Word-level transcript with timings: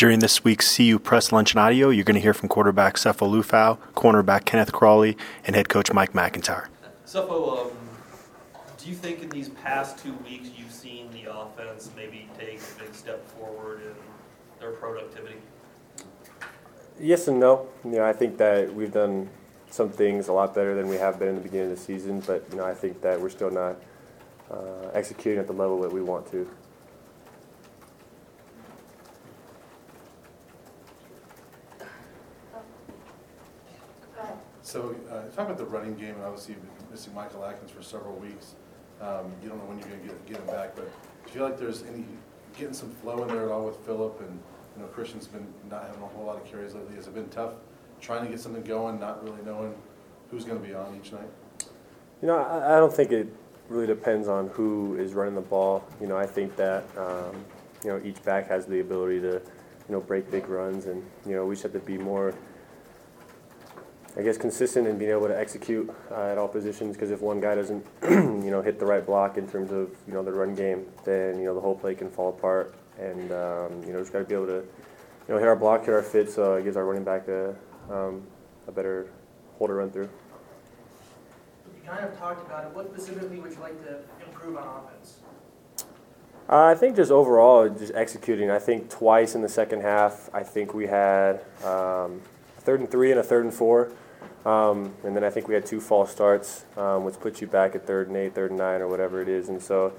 During 0.00 0.20
this 0.20 0.42
week's 0.42 0.78
CU 0.78 0.98
Press 0.98 1.30
Lunch 1.30 1.52
and 1.52 1.60
Audio, 1.60 1.90
you're 1.90 2.04
going 2.04 2.14
to 2.14 2.22
hear 2.22 2.32
from 2.32 2.48
quarterback 2.48 2.94
Sefo 2.94 3.30
Liufau, 3.30 3.76
cornerback 3.94 4.46
Kenneth 4.46 4.72
Crawley, 4.72 5.14
and 5.44 5.54
head 5.54 5.68
coach 5.68 5.92
Mike 5.92 6.14
MacIntyre. 6.14 6.70
Sefo, 7.04 7.66
um, 7.66 7.70
do 8.78 8.88
you 8.88 8.94
think 8.94 9.22
in 9.22 9.28
these 9.28 9.50
past 9.50 9.98
two 9.98 10.14
weeks 10.24 10.48
you've 10.56 10.72
seen 10.72 11.10
the 11.10 11.30
offense 11.30 11.90
maybe 11.94 12.30
take 12.38 12.60
a 12.60 12.82
big 12.82 12.94
step 12.94 13.28
forward 13.32 13.82
in 13.82 13.94
their 14.58 14.70
productivity? 14.70 15.36
Yes 16.98 17.28
and 17.28 17.38
no. 17.38 17.68
You 17.84 17.96
know, 17.96 18.04
I 18.06 18.14
think 18.14 18.38
that 18.38 18.74
we've 18.74 18.94
done 18.94 19.28
some 19.68 19.90
things 19.90 20.28
a 20.28 20.32
lot 20.32 20.54
better 20.54 20.74
than 20.74 20.88
we 20.88 20.96
have 20.96 21.18
been 21.18 21.28
in 21.28 21.34
the 21.34 21.42
beginning 21.42 21.72
of 21.72 21.76
the 21.76 21.84
season, 21.84 22.20
but 22.20 22.42
you 22.50 22.56
know, 22.56 22.64
I 22.64 22.72
think 22.72 23.02
that 23.02 23.20
we're 23.20 23.28
still 23.28 23.50
not 23.50 23.76
uh, 24.50 24.88
executing 24.94 25.38
at 25.38 25.46
the 25.46 25.52
level 25.52 25.78
that 25.82 25.92
we 25.92 26.00
want 26.00 26.26
to. 26.30 26.48
So, 34.70 34.94
uh, 35.10 35.22
talk 35.34 35.46
about 35.46 35.58
the 35.58 35.64
running 35.64 35.96
game, 35.96 36.14
and 36.14 36.22
obviously 36.22 36.54
you've 36.54 36.62
been 36.62 36.90
missing 36.92 37.12
Michael 37.12 37.44
Adkins 37.44 37.72
for 37.72 37.82
several 37.82 38.14
weeks. 38.14 38.54
Um, 39.00 39.32
you 39.42 39.48
don't 39.48 39.58
know 39.58 39.64
when 39.64 39.80
you're 39.80 39.88
gonna 39.88 40.00
get, 40.00 40.26
get 40.26 40.36
him 40.36 40.46
back, 40.46 40.76
but 40.76 40.84
do 40.84 41.26
you 41.26 41.32
feel 41.32 41.42
like 41.42 41.58
there's 41.58 41.82
any, 41.82 42.04
getting 42.56 42.72
some 42.72 42.88
flow 43.02 43.20
in 43.24 43.28
there 43.30 43.46
at 43.46 43.50
all 43.50 43.66
with 43.66 43.78
Philip? 43.84 44.20
And, 44.20 44.38
you 44.76 44.82
know, 44.82 44.88
Christian's 44.90 45.26
been 45.26 45.44
not 45.68 45.88
having 45.88 46.00
a 46.00 46.06
whole 46.06 46.24
lot 46.24 46.36
of 46.36 46.44
carries 46.44 46.72
lately. 46.72 46.94
Has 46.94 47.08
it 47.08 47.14
been 47.14 47.28
tough 47.30 47.54
trying 48.00 48.24
to 48.24 48.30
get 48.30 48.38
something 48.38 48.62
going, 48.62 49.00
not 49.00 49.24
really 49.24 49.42
knowing 49.44 49.74
who's 50.30 50.44
gonna 50.44 50.60
be 50.60 50.72
on 50.72 50.96
each 51.02 51.10
night? 51.10 51.30
You 52.22 52.28
know, 52.28 52.36
I, 52.36 52.76
I 52.76 52.78
don't 52.78 52.94
think 52.94 53.10
it 53.10 53.26
really 53.68 53.88
depends 53.88 54.28
on 54.28 54.50
who 54.50 54.94
is 55.00 55.14
running 55.14 55.34
the 55.34 55.40
ball. 55.40 55.84
You 56.00 56.06
know, 56.06 56.16
I 56.16 56.26
think 56.26 56.54
that 56.54 56.84
um, 56.96 57.44
you 57.82 57.90
know 57.90 58.00
each 58.04 58.22
back 58.22 58.46
has 58.46 58.66
the 58.66 58.78
ability 58.78 59.20
to 59.22 59.32
you 59.32 59.90
know 59.96 60.00
break 60.00 60.30
big 60.30 60.48
runs, 60.48 60.86
and 60.86 61.04
you 61.26 61.34
know 61.34 61.44
we 61.44 61.56
just 61.56 61.64
have 61.64 61.72
to 61.72 61.80
be 61.80 61.98
more. 61.98 62.34
I 64.16 64.22
guess 64.22 64.36
consistent 64.36 64.88
in 64.88 64.98
being 64.98 65.12
able 65.12 65.28
to 65.28 65.38
execute 65.38 65.88
uh, 66.10 66.32
at 66.32 66.38
all 66.38 66.48
positions 66.48 66.96
because 66.96 67.10
if 67.10 67.20
one 67.20 67.40
guy 67.40 67.54
doesn't, 67.54 67.86
you 68.02 68.50
know, 68.50 68.60
hit 68.60 68.80
the 68.80 68.86
right 68.86 69.04
block 69.04 69.38
in 69.38 69.48
terms 69.48 69.70
of 69.70 69.90
you 70.06 70.12
know 70.12 70.22
the 70.22 70.32
run 70.32 70.54
game, 70.54 70.86
then 71.04 71.38
you 71.38 71.44
know 71.44 71.54
the 71.54 71.60
whole 71.60 71.76
play 71.76 71.94
can 71.94 72.10
fall 72.10 72.30
apart. 72.30 72.74
And 72.98 73.30
um, 73.32 73.82
you 73.86 73.92
know 73.92 74.00
just 74.00 74.12
got 74.12 74.18
to 74.18 74.24
be 74.24 74.34
able 74.34 74.46
to, 74.46 74.64
you 75.28 75.34
know, 75.34 75.38
hit 75.38 75.46
our 75.46 75.56
block, 75.56 75.84
hit 75.84 75.94
our 75.94 76.02
fit, 76.02 76.30
so 76.30 76.54
it 76.54 76.64
gives 76.64 76.76
our 76.76 76.84
running 76.84 77.04
back 77.04 77.28
a 77.28 77.54
um, 77.88 78.22
a 78.66 78.72
better 78.72 79.08
hole 79.58 79.68
to 79.68 79.74
run 79.74 79.90
through. 79.90 80.08
You 81.76 81.88
kind 81.88 82.04
of 82.04 82.18
talked 82.18 82.44
about 82.44 82.64
it. 82.64 82.74
What 82.74 82.92
specifically 82.92 83.38
would 83.38 83.52
you 83.52 83.60
like 83.60 83.80
to 83.84 84.00
improve 84.26 84.56
on 84.56 84.84
offense? 84.84 85.20
Uh, 86.48 86.64
I 86.64 86.74
think 86.74 86.96
just 86.96 87.12
overall, 87.12 87.68
just 87.68 87.94
executing. 87.94 88.50
I 88.50 88.58
think 88.58 88.90
twice 88.90 89.36
in 89.36 89.40
the 89.42 89.48
second 89.48 89.82
half, 89.82 90.28
I 90.34 90.42
think 90.42 90.74
we 90.74 90.88
had 90.88 91.36
um, 91.62 92.20
a 92.58 92.60
third 92.60 92.80
and 92.80 92.90
three 92.90 93.12
and 93.12 93.20
a 93.20 93.22
third 93.22 93.44
and 93.44 93.54
four. 93.54 93.92
Um, 94.44 94.94
and 95.04 95.14
then 95.14 95.22
I 95.22 95.30
think 95.30 95.48
we 95.48 95.54
had 95.54 95.66
two 95.66 95.80
false 95.80 96.10
starts, 96.10 96.64
um, 96.76 97.04
which 97.04 97.20
puts 97.20 97.40
you 97.40 97.46
back 97.46 97.74
at 97.74 97.86
third 97.86 98.08
and 98.08 98.16
eight, 98.16 98.34
third 98.34 98.50
and 98.50 98.58
nine, 98.58 98.80
or 98.80 98.88
whatever 98.88 99.20
it 99.20 99.28
is. 99.28 99.48
And 99.48 99.62
so 99.62 99.92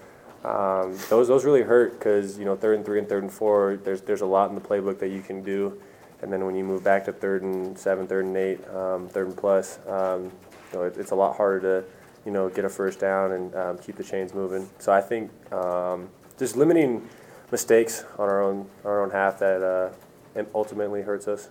um, 0.43 0.97
those 1.09 1.27
those 1.27 1.45
really 1.45 1.61
hurt 1.61 1.93
because 1.93 2.39
you 2.39 2.45
know 2.45 2.55
third 2.55 2.77
and 2.77 2.85
three 2.85 2.97
and 2.99 3.07
third 3.07 3.23
and 3.23 3.31
four, 3.31 3.79
there's 3.83 4.01
there's 4.01 4.21
a 4.21 4.25
lot 4.25 4.49
in 4.49 4.55
the 4.55 4.61
playbook 4.61 4.99
that 4.99 5.09
you 5.09 5.21
can 5.21 5.43
do. 5.43 5.79
And 6.21 6.31
then 6.31 6.45
when 6.45 6.55
you 6.55 6.63
move 6.63 6.83
back 6.83 7.05
to 7.05 7.11
third 7.11 7.43
and 7.43 7.77
seven, 7.77 8.07
third 8.07 8.25
and 8.25 8.37
eight, 8.37 8.67
um, 8.69 9.07
third 9.07 9.27
and 9.27 9.37
plus, 9.37 9.79
um, 9.87 10.23
you 10.71 10.79
know, 10.79 10.83
it, 10.83 10.97
it's 10.97 11.11
a 11.11 11.15
lot 11.15 11.35
harder 11.35 11.81
to 11.81 11.87
you 12.25 12.31
know 12.31 12.49
get 12.49 12.65
a 12.65 12.69
first 12.69 12.99
down 12.99 13.33
and 13.33 13.55
um, 13.55 13.77
keep 13.77 13.95
the 13.95 14.03
chains 14.03 14.33
moving. 14.33 14.67
So 14.79 14.91
I 14.91 15.01
think 15.01 15.31
just 16.37 16.55
limiting 16.55 17.07
mistakes 17.51 18.05
on 18.17 18.27
our 18.27 18.41
own 18.41 18.67
our 18.83 19.03
own 19.03 19.11
half 19.11 19.37
that 19.39 19.61
uh, 19.61 20.43
ultimately 20.55 21.03
hurts 21.03 21.27
us. 21.27 21.49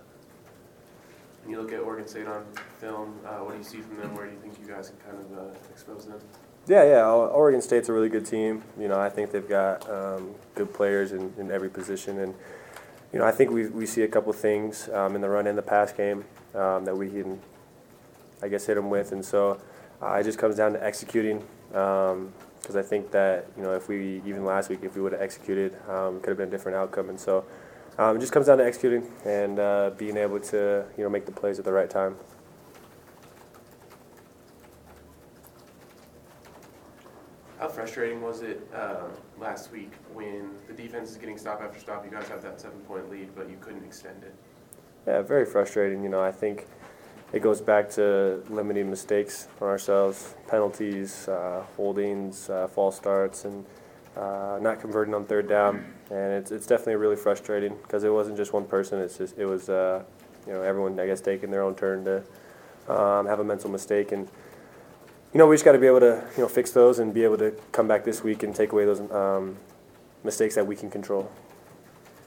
When 1.43 1.51
you 1.51 1.61
look 1.61 1.73
at 1.73 1.79
Oregon 1.79 2.07
State 2.07 2.27
on 2.27 2.45
film, 2.79 3.19
uh, 3.25 3.37
what 3.37 3.53
do 3.53 3.57
you 3.57 3.63
see 3.63 3.79
from 3.81 3.97
them? 3.97 4.15
Where 4.15 4.27
do 4.27 4.31
you 4.31 4.39
think 4.39 4.59
you 4.59 4.71
guys 4.71 4.89
can 4.89 4.97
kind 4.99 5.17
of 5.17 5.37
uh, 5.37 5.57
expose 5.71 6.05
them? 6.05 6.19
Yeah, 6.67 6.83
yeah. 6.83 7.05
Oregon 7.09 7.61
State's 7.61 7.89
a 7.89 7.93
really 7.93 8.09
good 8.09 8.25
team. 8.25 8.61
You 8.79 8.87
know, 8.87 8.99
I 8.99 9.09
think 9.09 9.31
they've 9.31 9.47
got 9.47 9.89
um, 9.89 10.35
good 10.53 10.71
players 10.71 11.11
in, 11.11 11.33
in 11.39 11.49
every 11.49 11.69
position, 11.69 12.19
and 12.19 12.35
you 13.11 13.19
know, 13.19 13.25
I 13.25 13.31
think 13.31 13.49
we 13.49 13.67
we 13.67 13.87
see 13.87 14.03
a 14.03 14.07
couple 14.07 14.31
things 14.33 14.87
um, 14.89 15.15
in 15.15 15.21
the 15.21 15.29
run 15.29 15.47
and 15.47 15.57
the 15.57 15.63
pass 15.63 15.91
game 15.91 16.23
um, 16.53 16.85
that 16.85 16.95
we 16.95 17.09
can, 17.09 17.41
I 18.43 18.47
guess, 18.47 18.67
hit 18.67 18.75
them 18.75 18.91
with, 18.91 19.11
and 19.11 19.25
so 19.25 19.59
uh, 20.01 20.13
it 20.13 20.23
just 20.23 20.37
comes 20.37 20.55
down 20.55 20.73
to 20.73 20.83
executing. 20.83 21.43
Because 21.69 22.75
I 22.75 22.83
think 22.83 23.09
that 23.11 23.47
you 23.57 23.63
know, 23.63 23.73
if 23.73 23.87
we 23.87 24.21
even 24.25 24.45
last 24.45 24.69
week, 24.69 24.81
if 24.83 24.95
we 24.95 25.01
would 25.01 25.13
have 25.13 25.21
executed, 25.21 25.75
um, 25.89 26.19
could 26.19 26.29
have 26.29 26.37
been 26.37 26.49
a 26.49 26.51
different 26.51 26.77
outcome, 26.77 27.09
and 27.09 27.19
so. 27.19 27.43
Um, 27.97 28.15
it 28.17 28.19
just 28.19 28.31
comes 28.31 28.47
down 28.47 28.57
to 28.57 28.65
executing 28.65 29.11
and 29.25 29.59
uh, 29.59 29.91
being 29.97 30.17
able 30.17 30.39
to, 30.39 30.85
you 30.97 31.03
know, 31.03 31.09
make 31.09 31.25
the 31.25 31.31
plays 31.31 31.59
at 31.59 31.65
the 31.65 31.73
right 31.73 31.89
time. 31.89 32.15
How 37.59 37.67
frustrating 37.67 38.21
was 38.21 38.41
it 38.41 38.67
uh, 38.73 39.03
last 39.39 39.71
week 39.71 39.91
when 40.13 40.49
the 40.67 40.73
defense 40.73 41.11
is 41.11 41.17
getting 41.17 41.37
stop 41.37 41.61
after 41.61 41.79
stop? 41.79 42.03
You 42.03 42.09
guys 42.09 42.27
have 42.29 42.41
that 42.41 42.59
seven-point 42.59 43.11
lead, 43.11 43.35
but 43.35 43.49
you 43.49 43.57
couldn't 43.61 43.83
extend 43.83 44.23
it. 44.23 44.33
Yeah, 45.05 45.21
very 45.21 45.45
frustrating. 45.45 46.03
You 46.03 46.09
know, 46.09 46.21
I 46.21 46.31
think 46.31 46.65
it 47.33 47.41
goes 47.43 47.61
back 47.61 47.89
to 47.91 48.43
limiting 48.49 48.89
mistakes 48.89 49.47
on 49.61 49.67
ourselves, 49.67 50.35
penalties, 50.47 51.27
uh, 51.27 51.63
holdings, 51.77 52.49
uh, 52.49 52.67
false 52.67 52.95
starts, 52.95 53.45
and 53.45 53.63
uh, 54.15 54.59
not 54.61 54.79
converting 54.79 55.13
on 55.13 55.25
third 55.25 55.47
down, 55.47 55.85
and 56.09 56.33
it's 56.33 56.51
it's 56.51 56.67
definitely 56.67 56.95
really 56.95 57.15
frustrating 57.15 57.75
because 57.83 58.03
it 58.03 58.11
wasn't 58.11 58.37
just 58.37 58.53
one 58.53 58.65
person. 58.65 58.99
It's 58.99 59.17
just 59.17 59.37
it 59.37 59.45
was 59.45 59.69
uh, 59.69 60.03
you 60.45 60.53
know 60.53 60.61
everyone 60.61 60.99
I 60.99 61.07
guess 61.07 61.21
taking 61.21 61.51
their 61.51 61.63
own 61.63 61.75
turn 61.75 62.03
to 62.05 62.17
um, 62.91 63.25
have 63.27 63.39
a 63.39 63.43
mental 63.43 63.69
mistake, 63.69 64.11
and 64.11 64.27
you 65.33 65.37
know 65.37 65.47
we 65.47 65.55
just 65.55 65.65
got 65.65 65.73
to 65.73 65.79
be 65.79 65.87
able 65.87 66.01
to 66.01 66.23
you 66.35 66.43
know 66.43 66.49
fix 66.49 66.71
those 66.71 66.99
and 66.99 67.13
be 67.13 67.23
able 67.23 67.37
to 67.37 67.51
come 67.71 67.87
back 67.87 68.03
this 68.03 68.23
week 68.23 68.43
and 68.43 68.55
take 68.55 68.71
away 68.73 68.85
those 68.85 68.99
um, 69.11 69.57
mistakes 70.23 70.55
that 70.55 70.65
we 70.65 70.75
can 70.75 70.89
control. 70.89 71.31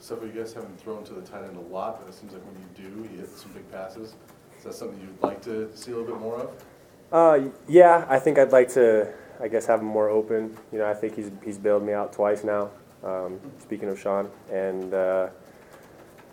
So, 0.01 0.23
you 0.23 0.33
guys 0.39 0.53
haven't 0.53 0.79
thrown 0.79 1.03
to 1.05 1.15
the 1.15 1.23
tight 1.23 1.45
end 1.45 1.57
a 1.57 1.61
lot, 1.61 1.99
but 1.99 2.07
it 2.07 2.15
seems 2.15 2.35
like 2.35 2.43
when 2.43 2.55
you 2.57 2.91
do, 2.91 3.09
you 3.11 3.21
hit 3.21 3.31
some 3.31 3.53
big 3.53 3.71
passes. 3.73 4.15
Is 4.59 4.65
that 4.65 4.75
something 4.75 5.01
you'd 5.01 5.23
like 5.23 5.41
to 5.45 5.75
see 5.75 5.93
a 5.93 5.97
little 5.97 6.13
bit 6.13 6.21
more 6.21 6.41
of? 6.41 6.65
Uh, 7.11 7.49
yeah, 7.67 8.05
I 8.07 8.19
think 8.19 8.39
I'd 8.39 8.53
like 8.53 8.69
to 8.75 9.11
I 9.41 9.49
guess 9.49 9.67
have 9.67 9.81
him 9.81 9.87
more 9.87 10.09
open. 10.09 10.57
You 10.73 10.79
know, 10.79 10.87
I 10.87 10.95
think 10.95 11.17
he's 11.17 11.31
he's 11.45 11.59
bailed 11.59 11.83
me 11.85 11.93
out 11.93 12.13
twice 12.13 12.45
now. 12.45 12.71
Um, 13.03 13.41
speaking 13.59 13.89
of 13.89 14.01
Sean, 14.01 14.31
and 14.51 14.95
uh, 14.95 15.29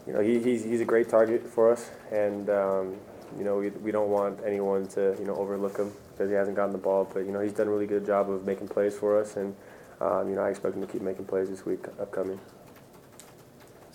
you 0.07 0.13
know 0.13 0.21
he, 0.21 0.39
he's 0.39 0.63
he's 0.63 0.81
a 0.81 0.85
great 0.85 1.09
target 1.09 1.45
for 1.45 1.71
us, 1.71 1.91
and 2.11 2.49
um, 2.49 2.95
you 3.37 3.43
know 3.43 3.57
we 3.57 3.69
we 3.69 3.91
don't 3.91 4.09
want 4.09 4.39
anyone 4.45 4.87
to 4.89 5.15
you 5.19 5.25
know 5.25 5.35
overlook 5.35 5.77
him 5.77 5.91
because 6.11 6.29
he 6.29 6.35
hasn't 6.35 6.55
gotten 6.55 6.71
the 6.71 6.77
ball. 6.77 7.09
But 7.11 7.21
you 7.21 7.31
know 7.31 7.41
he's 7.41 7.53
done 7.53 7.67
a 7.67 7.71
really 7.71 7.87
good 7.87 8.05
job 8.05 8.29
of 8.29 8.45
making 8.45 8.67
plays 8.67 8.95
for 8.97 9.19
us, 9.19 9.35
and 9.35 9.55
um, 9.99 10.29
you 10.29 10.35
know 10.35 10.41
I 10.41 10.49
expect 10.49 10.75
him 10.75 10.81
to 10.81 10.87
keep 10.87 11.01
making 11.01 11.25
plays 11.25 11.49
this 11.49 11.65
week 11.65 11.85
upcoming. 11.99 12.39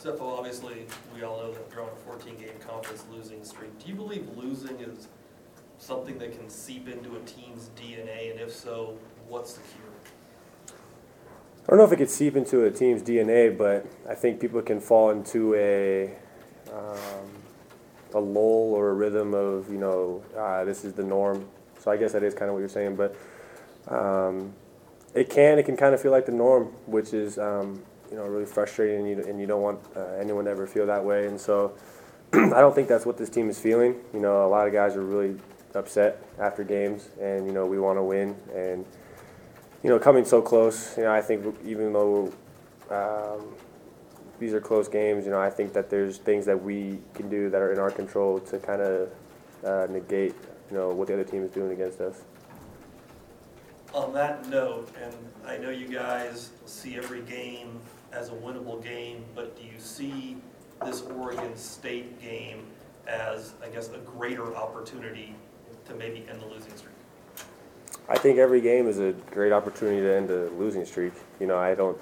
Sefo, 0.02 0.38
obviously, 0.38 0.86
we 1.14 1.22
all 1.22 1.38
know 1.38 1.52
that 1.52 1.70
they're 1.70 1.80
on 1.80 1.88
a 1.88 2.10
14-game 2.10 2.58
conference 2.60 3.04
losing 3.10 3.42
streak. 3.42 3.76
Do 3.82 3.88
you 3.88 3.94
believe 3.94 4.28
losing 4.36 4.78
is 4.78 5.08
something 5.78 6.18
that 6.18 6.38
can 6.38 6.48
seep 6.48 6.88
into 6.88 7.16
a 7.16 7.20
team's 7.20 7.70
DNA, 7.76 8.30
and 8.32 8.40
if 8.40 8.52
so, 8.52 8.96
what's 9.28 9.54
the 9.54 9.60
cure? 9.60 9.86
I 11.66 11.70
don't 11.70 11.78
know 11.78 11.84
if 11.84 11.92
it 11.92 11.96
could 11.96 12.10
seep 12.10 12.36
into 12.36 12.64
a 12.64 12.70
team's 12.70 13.02
DNA, 13.02 13.56
but 13.56 13.86
I 14.08 14.14
think 14.14 14.40
people 14.40 14.62
can 14.62 14.80
fall 14.80 15.10
into 15.10 15.54
a 15.56 16.12
um, 16.72 17.30
a 18.14 18.20
lull 18.20 18.72
or 18.72 18.90
a 18.90 18.94
rhythm 18.94 19.34
of 19.34 19.70
you 19.70 19.78
know 19.78 20.22
ah, 20.36 20.64
this 20.64 20.84
is 20.84 20.92
the 20.92 21.02
norm. 21.02 21.48
So 21.80 21.90
I 21.90 21.96
guess 21.96 22.12
that 22.12 22.22
is 22.22 22.34
kind 22.34 22.48
of 22.48 22.54
what 22.54 22.60
you're 22.60 22.68
saying, 22.68 22.96
but 22.96 23.16
um, 23.88 24.52
it 25.14 25.28
can 25.28 25.58
it 25.58 25.64
can 25.64 25.76
kind 25.76 25.92
of 25.92 26.00
feel 26.00 26.12
like 26.12 26.26
the 26.26 26.32
norm, 26.32 26.66
which 26.86 27.12
is 27.12 27.36
um, 27.36 27.82
you 28.10 28.16
know 28.16 28.26
really 28.26 28.46
frustrating, 28.46 29.00
and 29.00 29.08
you, 29.08 29.24
and 29.28 29.40
you 29.40 29.46
don't 29.48 29.62
want 29.62 29.80
uh, 29.96 30.04
anyone 30.20 30.44
to 30.44 30.50
ever 30.52 30.68
feel 30.68 30.86
that 30.86 31.04
way. 31.04 31.26
And 31.26 31.40
so 31.40 31.74
I 32.32 32.60
don't 32.60 32.74
think 32.74 32.86
that's 32.86 33.06
what 33.06 33.18
this 33.18 33.28
team 33.28 33.50
is 33.50 33.58
feeling. 33.58 33.96
You 34.14 34.20
know, 34.20 34.46
a 34.46 34.48
lot 34.48 34.68
of 34.68 34.72
guys 34.72 34.94
are 34.94 35.02
really 35.02 35.36
upset 35.76 36.22
after 36.38 36.64
games, 36.64 37.08
and 37.20 37.46
you 37.46 37.52
know 37.52 37.66
we 37.66 37.78
want 37.78 37.98
to 37.98 38.02
win, 38.02 38.34
and 38.54 38.84
you 39.82 39.90
know 39.90 39.98
coming 39.98 40.24
so 40.24 40.42
close. 40.42 40.96
You 40.96 41.04
know 41.04 41.12
I 41.12 41.20
think 41.20 41.54
even 41.64 41.92
though 41.92 42.32
um, 42.90 43.54
these 44.38 44.52
are 44.54 44.60
close 44.60 44.88
games, 44.88 45.24
you 45.24 45.30
know 45.30 45.40
I 45.40 45.50
think 45.50 45.72
that 45.74 45.90
there's 45.90 46.18
things 46.18 46.46
that 46.46 46.60
we 46.60 46.98
can 47.14 47.28
do 47.28 47.50
that 47.50 47.60
are 47.60 47.72
in 47.72 47.78
our 47.78 47.90
control 47.90 48.40
to 48.40 48.58
kind 48.58 48.82
of 48.82 49.10
uh, 49.64 49.86
negate 49.90 50.34
you 50.70 50.76
know 50.76 50.90
what 50.90 51.08
the 51.08 51.14
other 51.14 51.24
team 51.24 51.42
is 51.42 51.50
doing 51.50 51.72
against 51.72 52.00
us. 52.00 52.22
On 53.94 54.12
that 54.12 54.48
note, 54.48 54.90
and 55.02 55.14
I 55.46 55.56
know 55.56 55.70
you 55.70 55.88
guys 55.88 56.50
see 56.66 56.96
every 56.96 57.22
game 57.22 57.80
as 58.12 58.30
a 58.30 58.32
winnable 58.32 58.82
game, 58.82 59.24
but 59.34 59.56
do 59.56 59.64
you 59.64 59.78
see 59.78 60.36
this 60.84 61.02
Oregon 61.02 61.56
State 61.56 62.20
game 62.20 62.66
as, 63.06 63.54
I 63.62 63.68
guess, 63.68 63.90
a 63.90 63.98
greater 63.98 64.54
opportunity 64.56 65.34
to 65.88 65.94
maybe 65.94 66.26
end 66.30 66.40
the 66.40 66.46
losing 66.46 66.76
streak? 66.76 66.94
I 68.08 68.18
think 68.18 68.38
every 68.38 68.60
game 68.60 68.86
is 68.86 68.98
a 68.98 69.12
great 69.32 69.52
opportunity 69.52 70.00
to 70.00 70.14
end 70.14 70.30
a 70.30 70.48
losing 70.50 70.84
streak. 70.84 71.12
You 71.40 71.46
know, 71.46 71.58
I 71.58 71.74
don't 71.74 71.98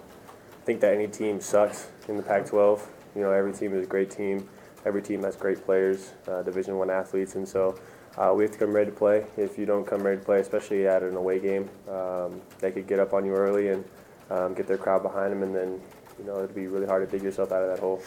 think 0.64 0.80
that 0.80 0.94
any 0.94 1.08
team 1.08 1.40
sucks 1.40 1.88
in 2.08 2.16
the 2.16 2.22
Pac-12. 2.22 2.80
You 3.14 3.22
know, 3.22 3.32
every 3.32 3.52
team 3.52 3.74
is 3.74 3.84
a 3.84 3.88
great 3.88 4.10
team. 4.10 4.48
Every 4.84 5.00
team 5.00 5.22
has 5.22 5.34
great 5.34 5.64
players, 5.64 6.12
uh, 6.28 6.42
Division 6.42 6.76
One 6.76 6.90
athletes, 6.90 7.36
and 7.36 7.48
so 7.48 7.78
uh, 8.18 8.34
we 8.36 8.44
have 8.44 8.52
to 8.52 8.58
come 8.58 8.72
ready 8.72 8.90
to 8.90 8.96
play. 8.96 9.24
If 9.38 9.56
you 9.58 9.64
don't 9.64 9.86
come 9.86 10.02
ready 10.02 10.18
to 10.18 10.24
play, 10.24 10.40
especially 10.40 10.86
at 10.86 11.02
an 11.02 11.16
away 11.16 11.38
game, 11.38 11.70
um, 11.88 12.42
they 12.58 12.70
could 12.70 12.86
get 12.86 12.98
up 12.98 13.14
on 13.14 13.24
you 13.24 13.32
early 13.32 13.68
and 13.68 13.84
um, 14.30 14.52
get 14.52 14.66
their 14.66 14.76
crowd 14.76 15.02
behind 15.02 15.32
them, 15.32 15.42
and 15.42 15.54
then 15.54 15.80
you 16.18 16.24
know 16.24 16.36
it'd 16.36 16.54
be 16.54 16.66
really 16.66 16.86
hard 16.86 17.08
to 17.08 17.10
dig 17.10 17.24
yourself 17.24 17.50
out 17.50 17.62
of 17.62 17.70
that 17.70 17.78
hole. 17.78 18.02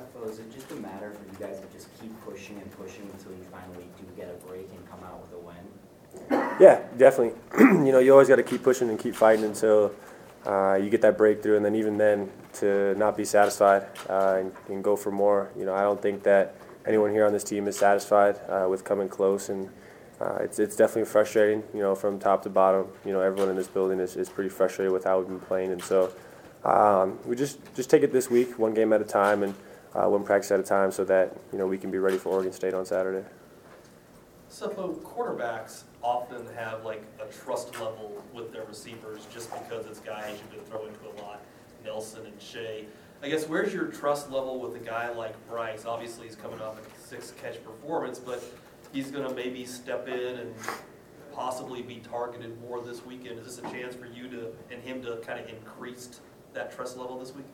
Sefo, 0.00 0.30
is 0.30 0.38
it 0.38 0.52
just 0.52 0.70
a 0.70 0.76
matter 0.76 1.10
for 1.10 1.24
you 1.24 1.46
guys 1.46 1.60
to 1.60 1.66
just 1.76 1.88
keep 2.00 2.18
pushing 2.24 2.56
and 2.56 2.70
pushing 2.78 3.02
until 3.12 3.32
you 3.32 3.44
finally 3.52 3.86
do 3.98 4.04
get 4.16 4.30
a 4.30 4.46
break 4.46 4.68
and 4.70 4.90
come 4.90 5.00
out 5.04 5.20
with 5.20 5.32
a 5.34 5.42
win? 5.44 6.58
Yeah, 6.58 6.80
definitely. 6.96 7.38
you 7.58 7.92
know, 7.92 7.98
you 7.98 8.12
always 8.12 8.28
got 8.28 8.36
to 8.36 8.42
keep 8.42 8.62
pushing 8.62 8.88
and 8.88 8.98
keep 8.98 9.14
fighting 9.14 9.44
until 9.44 9.92
uh, 10.46 10.78
you 10.80 10.88
get 10.88 11.02
that 11.02 11.18
breakthrough, 11.18 11.56
and 11.56 11.64
then 11.64 11.74
even 11.74 11.98
then 11.98 12.30
to 12.54 12.94
not 12.94 13.14
be 13.16 13.24
satisfied 13.26 13.86
uh, 14.08 14.36
and, 14.38 14.52
and 14.68 14.82
go 14.82 14.96
for 14.96 15.10
more. 15.10 15.50
You 15.56 15.66
know, 15.66 15.74
I 15.74 15.82
don't 15.82 16.00
think 16.00 16.22
that 16.22 16.54
anyone 16.86 17.10
here 17.10 17.26
on 17.26 17.32
this 17.32 17.44
team 17.44 17.68
is 17.68 17.76
satisfied 17.76 18.40
uh, 18.48 18.68
with 18.70 18.84
coming 18.84 19.08
close, 19.08 19.50
and 19.50 19.68
uh, 20.18 20.38
it's 20.40 20.58
it's 20.58 20.76
definitely 20.76 21.10
frustrating. 21.10 21.62
You 21.74 21.80
know, 21.80 21.94
from 21.94 22.18
top 22.18 22.42
to 22.44 22.48
bottom. 22.48 22.86
You 23.04 23.12
know, 23.12 23.20
everyone 23.20 23.50
in 23.50 23.56
this 23.56 23.68
building 23.68 24.00
is, 24.00 24.16
is 24.16 24.30
pretty 24.30 24.50
frustrated 24.50 24.92
with 24.92 25.04
how 25.04 25.18
we've 25.18 25.28
been 25.28 25.40
playing, 25.40 25.72
and 25.72 25.82
so 25.82 26.10
um, 26.64 27.18
we 27.26 27.36
just 27.36 27.58
just 27.74 27.90
take 27.90 28.02
it 28.02 28.12
this 28.12 28.30
week, 28.30 28.58
one 28.58 28.72
game 28.72 28.94
at 28.94 29.02
a 29.02 29.04
time, 29.04 29.42
and 29.42 29.54
uh, 29.94 30.06
one 30.08 30.24
practice 30.24 30.50
at 30.50 30.60
a 30.60 30.62
time, 30.62 30.90
so 30.90 31.04
that 31.04 31.36
you 31.52 31.58
know 31.58 31.66
we 31.66 31.78
can 31.78 31.90
be 31.90 31.98
ready 31.98 32.18
for 32.18 32.30
Oregon 32.30 32.52
State 32.52 32.74
on 32.74 32.84
Saturday. 32.84 33.26
So 34.48 34.68
quarterbacks 35.04 35.84
often 36.02 36.46
have 36.56 36.84
like 36.84 37.02
a 37.20 37.32
trust 37.32 37.72
level 37.74 38.22
with 38.34 38.52
their 38.52 38.64
receivers 38.64 39.26
just 39.32 39.50
because 39.52 39.86
it's 39.86 40.00
guys 40.00 40.38
you've 40.38 40.50
been 40.50 40.60
throwing 40.70 40.92
to 40.92 41.08
a 41.08 41.14
lot, 41.22 41.40
Nelson 41.84 42.26
and 42.26 42.40
Shay. 42.42 42.86
I 43.22 43.28
guess 43.28 43.46
where's 43.46 43.72
your 43.74 43.86
trust 43.86 44.30
level 44.30 44.58
with 44.58 44.74
a 44.76 44.84
guy 44.84 45.10
like 45.10 45.34
Bryce? 45.48 45.84
Obviously, 45.84 46.26
he's 46.26 46.36
coming 46.36 46.60
off 46.60 46.78
a 46.78 47.00
six 47.00 47.32
catch 47.40 47.62
performance, 47.62 48.18
but 48.18 48.42
he's 48.92 49.10
going 49.10 49.28
to 49.28 49.34
maybe 49.34 49.64
step 49.64 50.08
in 50.08 50.38
and 50.38 50.54
possibly 51.32 51.82
be 51.82 51.96
targeted 51.96 52.60
more 52.62 52.80
this 52.80 53.04
weekend. 53.04 53.38
Is 53.38 53.44
this 53.44 53.58
a 53.58 53.62
chance 53.70 53.94
for 53.94 54.06
you 54.06 54.28
to 54.30 54.48
and 54.70 54.82
him 54.82 55.02
to 55.02 55.16
kind 55.18 55.38
of 55.38 55.48
increase 55.48 56.20
that 56.54 56.74
trust 56.74 56.96
level 56.96 57.18
this 57.18 57.34
week? 57.34 57.46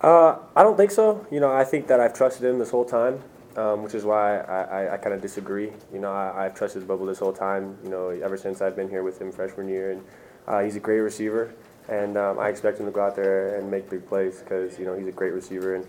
Uh, 0.00 0.38
I 0.54 0.62
don't 0.62 0.76
think 0.76 0.92
so. 0.92 1.26
You 1.30 1.40
know, 1.40 1.52
I 1.52 1.64
think 1.64 1.88
that 1.88 1.98
I've 1.98 2.14
trusted 2.14 2.44
him 2.44 2.58
this 2.58 2.70
whole 2.70 2.84
time, 2.84 3.20
um, 3.56 3.82
which 3.82 3.94
is 3.94 4.04
why 4.04 4.38
I, 4.38 4.62
I, 4.62 4.94
I 4.94 4.96
kind 4.96 5.12
of 5.12 5.20
disagree. 5.20 5.72
You 5.92 5.98
know, 5.98 6.12
I, 6.12 6.44
I've 6.44 6.54
trusted 6.54 6.86
Bobo 6.86 7.04
this 7.04 7.18
whole 7.18 7.32
time. 7.32 7.76
You 7.82 7.90
know, 7.90 8.08
ever 8.10 8.36
since 8.36 8.62
I've 8.62 8.76
been 8.76 8.88
here 8.88 9.02
with 9.02 9.20
him 9.20 9.32
freshman 9.32 9.68
year, 9.68 9.90
and 9.90 10.04
uh, 10.46 10.60
he's 10.60 10.76
a 10.76 10.80
great 10.80 11.00
receiver, 11.00 11.52
and 11.88 12.16
um, 12.16 12.38
I 12.38 12.48
expect 12.48 12.78
him 12.78 12.86
to 12.86 12.92
go 12.92 13.00
out 13.00 13.16
there 13.16 13.56
and 13.56 13.68
make 13.68 13.90
big 13.90 14.06
plays 14.06 14.38
because 14.38 14.78
you 14.78 14.84
know 14.84 14.96
he's 14.96 15.08
a 15.08 15.12
great 15.12 15.32
receiver, 15.32 15.74
and 15.74 15.88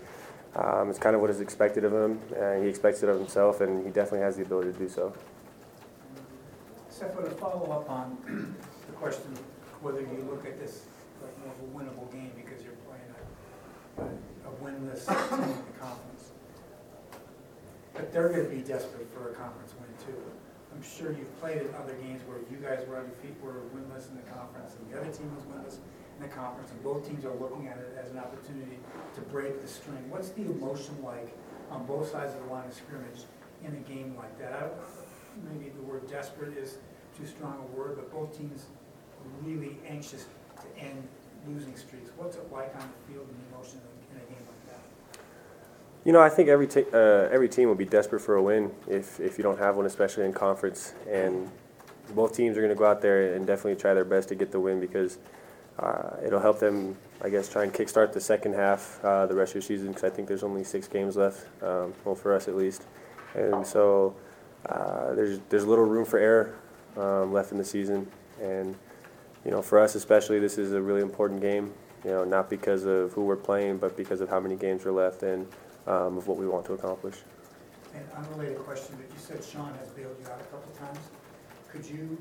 um, 0.56 0.90
it's 0.90 0.98
kind 0.98 1.14
of 1.14 1.22
what 1.22 1.30
is 1.30 1.40
expected 1.40 1.84
of 1.84 1.92
him. 1.92 2.18
And 2.36 2.64
he 2.64 2.68
expects 2.68 3.04
it 3.04 3.08
of 3.08 3.16
himself, 3.16 3.60
and 3.60 3.86
he 3.86 3.92
definitely 3.92 4.20
has 4.20 4.36
the 4.36 4.42
ability 4.42 4.72
to 4.72 4.78
do 4.78 4.88
so. 4.88 5.14
For 6.90 7.22
to 7.22 7.30
follow 7.30 7.70
up 7.70 7.88
on 7.88 8.18
the 8.86 8.92
question, 8.92 9.32
whether 9.80 10.00
you 10.00 10.26
look 10.28 10.44
at 10.44 10.58
this 10.58 10.84
like 11.22 11.32
more 11.38 11.54
of 11.54 11.60
a 11.60 11.92
winnable 11.92 12.12
game 12.12 12.30
a, 14.00 14.48
a 14.48 14.52
winless 14.62 15.06
team 15.06 15.42
in 15.44 15.48
the 15.50 15.78
conference. 15.78 16.32
But 17.94 18.12
they're 18.12 18.28
gonna 18.28 18.44
be 18.44 18.62
desperate 18.62 19.08
for 19.12 19.30
a 19.30 19.34
conference 19.34 19.74
win 19.78 19.90
too. 20.06 20.20
I'm 20.72 20.82
sure 20.82 21.10
you've 21.10 21.40
played 21.40 21.62
in 21.62 21.74
other 21.74 21.94
games 21.94 22.22
where 22.26 22.38
you 22.50 22.56
guys 22.62 22.86
were 22.88 22.96
undefeated, 22.96 23.42
were 23.42 23.60
winless 23.74 24.08
in 24.08 24.16
the 24.16 24.26
conference, 24.30 24.76
and 24.78 24.90
the 24.90 25.00
other 25.00 25.10
team 25.10 25.34
was 25.34 25.44
winless 25.44 25.78
in 26.16 26.22
the 26.22 26.32
conference, 26.32 26.70
and 26.70 26.82
both 26.82 27.06
teams 27.06 27.24
are 27.24 27.34
looking 27.34 27.68
at 27.68 27.78
it 27.78 27.98
as 27.98 28.10
an 28.10 28.18
opportunity 28.18 28.78
to 29.14 29.20
break 29.32 29.60
the 29.60 29.68
string. 29.68 30.08
What's 30.08 30.30
the 30.30 30.42
emotion 30.42 30.96
like 31.02 31.36
on 31.70 31.84
both 31.86 32.10
sides 32.10 32.34
of 32.34 32.44
the 32.44 32.52
line 32.52 32.68
of 32.68 32.74
scrimmage 32.74 33.24
in 33.64 33.74
a 33.74 33.82
game 33.88 34.14
like 34.16 34.38
that? 34.38 34.52
I, 34.52 34.68
maybe 35.52 35.70
the 35.70 35.82
word 35.82 36.08
desperate 36.08 36.56
is 36.56 36.78
too 37.18 37.26
strong 37.26 37.58
a 37.58 37.76
word, 37.76 37.96
but 37.96 38.12
both 38.12 38.36
teams 38.36 38.66
are 39.20 39.48
really 39.48 39.78
anxious 39.86 40.26
to 40.60 40.82
end 40.82 41.06
losing 41.46 41.76
streaks. 41.76 42.10
What's 42.16 42.36
it 42.36 42.50
like 42.52 42.74
on 42.76 42.88
the 42.88 43.12
field 43.12 43.26
and 43.28 43.38
emotion 43.52 43.80
in 44.12 44.16
a 44.16 44.24
game 44.24 44.44
like 44.46 44.66
that? 44.68 45.20
You 46.04 46.12
know, 46.12 46.20
I 46.20 46.28
think 46.28 46.48
every 46.48 46.66
te- 46.66 46.90
uh, 46.92 47.28
every 47.30 47.48
team 47.48 47.68
will 47.68 47.74
be 47.74 47.84
desperate 47.84 48.20
for 48.20 48.36
a 48.36 48.42
win 48.42 48.70
if, 48.88 49.20
if 49.20 49.38
you 49.38 49.44
don't 49.44 49.58
have 49.58 49.76
one, 49.76 49.86
especially 49.86 50.24
in 50.24 50.32
conference. 50.32 50.94
And 51.08 51.50
both 52.14 52.34
teams 52.34 52.56
are 52.56 52.60
going 52.60 52.72
to 52.72 52.78
go 52.78 52.86
out 52.86 53.00
there 53.00 53.34
and 53.34 53.46
definitely 53.46 53.76
try 53.76 53.94
their 53.94 54.04
best 54.04 54.28
to 54.28 54.34
get 54.34 54.50
the 54.50 54.60
win 54.60 54.80
because 54.80 55.18
uh, 55.78 56.16
it'll 56.24 56.40
help 56.40 56.58
them, 56.58 56.96
I 57.22 57.30
guess, 57.30 57.48
try 57.48 57.62
and 57.62 57.72
kickstart 57.72 58.12
the 58.12 58.20
second 58.20 58.54
half, 58.54 59.02
uh, 59.02 59.26
the 59.26 59.34
rest 59.34 59.54
of 59.54 59.62
the 59.62 59.66
season, 59.66 59.88
because 59.88 60.04
I 60.04 60.10
think 60.10 60.28
there's 60.28 60.42
only 60.42 60.64
six 60.64 60.88
games 60.88 61.16
left, 61.16 61.46
um, 61.62 61.94
well, 62.04 62.14
for 62.14 62.34
us 62.34 62.48
at 62.48 62.56
least. 62.56 62.84
And 63.34 63.66
so 63.66 64.14
uh, 64.66 65.14
there's 65.14 65.38
there's 65.48 65.64
little 65.64 65.84
room 65.84 66.04
for 66.04 66.18
error 66.18 66.54
um, 66.96 67.32
left 67.32 67.52
in 67.52 67.58
the 67.58 67.64
season, 67.64 68.10
and 68.42 68.74
you 69.44 69.50
know, 69.50 69.62
for 69.62 69.78
us 69.78 69.94
especially, 69.94 70.38
this 70.38 70.58
is 70.58 70.72
a 70.72 70.80
really 70.80 71.02
important 71.02 71.40
game. 71.40 71.72
You 72.04 72.10
know, 72.10 72.24
not 72.24 72.48
because 72.48 72.84
of 72.84 73.12
who 73.12 73.24
we're 73.24 73.36
playing, 73.36 73.78
but 73.78 73.96
because 73.96 74.20
of 74.20 74.28
how 74.28 74.40
many 74.40 74.56
games 74.56 74.86
are 74.86 74.92
left 74.92 75.22
and 75.22 75.46
um, 75.86 76.16
of 76.16 76.26
what 76.28 76.38
we 76.38 76.46
want 76.46 76.64
to 76.66 76.72
accomplish. 76.72 77.16
And 77.94 78.04
unrelated 78.16 78.58
question, 78.58 78.96
but 78.96 79.06
you 79.12 79.20
said 79.20 79.44
Sean 79.44 79.74
has 79.74 79.88
bailed 79.88 80.16
you 80.20 80.26
out 80.26 80.40
a 80.40 80.44
couple 80.44 80.72
times. 80.74 80.98
Could 81.68 81.84
you 81.84 82.16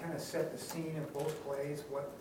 kind 0.00 0.14
of 0.14 0.20
set 0.20 0.52
the 0.52 0.58
scene 0.58 0.96
of 0.98 1.12
both 1.12 1.44
plays? 1.44 1.84
What, 1.90 2.12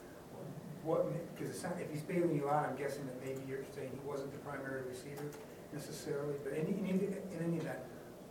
what, 0.84 1.06
because 1.36 1.64
if 1.64 1.92
he's 1.92 2.02
bailing 2.02 2.36
you 2.36 2.50
out, 2.50 2.70
I'm 2.70 2.76
guessing 2.76 3.06
that 3.06 3.20
maybe 3.24 3.42
you're 3.48 3.60
saying 3.76 3.92
he 3.92 4.08
wasn't 4.08 4.32
the 4.32 4.40
primary 4.40 4.82
receiver 4.88 5.26
necessarily, 5.74 6.36
but 6.44 6.54
in, 6.54 6.68
in, 6.68 6.88
in 6.88 7.46
any 7.46 7.58
event, 7.58 7.80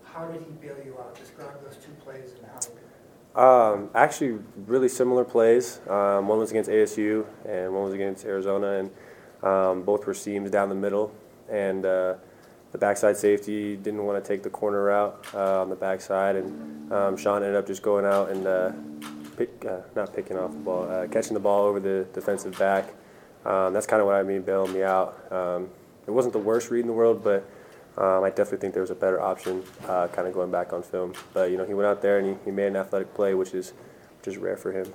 how 0.03 0.27
did 0.27 0.43
he 0.43 0.51
bail 0.67 0.77
you 0.85 0.97
out? 0.99 1.15
Describe 1.15 1.63
those 1.63 1.77
two 1.77 1.93
plays 2.05 2.33
and 2.37 2.47
how 2.47 2.59
they 2.61 2.90
Um, 3.35 3.91
actually, 3.95 4.39
really 4.67 4.89
similar 4.89 5.25
plays. 5.25 5.81
Um, 5.89 6.29
one 6.29 6.39
was 6.39 6.51
against 6.51 6.69
ASU 6.69 7.27
and 7.49 7.73
one 7.73 7.85
was 7.85 7.95
against 7.95 8.25
Arizona, 8.25 8.79
and 8.79 8.91
um, 9.43 9.83
both 9.83 10.07
were 10.07 10.15
seams 10.15 10.51
down 10.51 10.69
the 10.69 10.75
middle. 10.75 11.15
And 11.49 11.85
uh, 11.85 12.15
the 12.73 12.79
backside 12.79 13.17
safety 13.17 13.77
didn't 13.77 14.05
want 14.05 14.23
to 14.23 14.29
take 14.29 14.43
the 14.43 14.51
corner 14.51 14.85
route 14.85 15.27
uh, 15.35 15.63
on 15.63 15.71
the 15.71 15.77
backside, 15.77 16.37
and 16.37 16.93
um, 16.93 17.17
Sean 17.17 17.43
ended 17.43 17.57
up 17.57 17.67
just 17.67 17.83
going 17.83 18.05
out 18.05 18.31
and 18.31 18.47
uh, 18.47 18.73
pick, 19.37 19.65
uh, 19.65 19.81
not 19.97 20.15
picking 20.15 20.37
off 20.37 20.53
the 20.53 20.59
ball, 20.59 20.91
uh, 20.91 21.07
catching 21.09 21.35
the 21.35 21.41
ball 21.41 21.67
over 21.67 21.81
the 21.81 22.07
defensive 22.13 22.59
back. 22.59 22.93
Um, 23.45 23.73
that's 23.73 23.87
kind 23.87 24.01
of 24.01 24.07
what 24.07 24.17
I 24.17 24.23
mean 24.23 24.43
bailing 24.43 24.73
me 24.73 24.83
out. 24.83 25.33
Um, 25.33 25.71
it 26.07 26.11
wasn't 26.11 26.33
the 26.33 26.41
worst 26.41 26.71
read 26.71 26.81
in 26.81 26.87
the 26.87 26.93
world, 26.93 27.25
but 27.25 27.49
um, 27.97 28.25
I 28.25 28.31
definitely 28.31 28.59
think 28.59 28.75
there 28.75 28.83
was 28.83 28.91
a 28.91 28.95
better 28.95 29.21
option, 29.21 29.63
uh, 29.87 30.09
kind 30.09 30.27
of 30.29 30.35
going 30.35 30.51
back 30.51 30.73
on 30.73 30.83
film. 30.83 31.15
But 31.33 31.51
you 31.51 31.57
know, 31.57 31.65
he 31.65 31.75
went 31.75 31.87
out 31.87 32.03
there 32.03 32.19
and 32.19 32.29
he, 32.29 32.45
he 32.47 32.51
made 32.51 32.69
an 32.69 32.77
athletic 32.77 33.15
play, 33.15 33.35
which 33.35 33.55
is 33.55 33.73
which 34.19 34.29
is 34.29 34.37
rare 34.37 34.57
for 34.57 34.73
him. 34.73 34.93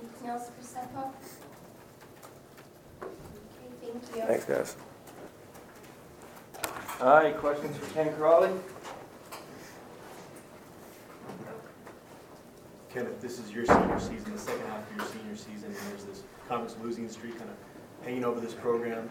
Anything 0.00 0.28
else 0.28 0.50
for 0.50 0.62
Sefo? 0.64 1.12
Okay, 3.02 3.12
thank 3.82 4.16
you. 4.16 4.22
Thanks, 4.26 4.44
guys. 4.44 4.76
All 7.00 7.16
right, 7.16 7.36
questions 7.36 7.76
for 7.76 7.92
Ken 7.92 8.14
Crawley? 8.14 8.50
Kenneth, 12.88 13.20
this 13.20 13.38
is 13.40 13.50
your 13.50 13.66
senior 13.66 13.98
season, 13.98 14.32
the 14.32 14.38
second 14.38 14.66
half 14.68 14.88
of 14.88 14.96
your 14.96 15.06
senior 15.06 15.36
season, 15.36 15.66
and 15.66 15.90
there's 15.90 16.04
this 16.04 16.22
conference 16.48 16.76
losing 16.80 17.08
streak 17.08 17.36
kind 17.36 17.50
of 17.50 17.56
hanging 18.04 18.24
over 18.24 18.40
this 18.40 18.54
program. 18.54 19.08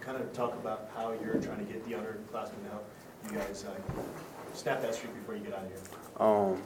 Kind 0.00 0.16
of 0.16 0.32
talk 0.32 0.54
about 0.54 0.90
how 0.96 1.12
you're 1.22 1.40
trying 1.40 1.64
to 1.64 1.70
get 1.70 1.84
the 1.84 1.92
underclassmen 1.92 2.62
to 2.64 2.70
help 2.70 2.90
you 3.26 3.36
guys 3.36 3.64
uh, 3.64 4.00
snap 4.54 4.80
that 4.82 4.94
streak 4.94 5.14
before 5.14 5.34
you 5.34 5.42
get 5.42 5.54
out 5.54 5.64
of 5.64 5.68
here. 5.68 5.78
Um, 6.18 6.62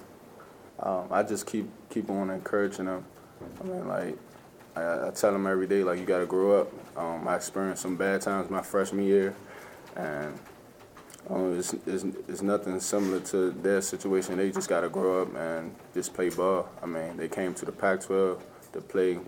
um, 0.78 1.08
I 1.10 1.22
just 1.22 1.46
keep 1.46 1.68
keep 1.90 2.08
on 2.10 2.30
encouraging 2.30 2.86
them. 2.86 3.04
I 3.60 3.64
mean, 3.64 3.88
like 3.88 4.16
I, 4.76 5.08
I 5.08 5.10
tell 5.10 5.32
them 5.32 5.46
every 5.46 5.66
day, 5.66 5.82
like 5.82 5.98
you 5.98 6.04
got 6.04 6.20
to 6.20 6.26
grow 6.26 6.60
up. 6.60 6.72
Um, 6.96 7.26
I 7.26 7.36
experienced 7.36 7.82
some 7.82 7.96
bad 7.96 8.20
times 8.20 8.50
my 8.50 8.62
freshman 8.62 9.04
year, 9.04 9.34
and 9.96 10.38
um, 11.28 11.58
it's, 11.58 11.72
it's, 11.86 12.04
it's 12.28 12.42
nothing 12.42 12.78
similar 12.78 13.18
to 13.20 13.50
their 13.50 13.80
situation. 13.82 14.36
They 14.36 14.52
just 14.52 14.68
got 14.68 14.82
to 14.82 14.88
grow 14.88 15.22
up 15.22 15.34
and 15.36 15.74
just 15.92 16.14
play 16.14 16.30
ball. 16.30 16.68
I 16.82 16.86
mean, 16.86 17.16
they 17.16 17.28
came 17.28 17.54
to 17.54 17.64
the 17.64 17.72
Pac-12 17.72 18.40
to 18.74 18.80
play. 18.80 19.18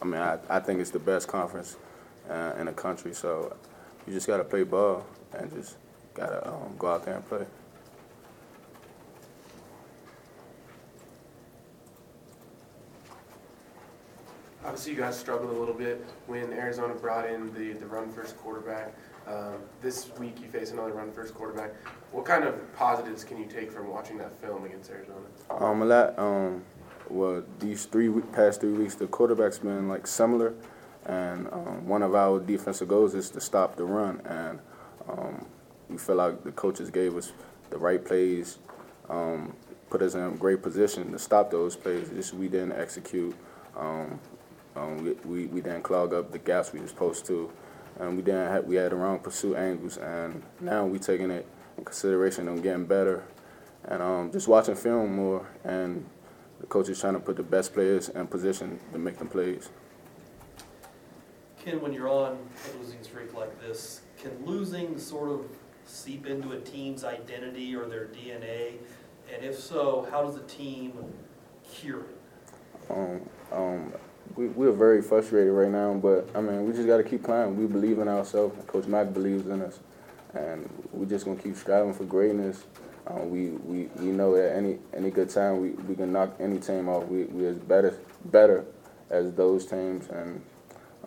I 0.00 0.04
mean, 0.04 0.20
I, 0.20 0.38
I 0.48 0.60
think 0.60 0.80
it's 0.80 0.90
the 0.90 0.98
best 0.98 1.26
conference 1.26 1.76
uh, 2.30 2.52
in 2.58 2.66
the 2.66 2.72
country. 2.72 3.14
So 3.14 3.56
you 4.06 4.12
just 4.12 4.26
got 4.26 4.38
to 4.38 4.44
play 4.44 4.62
ball 4.62 5.06
and 5.32 5.52
just 5.52 5.76
got 6.14 6.28
to 6.28 6.48
um, 6.48 6.74
go 6.78 6.88
out 6.88 7.04
there 7.04 7.16
and 7.16 7.28
play. 7.28 7.46
Obviously, 14.64 14.92
you 14.94 14.98
guys 14.98 15.16
struggled 15.16 15.50
a 15.50 15.58
little 15.58 15.74
bit 15.74 16.04
when 16.26 16.52
Arizona 16.52 16.92
brought 16.92 17.28
in 17.30 17.52
the, 17.54 17.72
the 17.74 17.86
run 17.86 18.10
first 18.10 18.36
quarterback. 18.36 18.94
Um, 19.26 19.54
this 19.80 20.10
week, 20.18 20.40
you 20.40 20.48
face 20.48 20.72
another 20.72 20.92
run 20.92 21.12
first 21.12 21.34
quarterback. 21.34 21.70
What 22.10 22.24
kind 22.24 22.44
of 22.44 22.74
positives 22.74 23.22
can 23.22 23.38
you 23.38 23.46
take 23.46 23.70
from 23.70 23.88
watching 23.88 24.18
that 24.18 24.32
film 24.40 24.64
against 24.64 24.90
Arizona? 24.90 25.26
Um, 25.50 25.82
a 25.82 25.84
lot. 25.84 26.18
Um, 26.18 26.64
well, 27.08 27.44
these 27.60 27.84
three 27.84 28.08
week, 28.08 28.32
past 28.32 28.60
three 28.60 28.72
weeks, 28.72 28.96
the 28.96 29.06
quarterback's 29.06 29.58
been 29.58 29.88
like 29.88 30.06
similar, 30.06 30.54
and 31.06 31.46
um, 31.52 31.86
one 31.86 32.02
of 32.02 32.14
our 32.14 32.40
defensive 32.40 32.88
goals 32.88 33.14
is 33.14 33.30
to 33.30 33.40
stop 33.40 33.76
the 33.76 33.84
run, 33.84 34.20
and 34.26 34.58
um, 35.08 35.46
we 35.88 35.98
feel 35.98 36.16
like 36.16 36.42
the 36.42 36.52
coaches 36.52 36.90
gave 36.90 37.16
us 37.16 37.32
the 37.70 37.78
right 37.78 38.04
plays, 38.04 38.58
um, 39.08 39.54
put 39.88 40.02
us 40.02 40.14
in 40.14 40.20
a 40.20 40.30
great 40.32 40.62
position 40.62 41.12
to 41.12 41.18
stop 41.18 41.50
those 41.50 41.76
plays. 41.76 42.08
Just 42.10 42.34
we 42.34 42.48
didn't 42.48 42.72
execute. 42.72 43.36
Um, 43.76 44.18
um, 44.74 45.04
we, 45.04 45.12
we, 45.24 45.46
we 45.46 45.60
didn't 45.60 45.82
clog 45.82 46.12
up 46.12 46.32
the 46.32 46.38
gaps 46.38 46.72
we 46.72 46.80
were 46.80 46.88
supposed 46.88 47.24
to, 47.26 47.50
and 47.98 48.16
we 48.16 48.22
didn't 48.22 48.50
have, 48.50 48.64
we 48.64 48.76
had 48.76 48.92
the 48.92 48.96
wrong 48.96 49.18
pursuit 49.18 49.56
angles, 49.56 49.96
and 49.96 50.42
now 50.60 50.84
we 50.84 50.98
taking 50.98 51.30
it 51.30 51.46
in 51.78 51.84
consideration 51.84 52.48
and 52.48 52.62
getting 52.62 52.84
better, 52.84 53.24
and 53.84 54.02
um, 54.02 54.32
just 54.32 54.48
watching 54.48 54.74
film 54.74 55.14
more, 55.14 55.46
and 55.64 56.04
the 56.60 56.66
coach 56.66 56.88
is 56.88 57.00
trying 57.00 57.14
to 57.14 57.20
put 57.20 57.36
the 57.36 57.42
best 57.42 57.72
players 57.72 58.08
in 58.08 58.26
position 58.26 58.80
to 58.92 58.98
make 58.98 59.18
them 59.18 59.28
plays. 59.28 59.70
Ken, 61.66 61.80
when 61.80 61.92
you're 61.92 62.08
on 62.08 62.38
a 62.38 62.78
losing 62.78 63.02
streak 63.02 63.34
like 63.34 63.60
this, 63.60 64.02
can 64.22 64.30
losing 64.46 64.96
sort 65.00 65.30
of 65.30 65.46
seep 65.84 66.24
into 66.24 66.52
a 66.52 66.60
team's 66.60 67.02
identity 67.02 67.74
or 67.74 67.86
their 67.86 68.06
DNA? 68.06 68.74
And 69.34 69.44
if 69.44 69.58
so, 69.58 70.06
how 70.08 70.22
does 70.22 70.36
a 70.36 70.44
team 70.44 70.92
cure 71.68 72.02
it? 72.02 72.88
Um, 72.88 73.20
um, 73.50 73.92
we, 74.36 74.46
we're 74.46 74.70
very 74.70 75.02
frustrated 75.02 75.52
right 75.52 75.68
now, 75.68 75.94
but 75.94 76.30
I 76.36 76.40
mean, 76.40 76.64
we 76.64 76.72
just 76.72 76.86
got 76.86 76.98
to 76.98 77.02
keep 77.02 77.24
climbing. 77.24 77.56
We 77.56 77.66
believe 77.66 77.98
in 77.98 78.06
ourselves. 78.06 78.64
Coach 78.68 78.86
Mack 78.86 79.12
believes 79.12 79.48
in 79.48 79.60
us, 79.60 79.80
and 80.34 80.70
we're 80.92 81.06
just 81.06 81.24
gonna 81.24 81.42
keep 81.42 81.56
striving 81.56 81.94
for 81.94 82.04
greatness. 82.04 82.62
Um, 83.08 83.28
we, 83.28 83.48
we, 83.48 83.86
we 83.96 84.12
know 84.12 84.36
that 84.36 84.54
any 84.54 84.78
any 84.94 85.10
good 85.10 85.30
time 85.30 85.60
we, 85.60 85.70
we 85.70 85.96
can 85.96 86.12
knock 86.12 86.36
any 86.38 86.58
team 86.58 86.88
off. 86.88 87.08
We 87.08 87.24
we 87.24 87.44
as 87.46 87.56
better 87.56 87.98
better 88.26 88.64
as 89.10 89.32
those 89.32 89.66
teams, 89.66 90.08
and 90.08 90.40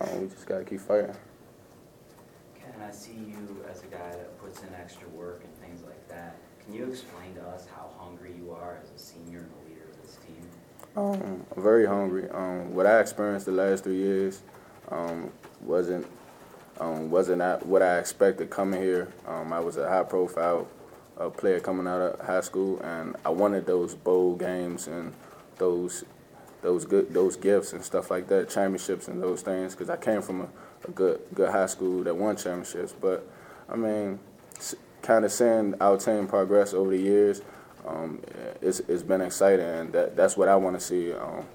um, 0.01 0.21
we 0.21 0.27
just 0.27 0.45
got 0.45 0.59
to 0.59 0.65
keep 0.65 0.79
fighting. 0.79 1.15
Ken, 2.55 2.73
I 2.87 2.91
see 2.91 3.13
you 3.13 3.63
as 3.69 3.83
a 3.83 3.87
guy 3.87 4.09
that 4.09 4.39
puts 4.41 4.61
in 4.61 4.69
extra 4.75 5.07
work 5.09 5.43
and 5.43 5.53
things 5.55 5.83
like 5.83 6.07
that. 6.09 6.37
Can 6.63 6.73
you 6.73 6.85
explain 6.85 7.33
to 7.35 7.41
us 7.49 7.67
how 7.75 7.89
hungry 7.97 8.33
you 8.37 8.51
are 8.51 8.79
as 8.81 8.91
a 8.91 8.97
senior 8.97 9.39
and 9.39 9.51
a 9.51 9.69
leader 9.69 9.89
of 9.89 10.01
this 10.01 10.17
team? 10.17 10.47
Um, 10.95 11.45
I'm 11.55 11.63
very 11.63 11.85
hungry. 11.85 12.29
Um, 12.29 12.73
what 12.73 12.85
I 12.85 12.99
experienced 12.99 13.45
the 13.45 13.51
last 13.51 13.83
three 13.83 13.97
years 13.97 14.41
um, 14.89 15.31
wasn't 15.61 16.07
um, 16.79 17.11
wasn't 17.11 17.41
at 17.41 17.65
what 17.65 17.81
I 17.81 17.99
expected 17.99 18.49
coming 18.49 18.81
here. 18.81 19.09
Um, 19.27 19.51
I 19.51 19.59
was 19.59 19.77
a 19.77 19.89
high 19.89 20.03
profile 20.03 20.67
uh, 21.17 21.29
player 21.29 21.59
coming 21.59 21.87
out 21.87 22.01
of 22.01 22.25
high 22.25 22.41
school, 22.41 22.79
and 22.81 23.15
I 23.25 23.29
wanted 23.29 23.65
those 23.65 23.95
bowl 23.95 24.35
games 24.35 24.87
and 24.87 25.13
those 25.57 26.05
those 26.61 26.85
good 26.85 27.13
those 27.13 27.35
gifts 27.35 27.73
and 27.73 27.83
stuff 27.83 28.11
like 28.11 28.27
that, 28.27 28.49
championships 28.49 29.07
and 29.07 29.21
those 29.21 29.41
things, 29.41 29.73
because 29.73 29.89
I 29.89 29.97
came 29.97 30.21
from 30.21 30.41
a, 30.41 30.47
a 30.87 30.91
good 30.91 31.21
good 31.33 31.49
high 31.49 31.67
school 31.67 32.03
that 32.03 32.15
won 32.15 32.35
championships. 32.35 32.93
But 32.99 33.27
I 33.69 33.75
mean, 33.75 34.19
kind 35.01 35.25
of 35.25 35.31
seeing 35.31 35.75
our 35.79 35.97
team 35.97 36.27
progress 36.27 36.73
over 36.73 36.91
the 36.91 36.97
years, 36.97 37.41
um, 37.87 38.21
it's, 38.61 38.79
it's 38.81 39.03
been 39.03 39.21
exciting, 39.21 39.65
and 39.65 39.93
that, 39.93 40.15
that's 40.15 40.35
what 40.35 40.49
I 40.49 40.55
want 40.55 40.79
to 40.79 40.85
see. 40.85 41.13
Um, 41.13 41.45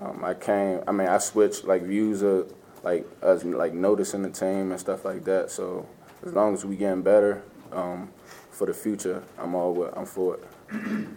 um, 0.00 0.24
I 0.24 0.34
came, 0.34 0.80
I 0.86 0.92
mean, 0.92 1.08
I 1.08 1.18
switched 1.18 1.64
like 1.64 1.82
views 1.82 2.22
of 2.22 2.52
like 2.82 3.06
like 3.22 3.74
noticing 3.74 4.22
the 4.22 4.30
team 4.30 4.70
and 4.70 4.80
stuff 4.80 5.04
like 5.04 5.24
that. 5.24 5.50
So 5.50 5.86
as 6.24 6.32
long 6.32 6.54
as 6.54 6.64
we 6.64 6.76
getting 6.76 7.02
better 7.02 7.42
um, 7.72 8.10
for 8.50 8.66
the 8.66 8.74
future, 8.74 9.22
I'm 9.38 9.54
all 9.54 9.84
I'm 9.84 10.06
for 10.06 10.36
it. 10.36 10.44
You 10.72 11.08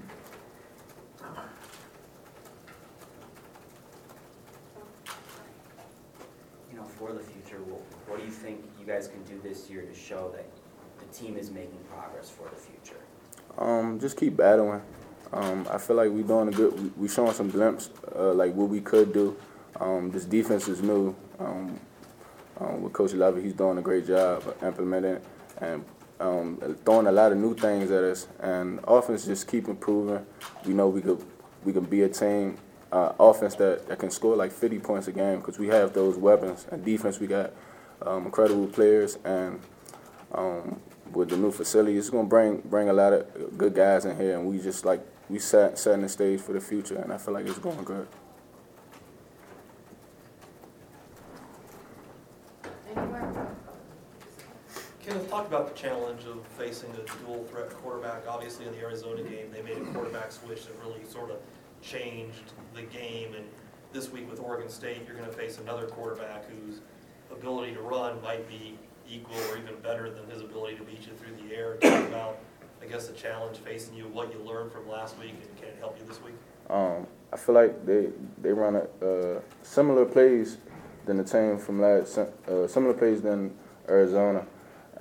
know, 6.75 6.83
for 6.83 7.13
the 7.13 7.21
future, 7.21 7.61
what, 7.63 7.81
what 8.07 8.19
do 8.19 8.25
you 8.85 8.93
guys 8.93 9.07
can 9.07 9.23
do 9.23 9.39
this 9.41 9.69
year 9.69 9.81
to 9.81 9.93
show 9.93 10.33
that 10.35 10.45
the 10.99 11.17
team 11.17 11.37
is 11.37 11.51
making 11.51 11.79
progress 11.89 12.29
for 12.29 12.49
the 12.49 12.55
future? 12.55 12.99
Um, 13.57 13.99
just 13.99 14.17
keep 14.17 14.35
battling. 14.35 14.81
Um, 15.31 15.67
I 15.71 15.77
feel 15.77 15.95
like 15.95 16.09
we're 16.09 16.23
doing 16.23 16.49
a 16.49 16.51
good. 16.51 16.79
We, 16.79 17.03
we 17.03 17.07
showing 17.07 17.33
some 17.33 17.49
glimpse, 17.49 17.89
uh, 18.15 18.33
like 18.33 18.53
what 18.53 18.69
we 18.69 18.81
could 18.81 19.13
do. 19.13 19.35
Um, 19.79 20.11
this 20.11 20.25
defense 20.25 20.67
is 20.67 20.81
new. 20.81 21.15
Um, 21.39 21.79
um, 22.59 22.83
with 22.83 22.93
Coach 22.93 23.13
Leavitt, 23.13 23.43
he's 23.43 23.53
doing 23.53 23.77
a 23.77 23.81
great 23.81 24.05
job 24.05 24.55
implementing 24.61 25.19
and 25.59 25.83
um, 26.19 26.77
throwing 26.85 27.07
a 27.07 27.11
lot 27.11 27.31
of 27.31 27.37
new 27.37 27.55
things 27.55 27.89
at 27.89 28.03
us. 28.03 28.27
And 28.39 28.79
offense 28.87 29.25
just 29.25 29.47
keep 29.47 29.67
improving. 29.67 30.25
We 30.65 30.73
know 30.73 30.89
we 30.89 31.01
could 31.01 31.23
we 31.63 31.73
can 31.73 31.85
be 31.85 32.03
a 32.03 32.09
team 32.09 32.57
uh, 32.91 33.13
offense 33.19 33.55
that, 33.55 33.87
that 33.87 33.97
can 33.97 34.11
score 34.11 34.35
like 34.35 34.51
50 34.51 34.79
points 34.79 35.07
a 35.07 35.11
game 35.11 35.39
because 35.39 35.57
we 35.57 35.67
have 35.67 35.93
those 35.93 36.17
weapons. 36.17 36.67
And 36.69 36.85
defense, 36.85 37.19
we 37.19 37.27
got 37.27 37.53
um, 38.05 38.25
incredible 38.25 38.67
players 38.67 39.17
and 39.24 39.60
um, 40.33 40.79
with 41.12 41.29
the 41.29 41.38
new 41.38 41.51
facility, 41.51 41.98
it's 41.98 42.10
gonna 42.10 42.27
bring 42.27 42.57
bring 42.65 42.89
a 42.89 42.93
lot 42.93 43.13
of 43.13 43.57
good 43.57 43.75
guys 43.75 44.05
in 44.05 44.17
here, 44.17 44.38
and 44.38 44.48
we 44.48 44.60
just 44.60 44.86
like 44.86 45.01
we 45.29 45.39
set 45.39 45.77
setting 45.77 46.01
the 46.01 46.10
stage 46.10 46.41
for 46.41 46.53
the 46.53 46.62
future, 46.62 46.95
and 46.95 47.13
I 47.13 47.17
feel 47.17 47.33
like 47.33 47.45
it's 47.45 47.60
going 47.60 47.83
good. 47.83 48.07
Kenneth, 55.05 55.29
talk 55.29 55.48
about 55.48 55.75
the 55.75 55.79
challenge 55.79 56.24
of 56.24 56.45
facing 56.57 56.89
a 56.91 57.25
dual 57.25 57.43
threat 57.43 57.69
quarterback. 57.72 58.24
Obviously, 58.27 58.65
in 58.65 58.72
the 58.72 58.79
Arizona 58.79 59.22
game, 59.22 59.51
they 59.51 59.62
made 59.62 59.77
a 59.77 59.86
quarterback 59.91 60.31
switch 60.31 60.65
that 60.65 60.74
really 60.81 61.03
sort 61.03 61.29
of 61.29 61.38
changed 61.81 62.53
the 62.74 62.83
game. 62.83 63.33
And 63.36 63.45
this 63.91 64.10
week 64.10 64.29
with 64.29 64.39
Oregon 64.39 64.69
State, 64.69 65.01
you're 65.05 65.17
going 65.17 65.29
to 65.29 65.36
face 65.36 65.57
another 65.57 65.88
quarterback 65.88 66.45
whose 66.50 66.79
ability 67.33 67.73
to 67.73 67.81
run 67.81 68.21
might 68.21 68.47
be 68.47 68.77
equal 69.09 69.37
or 69.51 69.57
even 69.57 69.75
better 69.81 70.09
than 70.09 70.29
his 70.29 70.41
ability 70.41 70.77
to 70.77 70.83
beat 70.83 71.05
you 71.05 71.13
through 71.13 71.35
the 71.47 71.55
air. 71.55 71.75
Talk 71.75 72.07
about, 72.07 72.39
I 72.81 72.85
guess, 72.85 73.07
the 73.07 73.13
challenge 73.13 73.57
facing 73.57 73.95
you, 73.95 74.05
what 74.05 74.33
you 74.33 74.39
learned 74.39 74.71
from 74.71 74.87
last 74.89 75.17
week, 75.19 75.35
and 75.41 75.57
can 75.57 75.67
it 75.69 75.77
help 75.79 75.97
you 75.99 76.05
this 76.05 76.21
week? 76.21 76.35
Um, 76.69 77.07
I 77.31 77.37
feel 77.37 77.55
like 77.55 77.85
they 77.85 78.09
they 78.41 78.53
run 78.53 78.75
a, 78.75 79.41
similar 79.61 80.05
plays 80.05 80.57
than 81.05 81.17
the 81.17 81.23
team 81.23 81.57
from 81.57 81.81
last 81.81 82.17
uh, 82.17 82.67
similar 82.67 82.93
plays 82.93 83.21
than 83.21 83.53
Arizona, 83.89 84.45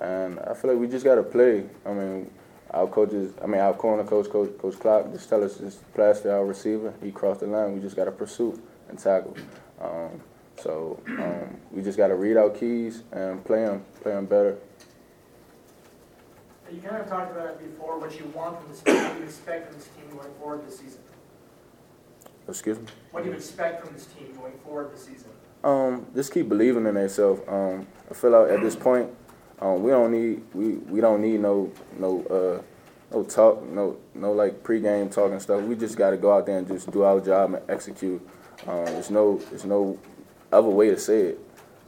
and 0.01 0.39
I 0.39 0.53
feel 0.53 0.71
like 0.71 0.79
we 0.79 0.87
just 0.87 1.05
got 1.05 1.15
to 1.15 1.23
play. 1.23 1.65
I 1.85 1.93
mean, 1.93 2.29
our 2.71 2.87
coaches, 2.87 3.33
I 3.41 3.47
mean, 3.47 3.61
our 3.61 3.73
corner 3.73 4.03
coach, 4.03 4.29
Coach 4.29 4.57
Coach 4.57 4.79
Clark, 4.79 5.13
just 5.13 5.29
tell 5.29 5.43
us 5.43 5.57
just 5.57 5.93
plaster 5.93 6.31
our 6.31 6.45
receiver. 6.45 6.93
He 7.01 7.11
crossed 7.11 7.41
the 7.41 7.47
line. 7.47 7.73
We 7.73 7.79
just 7.79 7.95
got 7.95 8.05
to 8.05 8.11
pursue 8.11 8.59
and 8.89 8.99
tackle. 8.99 9.37
Um, 9.79 10.21
so 10.57 11.01
um, 11.07 11.57
we 11.71 11.81
just 11.81 11.97
got 11.97 12.07
to 12.07 12.15
read 12.15 12.37
our 12.37 12.49
keys 12.49 13.03
and 13.11 13.43
play 13.43 13.65
them, 13.65 13.83
play 14.01 14.13
them 14.13 14.25
better. 14.25 14.57
You 16.71 16.81
kind 16.81 16.97
of 16.97 17.07
talked 17.07 17.31
about 17.31 17.49
it 17.49 17.59
before, 17.59 17.99
what 17.99 18.17
you 18.17 18.25
want 18.33 18.59
from 18.59 18.69
this 18.69 18.81
team, 18.81 18.95
what 18.95 19.13
do 19.13 19.19
you 19.19 19.25
expect 19.25 19.67
from 19.67 19.77
this 19.77 19.87
team 19.89 20.17
going 20.17 20.33
forward 20.39 20.65
this 20.65 20.79
season? 20.79 21.01
Excuse 22.47 22.79
me. 22.79 22.85
What 23.11 23.23
do 23.23 23.29
you 23.29 23.35
expect 23.35 23.85
from 23.85 23.93
this 23.93 24.05
team 24.07 24.33
going 24.35 24.53
forward 24.63 24.91
this 24.91 25.05
season? 25.05 25.29
Um, 25.63 26.07
just 26.13 26.33
keep 26.33 26.49
believing 26.49 26.85
in 26.85 26.95
themselves. 26.95 27.41
Um, 27.47 27.87
I 28.09 28.13
feel 28.13 28.31
like 28.31 28.51
at 28.51 28.61
this 28.61 28.75
point, 28.75 29.09
um, 29.59 29.81
we 29.81 29.91
don't 29.91 30.11
need 30.11 30.41
we, 30.53 30.73
we 30.73 30.99
don't 30.99 31.21
need 31.21 31.39
no 31.39 31.71
no 31.97 32.23
uh, 32.25 33.15
no 33.15 33.23
talk 33.23 33.63
no 33.63 33.97
no 34.13 34.33
like 34.33 34.61
pregame 34.61 35.09
talk 35.09 35.31
and 35.31 35.41
stuff. 35.41 35.61
We 35.63 35.75
just 35.75 35.97
got 35.97 36.09
to 36.09 36.17
go 36.17 36.33
out 36.33 36.45
there 36.45 36.57
and 36.57 36.67
just 36.67 36.91
do 36.91 37.03
our 37.03 37.21
job 37.21 37.53
and 37.53 37.69
execute. 37.69 38.21
Um, 38.67 38.85
there's 38.85 39.09
no 39.09 39.37
there's 39.49 39.63
no 39.63 39.97
other 40.53 40.69
way 40.69 40.89
to 40.89 40.97
say 40.97 41.21
it. 41.21 41.39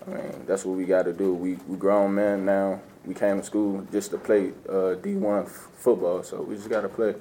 I 0.05 0.10
mean 0.10 0.43
that's 0.45 0.65
what 0.65 0.77
we 0.77 0.86
got 0.86 1.03
to 1.03 1.13
do. 1.13 1.34
We 1.34 1.55
we 1.67 1.77
grown 1.77 2.15
men 2.15 2.45
now. 2.45 2.81
We 3.05 3.13
came 3.13 3.39
to 3.39 3.43
school 3.43 3.88
just 3.91 4.12
to 4.12 4.17
play 4.17 4.50
uh, 4.67 4.95
D1 4.98 5.45
f- 5.45 5.51
football, 5.77 6.24
so 6.24 6.41
we 6.41 6.55
just 6.55 6.69
got 6.69 6.81
to 6.81 6.89
play. 6.89 7.13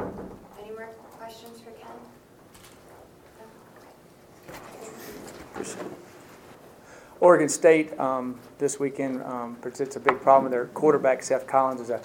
Any 0.00 0.70
more 0.72 0.88
questions 1.16 1.60
for 1.60 1.70
Ken? 1.70 1.88
Oregon 7.20 7.48
State 7.48 7.98
um, 7.98 8.38
this 8.58 8.78
weekend 8.78 9.22
um, 9.22 9.56
presents 9.62 9.96
a 9.96 10.00
big 10.00 10.20
problem. 10.20 10.50
Their 10.52 10.66
quarterback, 10.66 11.22
Seth 11.22 11.46
Collins, 11.46 11.80
is 11.80 11.88
an 11.88 12.00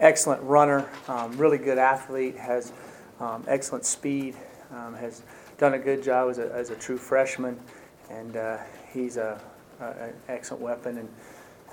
excellent 0.00 0.42
runner, 0.42 0.88
um, 1.06 1.36
really 1.36 1.58
good 1.58 1.78
athlete, 1.78 2.36
has 2.36 2.72
um, 3.20 3.44
excellent 3.46 3.84
speed, 3.84 4.34
um, 4.72 4.94
has 4.94 5.22
done 5.58 5.74
a 5.74 5.78
good 5.78 6.02
job 6.02 6.30
as 6.30 6.38
a, 6.38 6.52
as 6.52 6.70
a 6.70 6.76
true 6.76 6.98
freshman, 6.98 7.58
and 8.10 8.36
uh, 8.36 8.58
he's 8.92 9.16
a, 9.16 9.40
a, 9.80 9.84
an 9.84 10.14
excellent 10.28 10.62
weapon. 10.62 10.98
And 10.98 11.08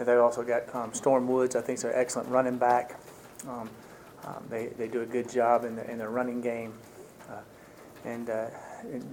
they've 0.08 0.20
also 0.20 0.44
got 0.44 0.74
um, 0.76 0.94
Storm 0.94 1.28
Woods, 1.28 1.56
I 1.56 1.62
think, 1.62 1.80
is 1.80 1.84
an 1.84 1.92
excellent 1.94 2.30
running 2.30 2.58
back. 2.58 3.00
Um, 3.48 3.70
um, 4.26 4.44
they, 4.50 4.68
they 4.68 4.88
do 4.88 5.02
a 5.02 5.06
good 5.06 5.30
job 5.30 5.66
in 5.66 5.76
the, 5.76 5.90
in 5.90 5.98
the 5.98 6.08
running 6.08 6.42
game. 6.42 6.74
Uh, 7.30 7.42
and 8.06 8.30
uh, 8.30 8.48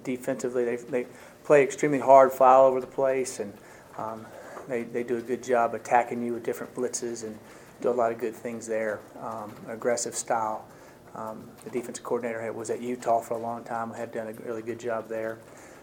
defensively, 0.05 0.65
they, 0.65 0.77
they 0.77 1.07
play 1.45 1.63
extremely 1.63 1.99
hard, 1.99 2.33
fly 2.33 2.53
all 2.53 2.67
over 2.67 2.81
the 2.81 2.87
place, 2.87 3.41
and 3.41 3.53
um, 3.99 4.27
they, 4.69 4.85
they 4.85 5.03
do 5.03 5.17
a 5.17 5.23
good 5.23 5.43
job 5.43 5.75
attacking 5.75 6.23
you 6.23 6.35
with 6.35 6.45
different 6.45 6.75
blitzes 6.75 7.25
and 7.25 7.37
do 7.81 7.89
a 7.89 7.91
lot 7.91 8.13
of 8.13 8.19
good 8.19 8.35
things 8.35 8.67
there. 8.67 9.01
Um, 9.21 9.53
aggressive 9.69 10.15
style. 10.15 10.65
Um, 11.15 11.49
the 11.65 11.71
defensive 11.71 12.05
coordinator 12.05 12.53
was 12.53 12.71
at 12.71 12.81
Utah 12.81 13.21
for 13.21 13.35
a 13.35 13.39
long 13.39 13.65
time, 13.65 13.93
had 13.93 14.13
done 14.13 14.29
a 14.29 14.33
really 14.33 14.63
good 14.63 14.79
job 14.79 15.09
there. 15.09 15.39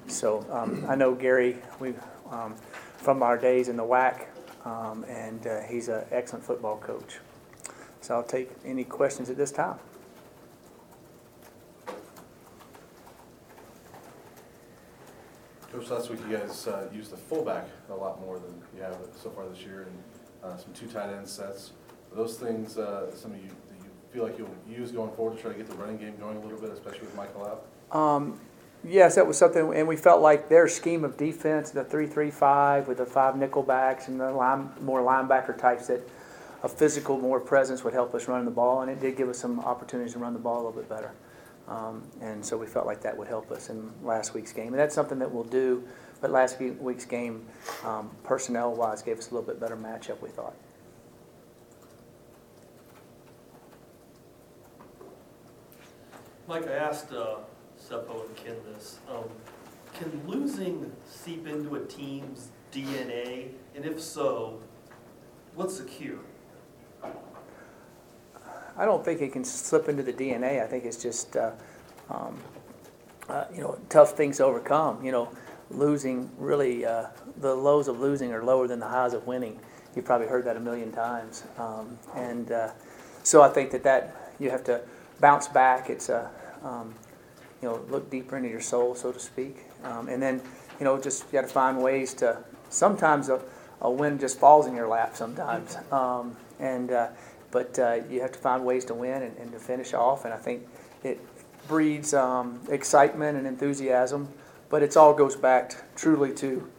So 0.07 0.45
um, 0.51 0.85
I 0.87 0.95
know 0.95 1.13
Gary 1.13 1.57
we, 1.79 1.93
um, 2.31 2.55
from 2.97 3.21
our 3.21 3.37
days 3.37 3.67
in 3.67 3.75
the 3.75 3.83
WAC, 3.83 4.27
um, 4.65 5.03
and 5.05 5.45
uh, 5.45 5.61
he's 5.61 5.89
an 5.89 6.05
excellent 6.11 6.45
football 6.45 6.77
coach. 6.77 7.19
So 8.01 8.15
I'll 8.15 8.23
take 8.23 8.49
any 8.63 8.83
questions 8.83 9.29
at 9.29 9.37
this 9.37 9.51
time. 9.51 9.77
Coach, 15.71 15.89
last 15.89 16.09
week 16.09 16.19
you 16.29 16.37
guys 16.37 16.67
uh, 16.67 16.87
used 16.93 17.11
the 17.11 17.17
fullback 17.17 17.67
a 17.89 17.93
lot 17.93 18.21
more 18.21 18.39
than 18.39 18.61
you 18.75 18.81
have 18.81 18.97
so 19.21 19.29
far 19.29 19.47
this 19.49 19.59
year, 19.59 19.87
and 19.89 20.03
uh, 20.43 20.55
some 20.55 20.73
two 20.73 20.87
tight 20.87 21.09
end 21.09 21.27
sets. 21.27 21.73
Are 22.11 22.15
those 22.15 22.37
things, 22.37 22.77
uh, 22.77 23.13
some 23.13 23.33
of 23.33 23.37
you 23.37 23.49
feel 24.11 24.23
like 24.23 24.37
you'll 24.37 24.49
use 24.69 24.91
going 24.91 25.11
forward 25.11 25.35
to 25.35 25.41
try 25.41 25.51
to 25.51 25.57
get 25.57 25.67
the 25.69 25.75
running 25.75 25.97
game 25.97 26.15
going 26.19 26.37
a 26.37 26.39
little 26.39 26.59
bit, 26.59 26.71
especially 26.71 27.01
with 27.01 27.15
Michael 27.15 27.45
out? 27.45 27.97
Um, 27.97 28.39
yes, 28.83 29.15
that 29.15 29.27
was 29.27 29.37
something, 29.37 29.73
and 29.73 29.87
we 29.87 29.95
felt 29.95 30.21
like 30.21 30.49
their 30.49 30.67
scheme 30.67 31.03
of 31.03 31.17
defense, 31.17 31.71
the 31.71 31.83
three-three-five 31.83 32.87
with 32.87 32.97
the 32.97 33.05
five 33.05 33.35
nickel 33.35 33.63
backs 33.63 34.07
and 34.07 34.19
the 34.19 34.31
line, 34.31 34.69
more 34.81 35.01
linebacker 35.01 35.57
types, 35.57 35.87
that 35.87 36.01
a 36.63 36.69
physical, 36.69 37.19
more 37.19 37.39
presence 37.39 37.83
would 37.83 37.93
help 37.93 38.15
us 38.15 38.27
run 38.27 38.43
the 38.45 38.51
ball, 38.51 38.81
and 38.81 38.89
it 38.89 38.99
did 38.99 39.15
give 39.15 39.29
us 39.29 39.37
some 39.37 39.59
opportunities 39.59 40.13
to 40.13 40.19
run 40.19 40.33
the 40.33 40.39
ball 40.39 40.55
a 40.55 40.63
little 40.65 40.71
bit 40.71 40.89
better. 40.89 41.11
Um, 41.67 42.03
and 42.21 42.43
so 42.43 42.57
we 42.57 42.65
felt 42.65 42.85
like 42.85 43.01
that 43.01 43.15
would 43.15 43.27
help 43.27 43.51
us 43.51 43.69
in 43.69 43.91
last 44.03 44.33
week's 44.33 44.53
game, 44.53 44.67
and 44.67 44.79
that's 44.79 44.95
something 44.95 45.19
that 45.19 45.31
we'll 45.31 45.43
do. 45.43 45.83
But 46.19 46.31
last 46.31 46.59
week's 46.59 47.05
game, 47.05 47.45
um, 47.85 48.09
personnel-wise, 48.23 49.03
gave 49.03 49.19
us 49.19 49.29
a 49.29 49.35
little 49.35 49.45
bit 49.45 49.59
better 49.59 49.77
matchup, 49.77 50.19
we 50.19 50.29
thought. 50.29 50.55
Mike, 56.47 56.65
I 56.69 56.75
asked 56.75 57.11
uh, 57.11 57.35
Sefo 57.77 58.25
and 58.25 58.35
Ken 58.37 58.55
this. 58.73 58.99
Um, 59.11 59.25
Can 59.93 60.21
losing 60.25 60.89
seep 61.05 61.45
into 61.45 61.75
a 61.75 61.81
team's 61.81 62.51
DNA? 62.71 63.49
And 63.75 63.83
if 63.83 64.01
so, 64.01 64.57
what's 65.55 65.77
the 65.77 65.83
cure? 65.83 66.19
I 68.77 68.85
don't 68.85 69.03
think 69.03 69.21
it 69.21 69.33
can 69.33 69.43
slip 69.43 69.89
into 69.89 70.03
the 70.03 70.13
DNA. 70.13 70.63
I 70.63 70.67
think 70.67 70.85
it's 70.85 71.01
just, 71.03 71.35
uh, 71.35 71.51
um, 72.09 72.37
uh, 73.27 73.45
you 73.53 73.59
know, 73.59 73.77
tough 73.89 74.11
things 74.11 74.37
to 74.37 74.45
overcome. 74.45 75.03
You 75.03 75.11
know, 75.11 75.29
losing 75.69 76.29
really, 76.37 76.85
uh, 76.85 77.07
the 77.41 77.53
lows 77.53 77.89
of 77.89 77.99
losing 77.99 78.31
are 78.31 78.43
lower 78.43 78.69
than 78.69 78.79
the 78.79 78.87
highs 78.87 79.13
of 79.13 79.27
winning. 79.27 79.59
You've 79.95 80.05
probably 80.05 80.27
heard 80.27 80.45
that 80.45 80.55
a 80.55 80.61
million 80.61 80.93
times. 80.93 81.43
Um, 81.57 81.99
and 82.15 82.49
uh, 82.53 82.71
so 83.23 83.41
I 83.41 83.49
think 83.49 83.71
that 83.71 83.83
that 83.83 84.33
you 84.39 84.49
have 84.49 84.63
to 84.65 84.81
bounce 85.19 85.47
back. 85.47 85.89
It's 85.89 86.09
a, 86.09 86.29
um, 86.63 86.93
you 87.61 87.69
know, 87.69 87.81
look 87.89 88.09
deeper 88.09 88.37
into 88.37 88.49
your 88.49 88.61
soul, 88.61 88.95
so 88.95 89.11
to 89.11 89.19
speak. 89.19 89.65
Um, 89.83 90.09
and 90.09 90.21
then, 90.21 90.41
you 90.79 90.83
know, 90.85 90.99
just 90.99 91.25
you 91.25 91.33
got 91.33 91.41
to 91.41 91.47
find 91.47 91.81
ways 91.81 92.13
to. 92.15 92.43
Sometimes 92.69 93.29
a, 93.29 93.41
a 93.81 93.89
win 93.89 94.19
just 94.19 94.39
falls 94.39 94.67
in 94.67 94.75
your 94.75 94.87
lap. 94.87 95.15
Sometimes, 95.15 95.77
um, 95.91 96.35
and 96.59 96.91
uh, 96.91 97.07
but 97.51 97.79
uh, 97.79 97.99
you 98.09 98.21
have 98.21 98.33
to 98.33 98.39
find 98.39 98.65
ways 98.65 98.83
to 98.85 98.93
win 98.93 99.23
and, 99.23 99.37
and 99.37 99.51
to 99.53 99.59
finish 99.59 99.93
off. 99.93 100.25
And 100.25 100.33
I 100.33 100.37
think 100.37 100.67
it 101.03 101.19
breeds 101.67 102.13
um, 102.13 102.59
excitement 102.69 103.37
and 103.37 103.47
enthusiasm. 103.47 104.27
But 104.69 104.83
it 104.83 104.97
all 104.97 105.13
goes 105.13 105.37
back 105.37 105.95
truly 105.95 106.33
to, 106.35 106.69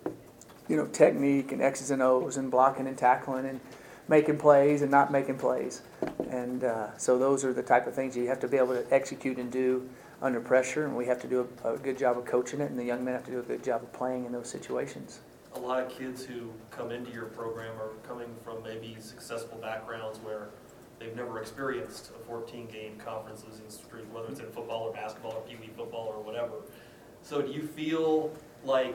you 0.68 0.76
know, 0.76 0.86
technique 0.86 1.52
and 1.52 1.62
X's 1.62 1.90
and 1.90 2.02
O's 2.02 2.36
and 2.36 2.50
blocking 2.50 2.86
and 2.86 2.98
tackling 2.98 3.46
and 3.46 3.60
making 4.08 4.38
plays 4.38 4.82
and 4.82 4.90
not 4.90 5.12
making 5.12 5.36
plays. 5.36 5.82
And 6.30 6.64
uh, 6.64 6.96
so 6.96 7.18
those 7.18 7.44
are 7.44 7.52
the 7.52 7.62
type 7.62 7.86
of 7.86 7.94
things 7.94 8.16
you 8.16 8.26
have 8.28 8.40
to 8.40 8.48
be 8.48 8.56
able 8.56 8.74
to 8.74 8.84
execute 8.92 9.38
and 9.38 9.52
do 9.52 9.88
under 10.20 10.40
pressure. 10.40 10.86
And 10.86 10.96
we 10.96 11.06
have 11.06 11.20
to 11.22 11.28
do 11.28 11.48
a, 11.64 11.74
a 11.74 11.78
good 11.78 11.98
job 11.98 12.18
of 12.18 12.24
coaching 12.24 12.60
it, 12.60 12.70
and 12.70 12.78
the 12.78 12.84
young 12.84 13.04
men 13.04 13.14
have 13.14 13.24
to 13.26 13.30
do 13.30 13.38
a 13.38 13.42
good 13.42 13.62
job 13.62 13.82
of 13.82 13.92
playing 13.92 14.24
in 14.24 14.32
those 14.32 14.48
situations. 14.48 15.20
A 15.54 15.58
lot 15.58 15.82
of 15.82 15.88
kids 15.88 16.24
who 16.24 16.50
come 16.70 16.90
into 16.90 17.10
your 17.10 17.26
program 17.26 17.74
are 17.80 17.90
coming 18.06 18.28
from 18.42 18.62
maybe 18.62 18.96
successful 19.00 19.58
backgrounds 19.58 20.18
where 20.18 20.48
they've 20.98 21.16
never 21.16 21.40
experienced 21.40 22.10
a 22.10 22.30
14-game 22.30 22.98
conference 22.98 23.44
losing 23.48 23.68
streak, 23.68 24.12
whether 24.12 24.28
it's 24.28 24.40
in 24.40 24.50
football 24.50 24.84
or 24.84 24.92
basketball 24.92 25.32
or 25.32 25.40
Pee 25.42 25.56
Wee 25.60 25.70
football 25.76 26.06
or 26.06 26.22
whatever. 26.22 26.54
So 27.22 27.42
do 27.42 27.50
you 27.50 27.62
feel 27.62 28.32
like 28.64 28.94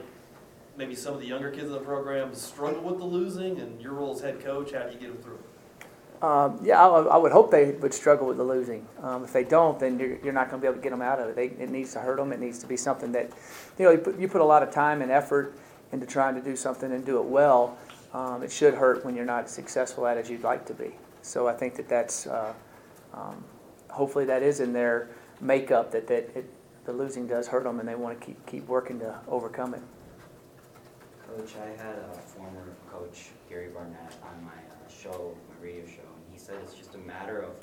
maybe 0.77 0.95
some 0.95 1.13
of 1.13 1.19
the 1.19 1.27
younger 1.27 1.51
kids 1.51 1.65
in 1.65 1.71
the 1.71 1.79
program 1.79 2.33
struggle 2.33 2.81
with 2.81 2.97
the 2.97 3.05
losing, 3.05 3.59
and 3.59 3.81
your 3.81 3.93
role 3.93 4.13
as 4.15 4.21
head 4.21 4.43
coach, 4.43 4.73
how 4.73 4.83
do 4.83 4.93
you 4.93 4.99
get 4.99 5.13
them 5.13 5.21
through 5.21 5.35
it? 5.35 6.23
Um, 6.23 6.59
yeah, 6.63 6.81
I, 6.81 7.01
I 7.01 7.17
would 7.17 7.33
hope 7.33 7.51
they 7.51 7.71
would 7.71 7.93
struggle 7.93 8.27
with 8.27 8.37
the 8.37 8.45
losing. 8.45 8.87
Um, 9.01 9.25
if 9.25 9.33
they 9.33 9.43
don't, 9.43 9.77
then 9.77 9.99
you're, 9.99 10.17
you're 10.23 10.33
not 10.33 10.49
going 10.49 10.61
to 10.61 10.65
be 10.65 10.67
able 10.67 10.77
to 10.77 10.81
get 10.81 10.91
them 10.91 11.01
out 11.01 11.19
of 11.19 11.27
it. 11.27 11.35
They, 11.35 11.47
it 11.61 11.69
needs 11.69 11.91
to 11.93 11.99
hurt 11.99 12.15
them. 12.15 12.31
It 12.31 12.39
needs 12.39 12.59
to 12.59 12.67
be 12.67 12.77
something 12.77 13.11
that, 13.11 13.29
you 13.77 13.85
know, 13.85 13.91
you 13.91 13.97
put, 13.97 14.17
you 14.17 14.29
put 14.29 14.39
a 14.39 14.45
lot 14.45 14.63
of 14.63 14.71
time 14.71 15.01
and 15.01 15.11
effort 15.11 15.53
into 15.91 16.05
trying 16.05 16.35
to 16.35 16.41
do 16.41 16.55
something 16.55 16.93
and 16.93 17.05
do 17.05 17.19
it 17.19 17.25
well. 17.25 17.77
Um, 18.13 18.41
it 18.41 18.53
should 18.53 18.73
hurt 18.73 19.03
when 19.03 19.17
you're 19.17 19.25
not 19.25 19.49
successful 19.49 20.07
at 20.07 20.17
it 20.17 20.21
as 20.21 20.29
you'd 20.29 20.43
like 20.43 20.65
to 20.67 20.73
be. 20.73 20.91
So 21.23 21.47
I 21.47 21.53
think 21.53 21.75
that 21.75 21.89
that's, 21.89 22.25
uh, 22.25 22.53
um, 23.13 23.43
hopefully 23.89 24.23
that 24.25 24.43
is 24.43 24.61
in 24.61 24.71
their 24.71 25.09
makeup 25.41 25.91
that, 25.91 26.07
that 26.07 26.29
it, 26.37 26.45
the 26.85 26.93
losing 26.93 27.27
does 27.27 27.47
hurt 27.47 27.65
them 27.65 27.81
and 27.81 27.89
they 27.89 27.95
want 27.95 28.19
to 28.19 28.25
keep, 28.25 28.45
keep 28.45 28.67
working 28.67 28.97
to 28.99 29.19
overcome 29.27 29.73
it. 29.73 29.81
Coach, 31.37 31.53
I 31.55 31.83
had 31.83 31.95
a 31.95 32.13
former 32.13 32.75
coach, 32.91 33.29
Gary 33.49 33.69
Barnett, 33.73 34.13
on 34.21 34.43
my 34.43 34.51
uh, 34.51 34.87
show, 34.87 35.35
my 35.49 35.65
radio 35.65 35.83
show, 35.85 36.05
and 36.15 36.23
he 36.31 36.37
said 36.37 36.57
it's 36.61 36.75
just 36.75 36.93
a 36.93 36.99
matter 36.99 37.41
of, 37.41 37.53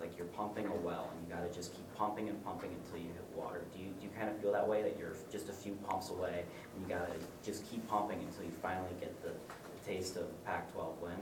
like, 0.00 0.16
you're 0.18 0.26
pumping 0.28 0.66
a 0.66 0.74
well, 0.74 1.10
and 1.12 1.28
you 1.28 1.32
gotta 1.32 1.52
just 1.54 1.72
keep 1.72 1.84
pumping 1.94 2.28
and 2.28 2.44
pumping 2.44 2.74
until 2.82 2.98
you 2.98 3.12
hit 3.12 3.22
water. 3.36 3.62
Do 3.72 3.78
you, 3.78 3.90
do 4.00 4.06
you 4.06 4.10
kind 4.18 4.28
of 4.30 4.40
feel 4.40 4.50
that 4.50 4.66
way, 4.66 4.82
that 4.82 4.96
you're 4.98 5.14
just 5.30 5.48
a 5.48 5.52
few 5.52 5.74
pumps 5.88 6.10
away, 6.10 6.42
and 6.74 6.82
you 6.82 6.88
gotta 6.88 7.12
just 7.44 7.70
keep 7.70 7.86
pumping 7.86 8.18
until 8.18 8.44
you 8.44 8.52
finally 8.60 8.90
get 8.98 9.22
the, 9.22 9.28
the 9.28 9.86
taste 9.86 10.16
of 10.16 10.44
Pac-12 10.44 10.98
win? 11.00 11.12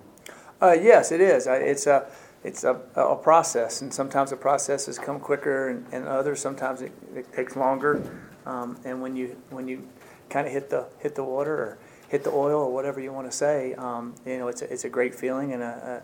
Uh, 0.62 0.76
yes, 0.80 1.12
it 1.12 1.20
is. 1.20 1.46
It's 1.46 1.86
a, 1.86 2.06
it's 2.42 2.64
a, 2.64 2.80
a 2.96 3.16
process, 3.16 3.82
and 3.82 3.92
sometimes 3.92 4.30
the 4.30 4.36
processes 4.36 4.98
come 4.98 5.20
quicker, 5.20 5.68
and, 5.68 5.84
and 5.92 6.08
others 6.08 6.40
sometimes 6.40 6.80
it, 6.80 6.92
it 7.14 7.30
takes 7.34 7.54
longer. 7.54 8.02
Um, 8.46 8.80
and 8.86 9.02
when 9.02 9.14
you 9.14 9.36
when 9.50 9.68
you 9.68 9.86
kind 10.30 10.46
of 10.46 10.52
hit 10.52 10.70
the 10.70 10.86
hit 11.00 11.14
the 11.14 11.24
water 11.24 11.54
or 11.54 11.78
hit 12.08 12.24
the 12.24 12.30
oil 12.30 12.60
or 12.60 12.72
whatever 12.72 13.00
you 13.00 13.12
want 13.12 13.30
to 13.30 13.36
say, 13.36 13.74
um, 13.74 14.14
you 14.26 14.38
know, 14.38 14.48
it's 14.48 14.62
a, 14.62 14.72
it's 14.72 14.84
a 14.84 14.88
great 14.88 15.14
feeling, 15.14 15.52
and 15.52 15.62
a, 15.62 16.02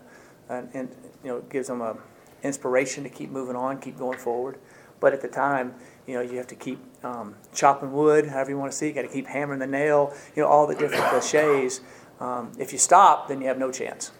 a, 0.49 0.53
an 0.53 0.69
and 0.73 0.89
you 1.23 1.29
know, 1.29 1.37
it 1.37 1.49
gives 1.49 1.67
them 1.67 1.81
a 1.81 1.97
inspiration 2.43 3.03
to 3.03 3.09
keep 3.09 3.29
moving 3.29 3.55
on, 3.55 3.79
keep 3.79 3.97
going 3.97 4.17
forward. 4.17 4.57
But 4.99 5.13
at 5.13 5.21
the 5.21 5.27
time, 5.27 5.75
you 6.07 6.13
know, 6.13 6.21
you 6.21 6.37
have 6.37 6.47
to 6.47 6.55
keep 6.55 6.79
um, 7.03 7.35
chopping 7.53 7.91
wood, 7.91 8.27
however 8.27 8.51
you 8.51 8.57
want 8.57 8.71
to 8.71 8.77
see. 8.77 8.87
You 8.87 8.93
got 8.93 9.01
to 9.01 9.07
keep 9.07 9.27
hammering 9.27 9.59
the 9.59 9.67
nail. 9.67 10.13
You 10.35 10.43
know, 10.43 10.47
all 10.47 10.67
the 10.67 10.75
different 10.75 11.03
cliches. 11.05 11.81
Um, 12.19 12.53
if 12.57 12.71
you 12.71 12.79
stop, 12.79 13.27
then 13.27 13.41
you 13.41 13.47
have 13.47 13.57
no 13.57 13.71
chance 13.71 14.11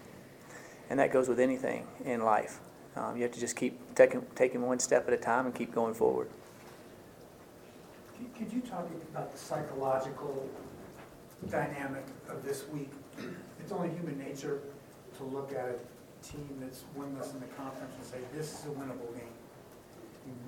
and 0.89 0.99
that 0.99 1.11
goes 1.11 1.27
with 1.27 1.39
anything 1.39 1.87
in 2.05 2.23
life. 2.23 2.59
Um, 2.95 3.17
you 3.17 3.23
have 3.23 3.31
to 3.33 3.39
just 3.39 3.55
keep 3.55 3.95
taking 3.95 4.25
taking 4.35 4.61
one 4.61 4.79
step 4.79 5.07
at 5.07 5.13
a 5.13 5.17
time 5.17 5.45
and 5.45 5.53
keep 5.53 5.73
going 5.73 5.93
forward. 5.93 6.29
Could 8.37 8.51
you 8.51 8.61
talk 8.61 8.89
about 9.11 9.31
the 9.31 9.37
psychological 9.37 10.49
dynamic 11.49 12.05
of 12.29 12.43
this 12.43 12.67
week? 12.69 12.91
It's 13.59 13.71
only 13.71 13.89
human 13.89 14.17
nature 14.17 14.61
to 15.17 15.23
look 15.23 15.51
at 15.51 15.69
a 15.69 15.75
team 16.25 16.57
that's 16.59 16.83
winless 16.97 17.33
in 17.33 17.39
the 17.39 17.47
conference 17.57 17.93
and 17.95 18.05
say, 18.05 18.17
this 18.33 18.59
is 18.59 18.65
a 18.65 18.69
winnable 18.69 19.13
game. 19.15 19.33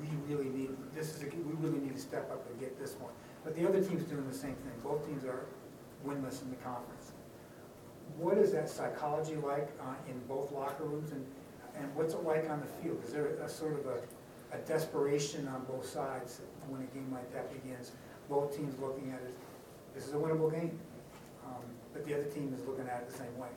We 0.01 0.07
really 0.33 0.49
need, 0.49 0.69
this 0.95 1.15
is, 1.15 1.21
a, 1.21 1.25
we 1.25 1.53
really 1.59 1.79
need 1.79 1.95
to 1.95 2.01
step 2.01 2.31
up 2.31 2.45
and 2.49 2.59
get 2.59 2.79
this 2.79 2.95
one. 2.95 3.11
But 3.43 3.55
the 3.55 3.67
other 3.67 3.81
team's 3.81 4.03
doing 4.03 4.27
the 4.27 4.35
same 4.35 4.55
thing. 4.55 4.73
Both 4.83 5.05
teams 5.05 5.23
are 5.23 5.45
winless 6.05 6.41
in 6.41 6.49
the 6.49 6.55
conference. 6.57 7.11
What 8.17 8.37
is 8.37 8.51
that 8.53 8.69
psychology 8.69 9.35
like 9.35 9.69
uh, 9.79 9.93
in 10.09 10.19
both 10.27 10.51
locker 10.51 10.83
rooms, 10.83 11.11
and, 11.11 11.25
and 11.77 11.93
what's 11.95 12.13
it 12.13 12.23
like 12.23 12.49
on 12.49 12.59
the 12.59 12.65
field? 12.81 13.03
Is 13.05 13.13
there 13.13 13.27
a 13.27 13.47
sort 13.47 13.79
of 13.79 13.85
a, 13.85 13.99
a 14.55 14.59
desperation 14.65 15.47
on 15.47 15.63
both 15.65 15.87
sides 15.87 16.41
when 16.67 16.81
a 16.81 16.85
game 16.95 17.11
like 17.11 17.31
that 17.33 17.51
begins? 17.53 17.91
Both 18.29 18.57
teams 18.57 18.79
looking 18.79 19.11
at 19.11 19.21
it, 19.21 19.35
this 19.97 20.07
is 20.07 20.13
a 20.13 20.17
winnable 20.17 20.51
game, 20.51 20.77
um, 21.45 21.63
but 21.91 22.05
the 22.05 22.13
other 22.13 22.25
team 22.25 22.53
is 22.55 22.65
looking 22.67 22.87
at 22.87 23.01
it 23.01 23.09
the 23.09 23.17
same 23.17 23.37
way. 23.37 23.47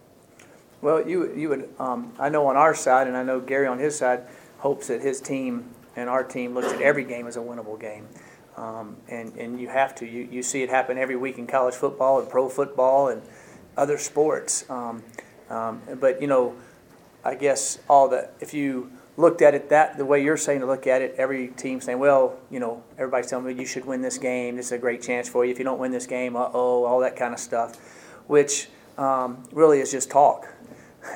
Well, 0.80 1.06
you 1.06 1.34
you 1.34 1.50
would 1.50 1.68
um, 1.78 2.14
I 2.18 2.30
know 2.30 2.46
on 2.46 2.56
our 2.56 2.74
side, 2.74 3.06
and 3.06 3.16
I 3.16 3.22
know 3.22 3.40
Gary 3.40 3.66
on 3.66 3.78
his 3.78 3.96
side 3.98 4.22
hopes 4.58 4.86
that 4.86 5.02
his 5.02 5.20
team 5.20 5.74
and 5.96 6.08
our 6.08 6.24
team 6.24 6.54
looks 6.54 6.72
at 6.72 6.80
every 6.80 7.04
game 7.04 7.26
as 7.26 7.36
a 7.36 7.40
winnable 7.40 7.78
game. 7.78 8.08
Um, 8.56 8.96
and, 9.08 9.34
and 9.36 9.60
you 9.60 9.68
have 9.68 9.94
to. 9.96 10.06
You, 10.06 10.28
you 10.30 10.42
see 10.42 10.62
it 10.62 10.70
happen 10.70 10.98
every 10.98 11.16
week 11.16 11.38
in 11.38 11.46
college 11.46 11.74
football 11.74 12.20
and 12.20 12.28
pro 12.28 12.48
football 12.48 13.08
and 13.08 13.22
other 13.76 13.96
sports. 13.96 14.68
Um, 14.68 15.02
um, 15.48 15.80
but, 15.98 16.20
you 16.20 16.26
know, 16.26 16.54
I 17.24 17.34
guess 17.34 17.78
all 17.88 18.08
that, 18.08 18.34
if 18.40 18.52
you 18.52 18.92
looked 19.16 19.42
at 19.42 19.54
it 19.54 19.68
that 19.70 19.98
the 19.98 20.04
way 20.04 20.22
you're 20.22 20.36
saying 20.36 20.60
to 20.60 20.66
look 20.66 20.86
at 20.86 21.02
it, 21.02 21.14
every 21.18 21.48
team 21.48 21.80
saying, 21.80 21.98
well, 21.98 22.38
you 22.50 22.60
know, 22.60 22.82
everybody's 22.96 23.28
telling 23.28 23.46
me 23.46 23.54
you 23.54 23.66
should 23.66 23.84
win 23.84 24.02
this 24.02 24.18
game. 24.18 24.56
This 24.56 24.66
is 24.66 24.72
a 24.72 24.78
great 24.78 25.02
chance 25.02 25.28
for 25.28 25.44
you. 25.44 25.52
If 25.52 25.58
you 25.58 25.64
don't 25.64 25.78
win 25.78 25.92
this 25.92 26.06
game, 26.06 26.36
uh 26.36 26.48
oh, 26.52 26.84
all 26.84 27.00
that 27.00 27.16
kind 27.16 27.34
of 27.34 27.40
stuff, 27.40 27.76
which 28.26 28.68
um, 28.96 29.42
really 29.52 29.80
is 29.80 29.90
just 29.90 30.10
talk. 30.10 30.46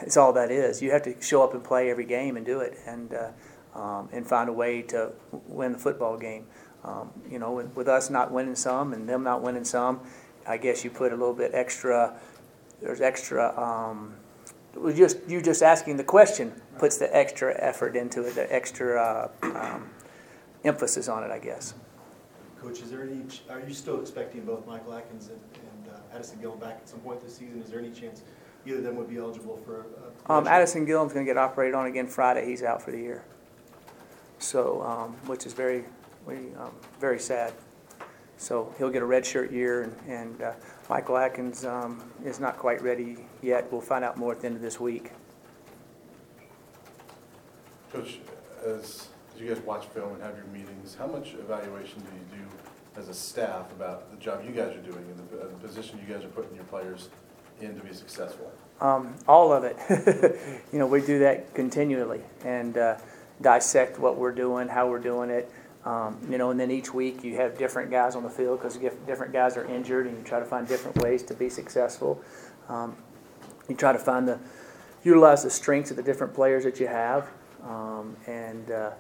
It's 0.01 0.17
all 0.17 0.33
that 0.33 0.51
is. 0.51 0.81
You 0.81 0.93
have 0.93 1.03
to 1.03 1.15
show 1.21 1.45
up 1.45 1.53
and 1.53 1.63
play 1.63 1.91
every 1.91 2.07
game 2.07 2.39
and 2.39 2.47
do 2.47 2.61
it. 2.61 2.79
And 2.87 3.13
uh, 3.13 3.29
um, 3.75 4.09
and 4.13 4.27
find 4.27 4.49
a 4.49 4.53
way 4.53 4.83
to 4.83 5.13
win 5.49 5.73
the 5.73 5.79
football 5.79 6.17
game. 6.17 6.47
Um, 6.85 7.11
you 7.31 7.39
know, 7.39 7.53
with, 7.53 7.75
with 7.75 7.89
us 7.89 8.11
not 8.11 8.31
winning 8.31 8.57
some 8.57 8.93
and 8.93 9.09
them 9.09 9.25
not 9.25 9.43
winning 9.43 9.65
some, 9.65 10.01
I 10.47 10.59
guess 10.59 10.85
you 10.85 10.91
put 10.91 11.13
a 11.13 11.17
little 11.17 11.35
bit 11.35 11.53
extra. 11.55 12.15
There's 12.81 13.01
extra. 13.01 13.59
Um, 13.59 14.15
just 14.95 15.19
you 15.29 15.41
just 15.41 15.63
asking 15.63 15.97
the 15.97 16.05
question 16.05 16.53
puts 16.79 16.99
the 16.99 17.15
extra 17.15 17.55
effort 17.59 17.97
into 17.97 18.23
it, 18.23 18.35
the 18.35 18.53
extra 18.53 19.01
uh, 19.01 19.29
um, 19.43 19.91
emphasis 20.65 21.09
on 21.09 21.23
it, 21.23 21.31
I 21.31 21.39
guess. 21.39 21.75
Coach, 22.61 22.81
is 22.81 22.91
there 22.91 23.03
any, 23.03 23.23
are 23.51 23.61
you 23.61 23.75
still 23.75 24.01
expecting 24.01 24.45
both 24.45 24.67
Michael 24.67 24.95
Adkins 24.95 25.29
and 25.29 25.41
and, 25.55 25.95
uh, 25.95 26.15
Addison 26.15 26.39
Gillam 26.39 26.61
back 26.61 26.79
at 26.83 26.89
some 26.89 27.01
point 27.01 27.21
this 27.21 27.37
season? 27.37 27.61
Is 27.63 27.71
there 27.71 27.79
any 27.79 27.91
chance 27.91 28.23
either 28.67 28.79
of 28.79 28.85
them 28.85 28.97
would 28.97 29.09
be 29.09 29.19
eligible 29.19 29.59
for? 29.65 29.87
Um? 30.33 30.47
Addison 30.47 30.87
Gillam's 30.87 31.13
going 31.13 31.27
to 31.27 31.31
get 31.31 31.37
operated 31.37 31.75
on 31.75 31.87
again 31.87 32.07
Friday. 32.07 32.47
He's 32.47 32.63
out 32.63 32.83
for 32.83 32.91
the 32.91 32.99
year. 32.99 33.23
So, 34.39 34.83
um, 34.83 35.13
which 35.27 35.47
is 35.47 35.53
very, 35.53 35.85
we, 36.27 36.37
um, 36.59 36.75
very 37.01 37.19
sad. 37.19 37.53
So 38.37 38.75
he'll 38.79 38.91
get 38.91 39.03
a 39.03 39.07
red 39.07 39.25
shirt 39.25 39.53
year, 39.53 39.83
and, 39.83 39.97
and 40.09 40.43
uh, 40.43 40.53
Michael 40.89 41.17
Adkins 41.17 41.65
um, 41.65 42.03
is 42.25 42.41
not 42.41 42.59
quite 42.59 42.83
ready 42.83 43.17
yet. 43.43 43.71
We'll 43.73 43.81
find 43.81 44.05
out 44.05 44.17
more 44.17 44.33
at 44.33 44.41
the 44.41 44.47
end 44.47 44.57
of 44.57 44.63
this 44.63 44.79
week. 44.79 45.13
Coach, 47.93 48.19
as, 48.65 49.09
as 49.35 49.41
you 49.41 49.49
guys 49.49 49.63
watch 49.65 49.87
film 49.87 50.13
and 50.15 50.23
have 50.23 50.37
your 50.37 50.47
meetings, 50.47 50.97
how 50.99 51.07
much 51.07 51.35
evaluation 51.35 52.01
do 52.01 52.07
you 52.07 52.43
do 52.43 53.01
as 53.01 53.09
a 53.09 53.15
staff 53.15 53.71
about 53.73 54.11
the 54.11 54.17
job 54.19 54.45
you 54.45 54.53
guys 54.53 54.77
are 54.77 54.83
doing 54.83 55.05
and 55.05 55.29
the, 55.31 55.41
uh, 55.41 55.49
the 55.49 55.67
position 55.67 55.99
you 56.07 56.13
guys 56.13 56.25
are 56.25 56.29
putting 56.29 56.55
your 56.55 56.65
players 56.65 57.09
in 57.61 57.75
to 57.77 57.83
be 57.83 57.93
successful? 57.93 58.53
Um, 58.81 59.15
all 59.27 59.53
of 59.53 59.65
it. 59.65 59.77
you 60.73 60.79
know, 60.79 60.87
we 60.87 61.01
do 61.01 61.21
that 61.21 61.55
continually 61.55 62.21
and 62.45 62.77
uh, 62.77 62.99
dissect 63.41 63.99
what 63.99 64.17
we're 64.17 64.33
doing, 64.33 64.69
how 64.69 64.89
we're 64.89 64.99
doing 64.99 65.31
it. 65.31 65.51
Um, 65.85 66.19
you 66.31 66.39
know, 66.39 66.51
and 66.51 66.59
then 66.59 66.71
each 66.71 66.95
week 66.95 67.23
you 67.23 67.37
have 67.37 67.59
different 67.59 67.91
guys 67.91 68.17
on 68.17 68.23
the 68.23 68.31
field 68.31 68.59
because 68.59 68.79
different 69.07 69.33
guys 69.33 69.57
are 69.57 69.67
injured, 69.67 70.07
and 70.07 70.17
you 70.17 70.25
try 70.25 70.39
to 70.39 70.47
find 70.47 70.67
different 70.67 70.97
ways 71.03 71.23
to 71.25 71.35
be 71.35 71.51
successful. 71.51 72.23
Um, 72.69 72.97
you 73.69 73.75
try 73.75 73.93
to 73.93 73.99
find 73.99 74.27
the 74.27 74.39
utilize 75.03 75.43
the 75.43 75.51
strengths 75.51 75.91
of 75.91 75.99
the 75.99 76.03
different 76.03 76.33
players 76.33 76.65
that 76.65 76.81
you 76.81 76.87
have 76.87 77.29
um, 77.63 78.17
and 78.27 78.71
uh, 78.71 78.91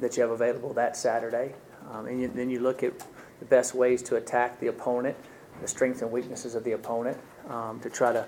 that 0.00 0.16
you 0.16 0.22
have 0.22 0.32
available 0.32 0.72
that 0.74 0.96
Saturday, 0.96 1.54
um, 1.92 2.06
and 2.06 2.20
you, 2.20 2.28
then 2.28 2.50
you 2.50 2.58
look 2.58 2.82
at 2.82 2.92
the 3.38 3.44
best 3.44 3.74
ways 3.74 4.02
to 4.02 4.16
attack 4.16 4.58
the 4.58 4.66
opponent, 4.66 5.16
the 5.60 5.68
strengths 5.68 6.02
and 6.02 6.10
weaknesses 6.10 6.56
of 6.56 6.64
the 6.64 6.72
opponent, 6.72 7.16
um, 7.48 7.78
to 7.80 7.88
try 7.88 8.12
to 8.12 8.26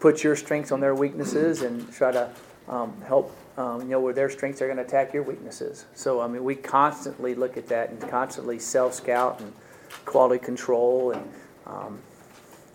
put 0.00 0.24
your 0.24 0.36
strengths 0.36 0.72
on 0.72 0.80
their 0.80 0.94
weaknesses 0.94 1.62
and 1.62 1.92
try 1.92 2.10
to 2.10 2.30
um, 2.68 2.98
help 3.06 3.36
um, 3.56 3.82
you 3.82 3.88
know 3.88 4.00
where 4.00 4.14
their 4.14 4.30
strengths 4.30 4.60
are 4.62 4.66
going 4.66 4.78
to 4.78 4.84
attack 4.84 5.12
your 5.12 5.22
weaknesses. 5.22 5.86
So 5.94 6.20
I 6.20 6.26
mean, 6.26 6.44
we 6.44 6.54
constantly 6.54 7.34
look 7.34 7.56
at 7.56 7.68
that 7.68 7.90
and 7.90 8.00
constantly 8.00 8.58
self 8.58 8.94
scout 8.94 9.40
and 9.40 9.52
quality 10.04 10.44
control 10.44 11.12
and 11.12 11.28
um, 11.66 12.00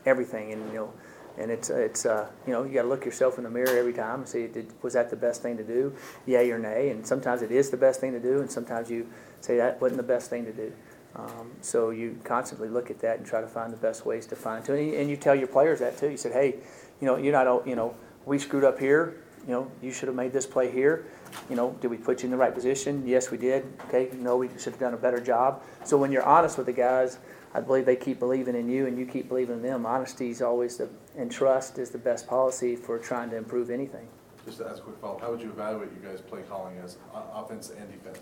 everything. 0.05 0.53
And 0.53 0.67
you 0.69 0.75
know, 0.75 0.93
and 1.37 1.51
it's 1.51 1.69
it's 1.69 2.05
uh, 2.05 2.27
you 2.47 2.53
know 2.53 2.63
you 2.63 2.73
got 2.73 2.83
to 2.83 2.87
look 2.87 3.05
yourself 3.05 3.37
in 3.37 3.43
the 3.43 3.49
mirror 3.49 3.77
every 3.77 3.93
time 3.93 4.21
and 4.21 4.27
see 4.27 4.47
did, 4.47 4.71
was 4.81 4.93
that 4.93 5.09
the 5.09 5.15
best 5.15 5.41
thing 5.41 5.57
to 5.57 5.63
do, 5.63 5.93
yay 6.25 6.49
or 6.51 6.59
nay. 6.59 6.89
And 6.89 7.05
sometimes 7.05 7.41
it 7.41 7.51
is 7.51 7.69
the 7.69 7.77
best 7.77 7.99
thing 7.99 8.13
to 8.13 8.19
do, 8.19 8.39
and 8.39 8.49
sometimes 8.49 8.89
you 8.89 9.07
say 9.41 9.57
that 9.57 9.81
wasn't 9.81 9.97
the 9.97 10.07
best 10.07 10.29
thing 10.29 10.45
to 10.45 10.53
do. 10.53 10.71
Um, 11.15 11.51
so 11.61 11.89
you 11.89 12.17
constantly 12.23 12.69
look 12.69 12.91
at 12.91 12.99
that 12.99 13.17
and 13.17 13.25
try 13.25 13.41
to 13.41 13.47
find 13.47 13.73
the 13.73 13.77
best 13.77 14.05
ways 14.05 14.25
to 14.27 14.35
fine 14.35 14.63
tune. 14.63 14.77
it. 14.77 15.01
And 15.01 15.09
you 15.09 15.17
tell 15.17 15.35
your 15.35 15.47
players 15.47 15.79
that 15.79 15.97
too. 15.97 16.09
You 16.09 16.17
said, 16.17 16.33
hey, 16.33 16.55
you 17.01 17.07
know, 17.07 17.17
you're 17.17 17.33
not, 17.33 17.67
you 17.67 17.75
know, 17.75 17.95
we 18.25 18.37
screwed 18.37 18.63
up 18.63 18.79
here. 18.79 19.17
You 19.49 19.55
know, 19.55 19.71
you 19.81 19.91
should 19.91 20.07
have 20.07 20.15
made 20.15 20.31
this 20.31 20.45
play 20.45 20.69
here. 20.69 21.07
You 21.49 21.55
know, 21.55 21.75
did 21.81 21.89
we 21.89 21.97
put 21.97 22.21
you 22.21 22.27
in 22.27 22.31
the 22.31 22.37
right 22.37 22.53
position? 22.53 23.01
Yes, 23.07 23.31
we 23.31 23.37
did. 23.39 23.65
Okay, 23.87 24.09
no, 24.13 24.37
we 24.37 24.47
should 24.49 24.73
have 24.73 24.79
done 24.79 24.93
a 24.93 24.97
better 24.97 25.19
job. 25.19 25.63
So 25.83 25.97
when 25.97 26.11
you're 26.11 26.21
honest 26.21 26.55
with 26.55 26.67
the 26.67 26.71
guys, 26.71 27.17
I 27.55 27.59
believe 27.59 27.87
they 27.87 27.95
keep 27.95 28.19
believing 28.19 28.53
in 28.53 28.69
you 28.69 28.85
and 28.85 28.95
you 28.95 29.07
keep 29.07 29.27
believing 29.27 29.55
in 29.55 29.63
them. 29.63 29.87
Honesty 29.87 30.29
is 30.29 30.43
always 30.43 30.77
the, 30.77 30.87
and 31.17 31.31
trust 31.31 31.79
is 31.79 31.89
the 31.89 31.97
best 31.97 32.27
policy 32.27 32.75
for 32.75 32.99
trying 32.99 33.31
to 33.31 33.37
improve 33.37 33.71
anything. 33.71 34.07
Just 34.45 34.59
to 34.59 34.67
ask 34.67 34.77
a 34.77 34.81
quick 34.81 34.97
follow, 35.01 35.15
up, 35.15 35.21
how 35.21 35.31
would 35.31 35.41
you 35.41 35.49
evaluate 35.49 35.89
you 35.99 36.07
guys 36.07 36.21
play 36.21 36.41
calling 36.47 36.77
as 36.83 36.97
offense 37.33 37.71
and 37.71 37.91
defense? 37.91 38.19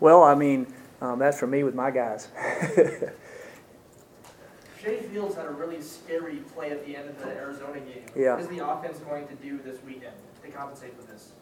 Well, 0.00 0.22
I 0.22 0.34
mean, 0.34 0.72
um, 1.02 1.18
that's 1.18 1.38
for 1.38 1.46
me 1.46 1.64
with 1.64 1.74
my 1.74 1.90
guys. 1.90 2.28
Shay 4.82 5.00
Fields 5.12 5.34
had 5.34 5.44
a 5.44 5.50
really 5.50 5.82
scary 5.82 6.36
play 6.54 6.70
at 6.70 6.86
the 6.86 6.96
end 6.96 7.10
of 7.10 7.18
the 7.18 7.28
Arizona 7.28 7.78
game. 7.80 8.06
Yeah. 8.16 8.36
What 8.36 8.40
is 8.40 8.48
the 8.48 8.66
offense 8.66 9.00
going 9.00 9.28
to 9.28 9.34
do 9.34 9.58
this 9.58 9.82
weekend 9.84 10.14
to 10.46 10.56
compensate 10.56 10.94
for 10.96 11.02
this? 11.10 11.32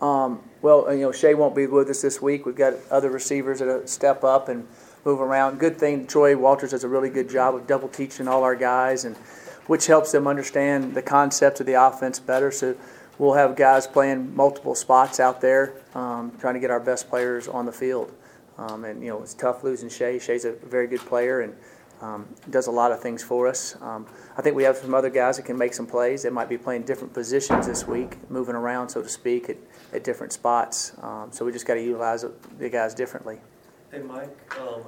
Um, 0.00 0.42
well, 0.62 0.92
you 0.92 1.02
know, 1.02 1.12
Shay 1.12 1.34
won't 1.34 1.54
be 1.54 1.66
with 1.66 1.88
us 1.88 2.02
this 2.02 2.20
week. 2.20 2.44
We've 2.44 2.56
got 2.56 2.74
other 2.90 3.10
receivers 3.10 3.60
that 3.60 3.88
step 3.88 4.24
up 4.24 4.48
and 4.48 4.66
move 5.04 5.20
around. 5.20 5.58
Good 5.58 5.78
thing 5.78 6.06
Troy 6.06 6.36
Walters 6.36 6.70
does 6.72 6.84
a 6.84 6.88
really 6.88 7.10
good 7.10 7.30
job 7.30 7.54
of 7.54 7.66
double 7.66 7.88
teaching 7.88 8.26
all 8.26 8.42
our 8.42 8.56
guys, 8.56 9.04
and 9.04 9.16
which 9.66 9.86
helps 9.86 10.12
them 10.12 10.26
understand 10.26 10.94
the 10.94 11.02
concepts 11.02 11.60
of 11.60 11.66
the 11.66 11.74
offense 11.74 12.18
better. 12.18 12.50
So 12.50 12.76
we'll 13.18 13.34
have 13.34 13.54
guys 13.54 13.86
playing 13.86 14.34
multiple 14.34 14.74
spots 14.74 15.20
out 15.20 15.40
there, 15.40 15.74
um, 15.94 16.32
trying 16.40 16.54
to 16.54 16.60
get 16.60 16.70
our 16.70 16.80
best 16.80 17.08
players 17.08 17.46
on 17.46 17.66
the 17.66 17.72
field. 17.72 18.12
Um, 18.58 18.84
and 18.84 19.02
you 19.02 19.08
know, 19.08 19.22
it's 19.22 19.34
tough 19.34 19.64
losing 19.64 19.88
Shay. 19.88 20.18
Shay's 20.18 20.44
a 20.44 20.52
very 20.52 20.86
good 20.86 21.00
player 21.00 21.40
and 21.40 21.54
um, 22.02 22.26
does 22.50 22.66
a 22.66 22.70
lot 22.70 22.92
of 22.92 23.00
things 23.00 23.22
for 23.22 23.46
us. 23.46 23.76
Um, 23.80 24.06
I 24.36 24.42
think 24.42 24.56
we 24.56 24.64
have 24.64 24.76
some 24.76 24.92
other 24.92 25.08
guys 25.08 25.36
that 25.36 25.44
can 25.44 25.56
make 25.56 25.72
some 25.72 25.86
plays. 25.86 26.24
They 26.24 26.30
might 26.30 26.48
be 26.48 26.58
playing 26.58 26.82
different 26.82 27.14
positions 27.14 27.66
this 27.66 27.86
week, 27.86 28.18
moving 28.28 28.56
around, 28.56 28.88
so 28.88 29.00
to 29.00 29.08
speak, 29.08 29.48
at, 29.48 29.56
at 29.92 30.04
different 30.04 30.32
spots. 30.32 30.92
Um, 31.00 31.28
so 31.30 31.44
we 31.44 31.52
just 31.52 31.66
got 31.66 31.74
to 31.74 31.82
utilize 31.82 32.24
the 32.58 32.68
guys 32.68 32.92
differently. 32.92 33.38
Hey, 33.90 34.00
Mike, 34.00 34.36
um, 34.60 34.82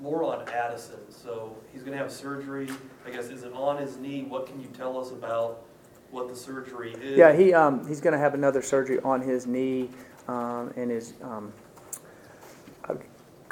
more 0.00 0.24
on 0.24 0.48
Addison. 0.48 1.00
So 1.10 1.56
he's 1.72 1.82
gonna 1.82 1.96
have 1.96 2.10
surgery, 2.10 2.68
I 3.04 3.10
guess, 3.10 3.28
is 3.28 3.42
it 3.42 3.52
on 3.52 3.78
his 3.78 3.96
knee? 3.98 4.22
What 4.22 4.46
can 4.46 4.60
you 4.60 4.68
tell 4.68 4.98
us 4.98 5.10
about 5.10 5.66
what 6.10 6.28
the 6.28 6.36
surgery 6.36 6.92
is? 6.92 7.16
Yeah, 7.18 7.34
he 7.34 7.52
um, 7.52 7.86
he's 7.86 8.00
going 8.00 8.12
to 8.12 8.18
have 8.18 8.34
another 8.34 8.62
surgery 8.62 9.00
on 9.00 9.20
his 9.20 9.46
knee 9.46 9.90
um, 10.28 10.72
and 10.76 10.90
his 10.90 11.14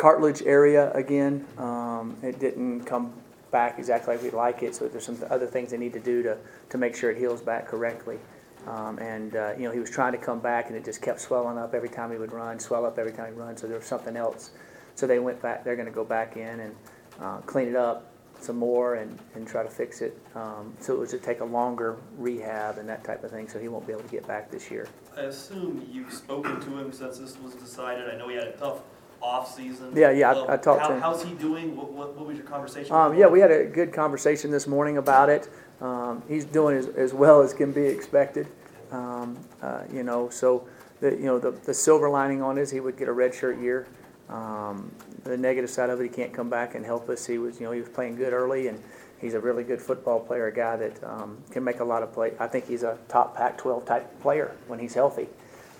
cartilage 0.05 0.43
area 0.43 0.93
again. 0.93 1.47
Um, 1.57 2.14
it 2.23 2.38
didn't 2.38 2.85
come 2.85 3.11
back 3.51 3.79
exactly 3.79 4.14
like 4.14 4.23
we'd 4.23 4.35
like 4.35 4.62
it, 4.62 4.75
so 4.75 4.87
there's 4.87 5.07
some 5.07 5.17
other 5.31 5.47
things 5.47 5.71
they 5.71 5.79
need 5.79 5.95
to 5.95 5.99
do 5.99 6.23
to, 6.23 6.37
to 6.69 6.77
make 6.77 6.95
sure 6.95 7.11
it 7.11 7.17
heals 7.17 7.40
back 7.40 7.67
correctly. 7.67 8.19
Um, 8.67 8.99
and 8.99 9.35
uh, 9.35 9.55
you 9.57 9.62
know, 9.62 9.71
he 9.71 9.79
was 9.79 9.88
trying 9.88 10.12
to 10.12 10.19
come 10.19 10.40
back, 10.40 10.69
and 10.69 10.77
it 10.77 10.85
just 10.85 11.01
kept 11.01 11.23
swelling 11.23 11.57
up 11.57 11.73
every 11.73 11.88
time 11.88 12.12
he 12.12 12.19
would 12.19 12.35
run, 12.35 12.61
swell 12.61 12.85
up 12.85 12.99
every 12.99 13.12
time 13.12 13.33
he 13.33 13.40
run. 13.40 13.57
So 13.57 13.67
there 13.67 13.79
was 13.79 13.87
something 13.87 14.14
else. 14.14 14.51
So 14.95 15.07
they 15.07 15.21
went 15.21 15.40
back. 15.40 15.64
They're 15.64 15.75
going 15.75 15.88
to 15.88 15.99
go 16.03 16.05
back 16.05 16.37
in 16.37 16.61
and 16.61 16.77
uh, 17.19 17.38
clean 17.38 17.69
it 17.69 17.77
up 17.77 18.11
some 18.40 18.57
more 18.57 18.97
and, 18.97 19.19
and 19.35 19.49
try 19.49 19.62
to 19.62 19.71
fix 19.71 20.03
it. 20.03 20.21
Um, 20.35 20.75
so 20.81 20.93
it 20.93 20.99
was 20.99 21.11
to 21.12 21.19
take 21.19 21.40
a 21.40 21.47
longer 21.47 21.97
rehab 22.19 22.77
and 22.77 22.87
that 22.90 23.05
type 23.05 23.25
of 23.25 23.31
thing. 23.31 23.49
So 23.49 23.59
he 23.59 23.69
won't 23.69 23.87
be 23.87 23.95
able 23.95 24.03
to 24.03 24.11
get 24.11 24.27
back 24.27 24.51
this 24.51 24.71
year. 24.71 24.87
I 25.17 25.23
assume 25.23 25.88
you've 25.90 26.12
spoken 26.12 26.61
to 26.61 26.79
him 26.79 26.93
since 26.93 27.17
this 27.17 27.38
was 27.38 27.55
decided. 27.55 28.11
I 28.11 28.19
know 28.19 28.29
he 28.29 28.35
had 28.35 28.49
a 28.49 28.53
tough 28.53 28.81
off-season. 29.22 29.92
Yeah, 29.94 30.11
yeah, 30.11 30.33
I- 30.33 30.38
Um, 30.40 30.46
I 30.50 30.57
talked 30.57 30.81
to 30.83 30.87
how- 30.88 30.94
him. 30.94 31.00
How's 31.00 31.22
he 31.22 31.35
doing? 31.35 31.77
What, 31.77 31.90
what, 31.92 32.14
what 32.16 32.27
was 32.27 32.37
your 32.37 32.46
conversation? 32.46 32.94
Um, 32.94 33.11
with 33.11 33.18
yeah, 33.18 33.27
him? 33.27 33.33
we 33.33 33.40
had 33.40 33.50
a 33.50 33.64
good 33.64 33.92
conversation 33.92 34.50
this 34.50 34.66
morning 34.66 34.96
about 34.98 35.29
it. 35.29 35.48
Um, 35.81 36.22
he's 36.29 36.44
doing 36.44 36.77
as, 36.77 36.87
as 36.88 37.12
well 37.12 37.42
as 37.42 37.53
can 37.53 37.72
be 37.72 37.83
expected. 37.85 38.46
Um, 38.92 39.38
uh, 39.62 39.83
you 39.92 40.03
know, 40.03 40.29
so 40.29 40.66
the 41.00 41.11
you 41.11 41.24
know 41.24 41.38
the, 41.38 41.50
the 41.50 41.74
silver 41.74 42.09
lining 42.09 42.42
on 42.42 42.59
is 42.59 42.70
he 42.70 42.81
would 42.81 42.96
get 42.96 43.09
a 43.09 43.12
red 43.12 43.35
shirt 43.35 43.59
year. 43.59 43.87
Um, 44.29 44.90
the 45.24 45.37
negative 45.37 45.68
side 45.68 45.90
of 45.90 46.00
it, 46.00 46.05
he 46.05 46.09
can't 46.09 46.33
come 46.33 46.48
back 46.48 46.74
and 46.74 46.85
help 46.85 47.09
us. 47.09 47.27
He 47.27 47.38
was 47.38 47.59
you 47.61 47.66
know 47.66 47.72
he 47.72 47.81
was 47.81 47.88
playing 47.88 48.16
good 48.16 48.33
early, 48.33 48.68
and 48.68 48.81
he's 49.20 49.35
a 49.35 49.40
really 49.40 49.64
good 49.64 49.81
football 49.83 50.20
player, 50.20 50.46
a 50.46 50.53
guy 50.55 50.77
that 50.77 51.03
um, 51.05 51.38
can 51.50 51.64
make 51.64 51.81
a 51.81 51.85
lot 51.85 52.03
of 52.03 52.12
play. 52.12 52.33
I 52.38 52.46
think 52.46 52.68
he's 52.68 52.85
a 52.85 52.96
top 53.09 53.37
Pac-12 53.37 53.85
type 53.85 54.20
player 54.20 54.55
when 54.68 54.79
he's 54.79 54.94
healthy, 54.94 55.29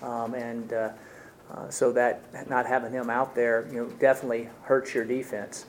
um, 0.03 0.33
and. 0.35 0.73
Uh, 0.73 0.89
uh, 1.51 1.69
so 1.69 1.91
that 1.91 2.49
not 2.49 2.65
having 2.65 2.91
him 2.91 3.09
out 3.09 3.35
there, 3.35 3.67
you 3.71 3.83
know, 3.83 3.89
definitely 3.99 4.49
hurts 4.63 4.93
your 4.93 5.05
defense, 5.05 5.65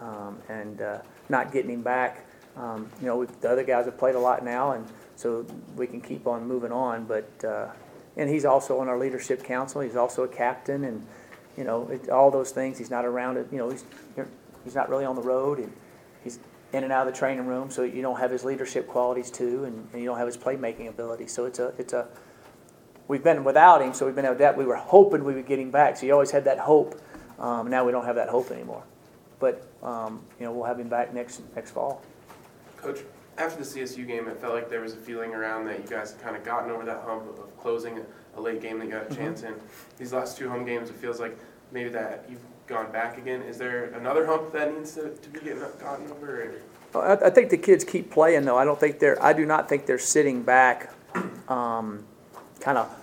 um, 0.00 0.38
and 0.48 0.82
uh, 0.82 0.98
not 1.28 1.52
getting 1.52 1.70
him 1.70 1.82
back. 1.82 2.26
Um, 2.56 2.90
you 3.00 3.06
know, 3.06 3.24
the 3.24 3.48
other 3.48 3.62
guys 3.62 3.84
have 3.86 3.96
played 3.96 4.16
a 4.16 4.20
lot 4.20 4.44
now, 4.44 4.72
and 4.72 4.86
so 5.16 5.46
we 5.76 5.86
can 5.86 6.00
keep 6.00 6.26
on 6.26 6.46
moving 6.46 6.72
on. 6.72 7.04
But 7.04 7.44
uh, 7.44 7.68
and 8.16 8.28
he's 8.28 8.44
also 8.44 8.80
on 8.80 8.88
our 8.88 8.98
leadership 8.98 9.44
council. 9.44 9.80
He's 9.80 9.96
also 9.96 10.24
a 10.24 10.28
captain, 10.28 10.84
and 10.84 11.06
you 11.56 11.64
know, 11.64 11.88
it, 11.88 12.10
all 12.10 12.30
those 12.30 12.50
things. 12.50 12.76
He's 12.78 12.90
not 12.90 13.04
around 13.04 13.36
it. 13.36 13.46
You 13.52 13.58
know, 13.58 13.70
he's 13.70 13.84
he's 14.64 14.74
not 14.74 14.90
really 14.90 15.04
on 15.04 15.14
the 15.14 15.22
road, 15.22 15.58
and 15.58 15.72
he's 16.24 16.40
in 16.72 16.84
and 16.84 16.92
out 16.92 17.06
of 17.06 17.12
the 17.12 17.18
training 17.18 17.46
room. 17.46 17.70
So 17.70 17.82
you 17.82 18.02
don't 18.02 18.18
have 18.18 18.30
his 18.30 18.44
leadership 18.44 18.88
qualities 18.88 19.30
too, 19.30 19.64
and, 19.64 19.88
and 19.92 20.02
you 20.02 20.08
don't 20.08 20.18
have 20.18 20.26
his 20.26 20.36
playmaking 20.36 20.88
ability. 20.88 21.28
So 21.28 21.44
it's 21.44 21.58
a 21.58 21.72
it's 21.78 21.92
a 21.92 22.08
we've 23.10 23.24
been 23.24 23.42
without 23.42 23.82
him, 23.82 23.92
so 23.92 24.06
we've 24.06 24.14
been 24.14 24.24
able 24.24 24.36
that. 24.36 24.56
We 24.56 24.64
were 24.64 24.76
hoping 24.76 25.24
we 25.24 25.34
would 25.34 25.46
get 25.46 25.58
him 25.58 25.70
back, 25.70 25.96
so 25.96 26.06
you 26.06 26.12
always 26.12 26.30
had 26.30 26.44
that 26.44 26.58
hope. 26.58 26.98
Um, 27.38 27.68
now 27.68 27.84
we 27.84 27.90
don't 27.90 28.04
have 28.04 28.14
that 28.14 28.28
hope 28.28 28.50
anymore. 28.52 28.84
But 29.40 29.66
um, 29.82 30.22
you 30.38 30.46
know, 30.46 30.52
we'll 30.52 30.64
have 30.64 30.78
him 30.78 30.88
back 30.88 31.12
next 31.12 31.42
next 31.56 31.72
fall. 31.72 32.02
Coach, 32.76 33.00
after 33.36 33.62
the 33.62 33.68
CSU 33.68 34.06
game, 34.06 34.28
it 34.28 34.36
felt 34.38 34.54
like 34.54 34.70
there 34.70 34.80
was 34.80 34.94
a 34.94 34.96
feeling 34.96 35.34
around 35.34 35.66
that 35.66 35.82
you 35.82 35.88
guys 35.88 36.12
had 36.12 36.22
kind 36.22 36.36
of 36.36 36.44
gotten 36.44 36.70
over 36.70 36.84
that 36.84 37.02
hump 37.02 37.28
of 37.28 37.58
closing 37.60 37.98
a 38.36 38.40
late 38.40 38.62
game 38.62 38.78
that 38.78 38.86
you 38.86 38.92
got 38.92 39.10
a 39.10 39.14
chance 39.14 39.42
in. 39.42 39.54
These 39.98 40.12
last 40.12 40.38
two 40.38 40.48
home 40.48 40.64
games, 40.64 40.88
it 40.88 40.96
feels 40.96 41.18
like 41.18 41.36
maybe 41.72 41.90
that 41.90 42.24
you've 42.30 42.38
gone 42.68 42.92
back 42.92 43.18
again. 43.18 43.42
Is 43.42 43.58
there 43.58 43.86
another 43.94 44.24
hump 44.24 44.52
that 44.52 44.72
needs 44.72 44.94
to, 44.94 45.10
to 45.10 45.28
be 45.30 45.40
getting 45.40 45.58
gotten 45.80 46.10
over? 46.12 46.54
Or? 46.94 47.22
I, 47.22 47.26
I 47.26 47.30
think 47.30 47.50
the 47.50 47.58
kids 47.58 47.82
keep 47.82 48.10
playing 48.10 48.44
though. 48.44 48.56
I 48.56 48.64
don't 48.64 48.78
think 48.78 49.00
they're. 49.00 49.20
I 49.22 49.32
do 49.32 49.44
not 49.44 49.68
think 49.68 49.86
they're 49.86 49.98
sitting 49.98 50.42
back, 50.42 50.92
um, 51.48 52.04
kind 52.60 52.78
of 52.78 52.99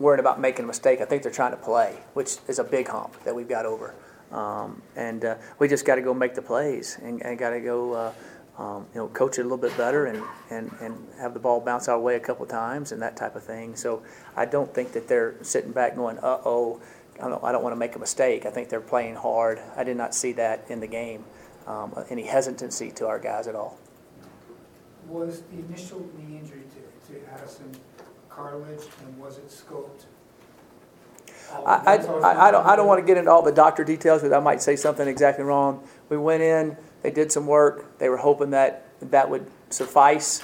worried 0.00 0.18
about 0.18 0.40
making 0.40 0.64
a 0.64 0.66
mistake. 0.66 1.00
I 1.00 1.04
think 1.04 1.22
they're 1.22 1.30
trying 1.30 1.52
to 1.52 1.58
play, 1.58 1.98
which 2.14 2.38
is 2.48 2.58
a 2.58 2.64
big 2.64 2.88
hump 2.88 3.22
that 3.24 3.34
we've 3.34 3.48
got 3.48 3.66
over. 3.66 3.94
Um, 4.32 4.82
and 4.96 5.24
uh, 5.24 5.36
we 5.58 5.68
just 5.68 5.84
got 5.84 5.96
to 5.96 6.02
go 6.02 6.14
make 6.14 6.34
the 6.34 6.42
plays 6.42 6.98
and, 7.02 7.20
and 7.22 7.38
got 7.38 7.50
to 7.50 7.60
go, 7.60 7.92
uh, 7.92 8.12
um, 8.58 8.86
you 8.94 9.00
know, 9.00 9.08
coach 9.08 9.38
it 9.38 9.42
a 9.42 9.44
little 9.44 9.58
bit 9.58 9.76
better 9.76 10.06
and, 10.06 10.22
and, 10.50 10.70
and 10.80 10.96
have 11.18 11.34
the 11.34 11.40
ball 11.40 11.60
bounce 11.60 11.88
our 11.88 12.00
way 12.00 12.16
a 12.16 12.20
couple 12.20 12.46
times 12.46 12.92
and 12.92 13.02
that 13.02 13.16
type 13.16 13.36
of 13.36 13.44
thing. 13.44 13.76
So 13.76 14.02
I 14.36 14.46
don't 14.46 14.72
think 14.72 14.92
that 14.92 15.06
they're 15.06 15.34
sitting 15.42 15.72
back 15.72 15.96
going, 15.96 16.18
uh 16.18 16.38
oh, 16.44 16.80
I 17.22 17.28
don't, 17.28 17.44
I 17.44 17.52
don't 17.52 17.62
want 17.62 17.74
to 17.74 17.78
make 17.78 17.96
a 17.96 17.98
mistake. 17.98 18.46
I 18.46 18.50
think 18.50 18.68
they're 18.68 18.80
playing 18.80 19.16
hard. 19.16 19.60
I 19.76 19.84
did 19.84 19.96
not 19.96 20.14
see 20.14 20.32
that 20.32 20.64
in 20.68 20.80
the 20.80 20.86
game, 20.86 21.24
um, 21.66 21.92
any 22.08 22.22
hesitancy 22.22 22.90
to 22.92 23.06
our 23.06 23.18
guys 23.18 23.46
at 23.46 23.54
all. 23.54 23.78
Was 25.06 25.42
the 25.42 25.58
initial 25.58 26.08
knee 26.16 26.38
injury 26.38 26.62
to, 26.62 27.12
to 27.12 27.32
Addison 27.32 27.74
cartilage, 28.40 28.86
and 29.04 29.18
was 29.18 29.38
it 29.38 29.48
scoped? 29.48 30.04
I, 31.52 31.96
I, 31.96 32.48
I- 32.48 32.50
don't, 32.50 32.66
I 32.66 32.76
don't 32.76 32.86
want 32.86 33.00
to 33.00 33.06
get 33.06 33.18
into 33.18 33.30
all 33.30 33.42
the 33.42 33.52
doctor 33.52 33.84
details, 33.84 34.22
because 34.22 34.32
I 34.32 34.40
might 34.40 34.62
say 34.62 34.76
something 34.76 35.06
exactly 35.06 35.44
wrong. 35.44 35.86
We 36.08 36.16
went 36.16 36.42
in, 36.42 36.76
they 37.02 37.10
did 37.10 37.30
some 37.32 37.46
work, 37.46 37.98
they 37.98 38.08
were 38.08 38.16
hoping 38.16 38.50
that 38.50 38.86
that 39.10 39.28
would 39.28 39.50
suffice. 39.70 40.42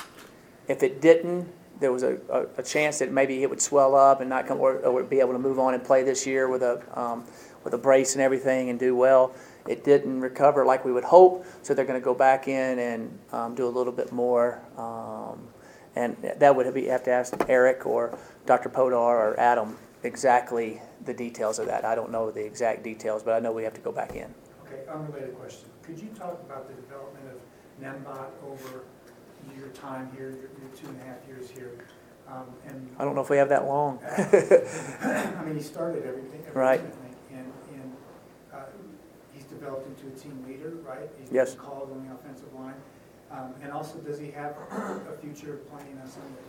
If 0.69 0.83
it 0.83 1.01
didn't, 1.01 1.49
there 1.79 1.93
was 1.93 2.03
a, 2.03 2.19
a, 2.31 2.47
a 2.59 2.63
chance 2.63 2.99
that 2.99 3.13
maybe 3.13 3.43
it 3.43 3.51
would 3.51 3.61
swell 3.61 3.95
up 3.95 4.21
and 4.21 4.29
not 4.31 4.47
come, 4.47 4.61
or, 4.61 4.79
or 4.79 5.03
be 5.03 5.21
able 5.21 5.33
to 5.33 5.39
move 5.39 5.59
on 5.59 5.75
and 5.75 5.85
play 5.85 6.03
this 6.03 6.27
year 6.27 6.49
with 6.49 6.63
a, 6.63 6.83
um, 6.99 7.25
with 7.65 7.75
a 7.75 7.79
brace 7.79 8.15
and 8.15 8.23
everything 8.23 8.71
and 8.71 8.79
do 8.79 8.97
well. 8.97 9.35
It 9.69 9.85
didn't 9.85 10.21
recover 10.21 10.65
like 10.65 10.85
we 10.85 10.93
would 10.93 11.05
hope, 11.05 11.45
so 11.63 11.75
they're 11.75 11.85
gonna 11.85 12.01
go 12.01 12.15
back 12.15 12.49
in 12.49 12.79
and, 12.79 13.19
um, 13.33 13.55
do 13.55 13.67
a 13.67 13.69
little 13.69 13.93
bit 13.93 14.11
more. 14.13 14.61
Um, 14.77 15.49
and 15.97 16.17
that 16.39 16.55
would 16.55 16.73
be, 16.75 16.85
have 16.85 17.03
to 17.05 17.11
ask 17.11 17.35
Eric 17.49 17.87
or 17.87 18.17
Dr. 18.45 18.69
Podar 18.69 18.93
or 18.93 19.41
Adam 19.41 19.79
exactly 20.03 20.81
the 21.05 21.15
details 21.15 21.59
of 21.59 21.67
that. 21.67 21.85
I 21.85 21.95
don't 21.95 22.13
know 22.13 22.31
the 22.31 22.45
exact 22.45 22.85
details, 22.85 23.23
but 23.23 23.33
I 23.33 23.41
know 23.41 23.51
we 23.51 23.65
have 23.65 23.75
to 23.75 23.81
go 23.81 23.91
back 23.91 24.15
in. 24.15 24.33
Okay, 24.67 24.83
unrelated 24.89 25.37
question. 25.39 25.69
Could 25.83 25.99
you 25.99 26.09
talk 26.09 26.41
about 26.45 26.69
the 26.69 26.75
development 26.75 27.27
of 27.33 27.83
NEMBOT 27.83 28.29
over 28.47 28.85
your 29.57 29.69
time 29.69 30.11
here, 30.15 30.31
your, 30.31 30.51
your 30.61 30.71
two 30.77 30.87
and 30.89 31.01
a 31.01 31.05
half 31.05 31.17
years 31.27 31.51
here? 31.51 31.73
Um, 32.29 32.45
and, 32.67 32.95
I 32.99 33.05
don't 33.05 33.15
know 33.15 33.21
if 33.23 33.31
we 33.31 33.37
have 33.39 33.49
that 33.49 33.67
long. 33.67 34.01
I 34.19 35.45
mean, 35.45 35.57
he 35.57 35.63
started 35.63 36.05
everything, 36.05 36.43
Right. 36.53 36.81
and, 37.31 37.53
and, 37.73 37.93
uh, 38.53 38.57
he's 39.33 39.45
developed 39.45 39.87
into 39.87 40.15
a 40.15 40.19
team 40.19 40.45
leader, 40.47 40.71
right? 40.85 41.09
He's 41.21 41.31
Yes. 41.31 41.55
called 41.55 41.91
on 41.93 42.07
the 42.07 42.13
offensive 42.13 42.53
line. 42.53 42.75
Um, 43.31 43.55
and 43.63 43.73
also, 43.73 43.99
does 43.99 44.19
he 44.19 44.31
have 44.31 44.57
a 44.71 45.17
future 45.21 45.61
playing 45.71 45.99
on 46.01 46.09
Sundays? 46.09 46.47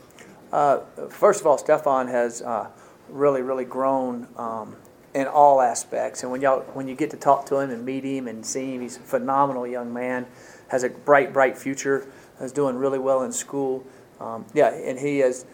Uh, 0.52 1.08
First 1.10 1.42
of 1.42 1.48
all, 1.48 1.58
Stefan 1.58 2.08
has 2.08 2.42
uh, 2.42 2.70
really, 3.10 3.42
really 3.42 3.66
grown 3.66 4.28
um, 4.38 4.76
in 5.14 5.28
all 5.28 5.62
aspects. 5.62 6.24
And 6.24 6.32
when 6.32 6.42
y'all, 6.42 6.62
when 6.74 6.88
you 6.88 6.96
get 6.96 7.10
to 7.12 7.18
talk 7.18 7.46
to 7.48 7.58
him 7.60 7.72
and 7.72 7.84
meet 7.84 8.04
him 8.04 8.28
and 8.28 8.46
see 8.46 8.76
him, 8.76 8.82
he's 8.82 8.98
a 8.98 9.02
phenomenal 9.02 9.66
young 9.66 9.92
man, 9.92 10.28
has 10.70 10.84
a 10.84 10.90
bright, 10.90 11.34
bright 11.34 11.58
future, 11.58 12.08
is 12.40 12.52
doing 12.52 12.76
really 12.76 13.00
well 13.00 13.24
in 13.24 13.32
school. 13.32 13.84
Um, 14.20 14.46
Yeah, 14.54 14.70
and 14.70 15.00
he 15.00 15.20
has 15.20 15.46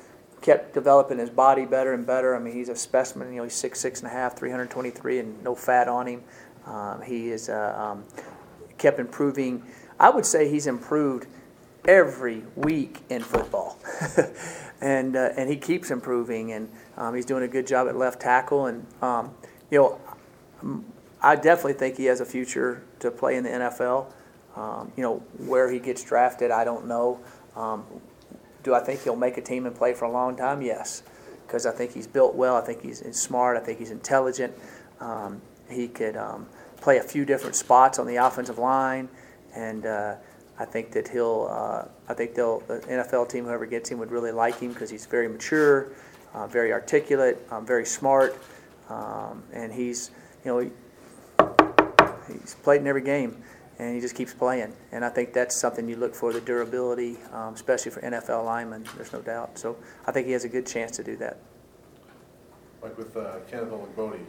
kept 0.41 0.73
developing 0.73 1.17
his 1.19 1.29
body 1.29 1.65
better 1.65 1.93
and 1.93 2.05
better. 2.05 2.36
I 2.36 2.39
mean, 2.39 2.53
he's 2.53 2.69
a 2.69 2.75
specimen, 2.75 3.29
you 3.31 3.38
know, 3.38 3.43
he's 3.43 3.53
six, 3.55 3.79
six 3.79 4.01
and 4.01 4.12
a 4.12 4.13
half, 4.13 4.36
323 4.38 5.19
and 5.19 5.41
no 5.43 5.55
fat 5.55 5.88
on 5.88 6.07
him. 6.07 6.23
Um, 6.65 7.01
He 7.01 7.29
is, 7.29 7.49
uh, 7.49 7.75
um, 7.77 8.03
kept 8.77 8.99
improving. 8.99 9.63
I 10.04 10.10
would 10.10 10.26
say 10.26 10.50
he's 10.50 10.68
improved 10.68 11.28
every 11.88 12.44
week 12.58 13.00
in 13.10 13.22
football, 13.22 13.80
and 14.82 15.16
uh, 15.16 15.30
and 15.38 15.50
he 15.50 15.56
keeps 15.56 15.92
improving, 15.92 16.52
and 16.52 16.70
um, 16.98 17.16
he's 17.16 17.26
doing 17.26 17.44
a 17.44 17.48
good 17.48 17.66
job 17.66 17.88
at 17.88 17.96
left 17.96 18.20
tackle, 18.20 18.66
and 18.66 18.86
um, 19.02 19.34
you 19.72 19.80
know, 19.80 20.82
I 21.22 21.38
definitely 21.38 21.76
think 21.76 21.96
he 21.96 22.04
has 22.06 22.20
a 22.20 22.26
future 22.26 22.84
to 23.00 23.12
play 23.12 23.38
in 23.38 23.46
the 23.46 23.50
NFL. 23.52 24.12
Um, 24.58 24.92
you 24.98 25.04
know, 25.04 25.20
where 25.38 25.72
he 25.72 25.80
gets 25.80 26.04
drafted, 26.04 26.52
I 26.52 26.66
don't 26.66 26.86
know. 26.86 27.22
Um, 27.56 27.86
do 28.62 28.74
I 28.74 28.82
think 28.82 29.04
he'll 29.04 29.16
make 29.16 29.38
a 29.38 29.42
team 29.42 29.66
and 29.66 29.74
play 29.74 29.94
for 29.94 30.04
a 30.04 30.12
long 30.12 30.36
time? 30.36 30.62
Yes, 30.62 31.04
because 31.48 31.66
I 31.66 31.72
think 31.72 31.94
he's 31.94 32.08
built 32.08 32.36
well. 32.36 32.58
I 32.58 32.62
think 32.62 32.82
he's 32.82 33.02
smart. 33.18 33.56
I 33.56 33.62
think 33.62 33.80
he's 33.80 33.92
intelligent. 33.92 34.54
Um, 35.00 35.42
he 35.70 35.88
could 35.88 36.18
um, 36.18 36.48
play 36.82 36.98
a 36.98 37.04
few 37.04 37.24
different 37.24 37.56
spots 37.56 38.00
on 38.00 38.06
the 38.06 38.18
offensive 38.18 38.58
line, 38.58 39.08
and 39.56 39.86
uh, 39.86 40.16
I 40.60 40.66
think 40.66 40.92
that 40.92 41.08
he'll. 41.08 41.48
Uh, 41.50 41.86
I 42.08 42.13
think 42.13 42.36
they'll 42.36 42.60
the 42.62 42.80
NFL 42.80 43.30
team, 43.30 43.46
whoever 43.46 43.66
gets 43.66 43.89
him, 43.89 44.00
would 44.00 44.12
really 44.12 44.32
like 44.32 44.60
him 44.60 44.74
because 44.74 44.89
he's 44.89 45.06
very 45.06 45.28
mature, 45.28 45.94
uh, 46.34 46.48
very 46.48 46.72
articulate, 46.72 47.46
um, 47.52 47.66
very 47.66 47.86
smart, 47.86 48.38
um, 48.89 49.44
and 49.52 49.74
he's 49.74 50.12
you 50.46 50.52
know 50.52 50.60
he, 50.60 50.72
he's 52.32 52.56
played 52.56 52.82
in 52.82 52.88
every 52.88 53.02
game, 53.02 53.42
and 53.80 53.96
he 53.96 54.02
just 54.02 54.16
keeps 54.16 54.34
playing. 54.34 54.74
And 54.92 55.04
I 55.04 55.10
think 55.10 55.34
that's 55.34 55.56
something 55.56 55.88
you 55.89 55.96
look 55.96 56.13
for 56.13 56.32
the 56.32 56.42
durability, 56.42 57.18
um, 57.32 57.54
especially 57.54 57.92
for 57.92 58.02
NFL 58.02 58.46
linemen. 58.46 58.86
There's 58.96 59.13
no 59.13 59.22
doubt. 59.22 59.58
So 59.58 59.78
I 60.06 60.12
think 60.12 60.28
he 60.28 60.34
has 60.34 60.44
a 60.44 60.50
good 60.50 60.68
chance 60.68 60.96
to 60.98 61.04
do 61.04 61.16
that. 61.18 61.38
Like 62.82 62.98
with 62.98 63.16
uh, 63.16 63.38
Kenneth 63.50 63.70
Olugbode, 63.70 64.20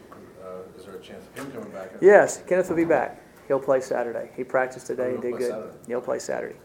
uh, 0.42 0.78
is 0.78 0.84
there 0.84 0.94
a 0.94 1.00
chance 1.00 1.24
of 1.26 1.34
him 1.36 1.50
coming 1.50 1.70
back? 1.70 1.90
Yes, 2.00 2.40
Kenneth 2.46 2.68
will 2.68 2.76
be 2.76 2.84
back. 2.84 3.20
He'll 3.48 3.60
play 3.60 3.80
Saturday. 3.80 4.30
He 4.36 4.44
practiced 4.44 4.86
today 4.86 5.10
and 5.14 5.22
did 5.22 5.36
good. 5.36 5.50
Saturday. 5.50 5.76
He'll 5.86 6.00
play 6.00 6.18
Saturday. 6.18 6.56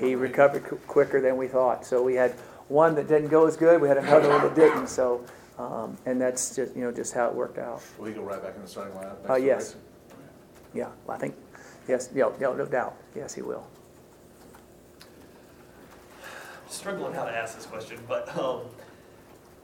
He 0.00 0.14
recovered 0.14 0.64
qu- 0.64 0.76
quicker 0.86 1.20
than 1.20 1.36
we 1.36 1.48
thought. 1.48 1.86
So 1.86 2.02
we 2.02 2.14
had 2.14 2.32
one 2.68 2.94
that 2.96 3.08
didn't 3.08 3.28
go 3.28 3.46
as 3.46 3.56
good. 3.56 3.80
We 3.80 3.88
had 3.88 3.98
another 3.98 4.28
one 4.28 4.42
that 4.42 4.54
didn't. 4.54 4.88
So, 4.88 5.24
um, 5.58 5.96
and 6.06 6.20
that's 6.20 6.54
just 6.56 6.74
you 6.76 6.82
know 6.82 6.92
just 6.92 7.14
how 7.14 7.28
it 7.28 7.34
worked 7.34 7.58
out. 7.58 7.82
Will 7.98 8.06
he 8.06 8.12
go 8.12 8.22
right 8.22 8.42
back 8.42 8.56
in 8.56 8.62
the 8.62 8.68
starting 8.68 8.94
lineup? 8.94 9.18
next 9.20 9.30
Uh, 9.30 9.34
yes. 9.36 9.62
Grayson? 9.74 9.80
Yeah, 10.74 10.88
I 11.08 11.16
think 11.16 11.34
yes. 11.88 12.10
Yeah, 12.14 12.30
yeah, 12.40 12.52
no 12.52 12.66
doubt. 12.66 12.96
Yes, 13.14 13.32
he 13.34 13.42
will. 13.42 13.66
struggling 16.68 17.14
how 17.14 17.24
to 17.24 17.30
ask 17.34 17.56
this 17.56 17.64
question, 17.64 17.98
but 18.08 18.36
um, 18.36 18.60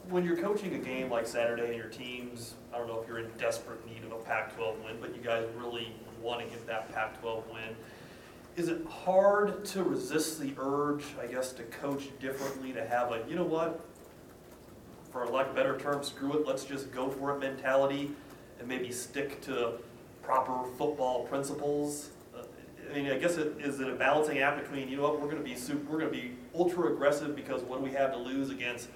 when 0.09 0.25
you're 0.25 0.37
coaching 0.37 0.75
a 0.75 0.79
game 0.79 1.11
like 1.11 1.27
Saturday 1.27 1.67
and 1.67 1.77
your 1.77 1.89
teams, 1.89 2.55
I 2.73 2.79
don't 2.79 2.87
know 2.87 3.01
if 3.01 3.09
you're 3.09 3.19
in 3.19 3.29
desperate 3.39 3.85
need 3.87 4.05
of 4.05 4.13
a 4.13 4.23
Pac-12 4.25 4.85
win, 4.85 4.97
but 5.01 5.15
you 5.15 5.21
guys 5.21 5.45
really 5.57 5.93
want 6.23 6.41
to 6.41 6.47
get 6.47 6.67
that 6.67 6.93
Pac-12 6.93 7.43
win. 7.53 7.77
Is 8.57 8.69
it 8.69 8.87
hard 8.87 9.65
to 9.67 9.83
resist 9.83 10.39
the 10.39 10.53
urge, 10.59 11.05
I 11.21 11.27
guess, 11.27 11.53
to 11.53 11.63
coach 11.65 12.09
differently, 12.21 12.73
to 12.73 12.87
have 12.87 13.11
a, 13.11 13.25
you 13.29 13.35
know 13.35 13.45
what, 13.45 13.81
for 15.11 15.27
lack 15.27 15.49
of 15.49 15.55
better 15.55 15.79
term, 15.79 16.03
screw 16.03 16.35
it, 16.35 16.47
let's 16.47 16.65
just 16.65 16.93
go 16.93 17.09
for 17.09 17.35
it 17.35 17.41
mentality, 17.41 18.11
and 18.59 18.69
maybe 18.69 18.93
stick 18.93 19.41
to 19.43 19.75
proper 20.23 20.69
football 20.77 21.25
principles? 21.25 22.11
Uh, 22.37 22.43
I 22.91 22.95
mean, 22.95 23.11
I 23.11 23.19
guess 23.19 23.37
it, 23.37 23.57
is 23.59 23.81
it 23.81 23.89
a 23.89 23.95
balancing 23.95 24.39
act 24.39 24.63
between, 24.63 24.89
you 24.89 24.99
know 24.99 25.03
what, 25.05 25.21
we're 25.21 25.29
gonna 25.29 25.41
be 25.41 25.57
super, 25.57 25.91
we're 25.91 25.99
gonna 26.01 26.11
be 26.11 26.33
ultra 26.55 26.93
aggressive 26.93 27.35
because 27.35 27.63
what 27.63 27.79
do 27.79 27.85
we 27.85 27.93
have 27.93 28.13
to 28.13 28.19
lose 28.19 28.51
against, 28.51 28.89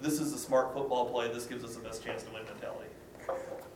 this 0.00 0.20
is 0.20 0.32
a 0.32 0.38
smart 0.38 0.72
football 0.72 1.10
play, 1.10 1.32
this 1.32 1.46
gives 1.46 1.64
us 1.64 1.74
the 1.74 1.82
best 1.82 2.04
chance 2.04 2.22
to 2.22 2.32
win 2.32 2.44
mentality? 2.44 2.88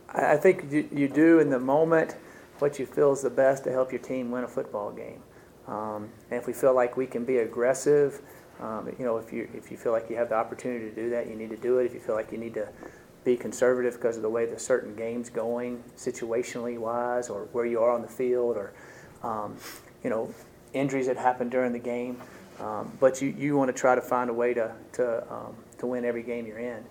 I 0.08 0.34
I 0.34 0.36
think 0.36 0.70
you, 0.70 0.88
you 0.92 1.08
do 1.08 1.40
in 1.40 1.50
the 1.50 1.58
moment 1.58 2.16
what 2.58 2.78
you 2.78 2.86
feel 2.86 3.12
is 3.12 3.22
the 3.22 3.30
best 3.30 3.64
to 3.64 3.72
help 3.72 3.92
your 3.92 4.00
team 4.00 4.30
win 4.30 4.44
a 4.44 4.48
football 4.48 4.92
game. 4.92 5.22
Um, 5.66 6.10
and 6.30 6.40
if 6.40 6.46
we 6.46 6.52
feel 6.52 6.74
like 6.74 6.96
we 6.96 7.06
can 7.06 7.24
be 7.24 7.38
aggressive, 7.38 8.20
um, 8.60 8.92
you 8.98 9.04
know, 9.04 9.16
if 9.16 9.32
you 9.32 9.48
if 9.54 9.70
you 9.70 9.76
feel 9.76 9.92
like 9.92 10.08
you 10.08 10.16
have 10.16 10.28
the 10.28 10.36
opportunity 10.36 10.88
to 10.88 10.94
do 10.94 11.10
that, 11.10 11.28
you 11.28 11.34
need 11.34 11.50
to 11.50 11.56
do 11.56 11.78
it. 11.78 11.86
If 11.86 11.94
you 11.94 12.00
feel 12.00 12.14
like 12.14 12.30
you 12.30 12.38
need 12.38 12.54
to 12.54 12.68
be 13.24 13.36
conservative 13.36 13.94
because 13.94 14.16
of 14.16 14.22
the 14.22 14.28
way 14.28 14.46
the 14.46 14.58
certain 14.58 14.94
game's 14.94 15.30
going, 15.30 15.82
situationally 15.96 16.78
wise, 16.78 17.28
or 17.28 17.48
where 17.52 17.66
you 17.66 17.80
are 17.80 17.90
on 17.90 18.02
the 18.02 18.08
field, 18.08 18.56
or 18.56 18.72
um, 19.22 19.56
you 20.04 20.10
know, 20.10 20.32
injuries 20.72 21.06
that 21.06 21.16
happen 21.16 21.48
during 21.48 21.72
the 21.72 21.78
game. 21.78 22.20
Um, 22.60 22.96
but 23.00 23.20
you, 23.20 23.34
you 23.36 23.56
want 23.56 23.68
to 23.68 23.72
try 23.72 23.94
to 23.94 24.00
find 24.00 24.30
a 24.30 24.34
way 24.34 24.54
to 24.54 24.72
to 24.92 25.32
um, 25.32 25.56
to 25.78 25.86
win 25.86 26.04
every 26.04 26.22
game 26.22 26.46
you're 26.46 26.58
in. 26.58 26.84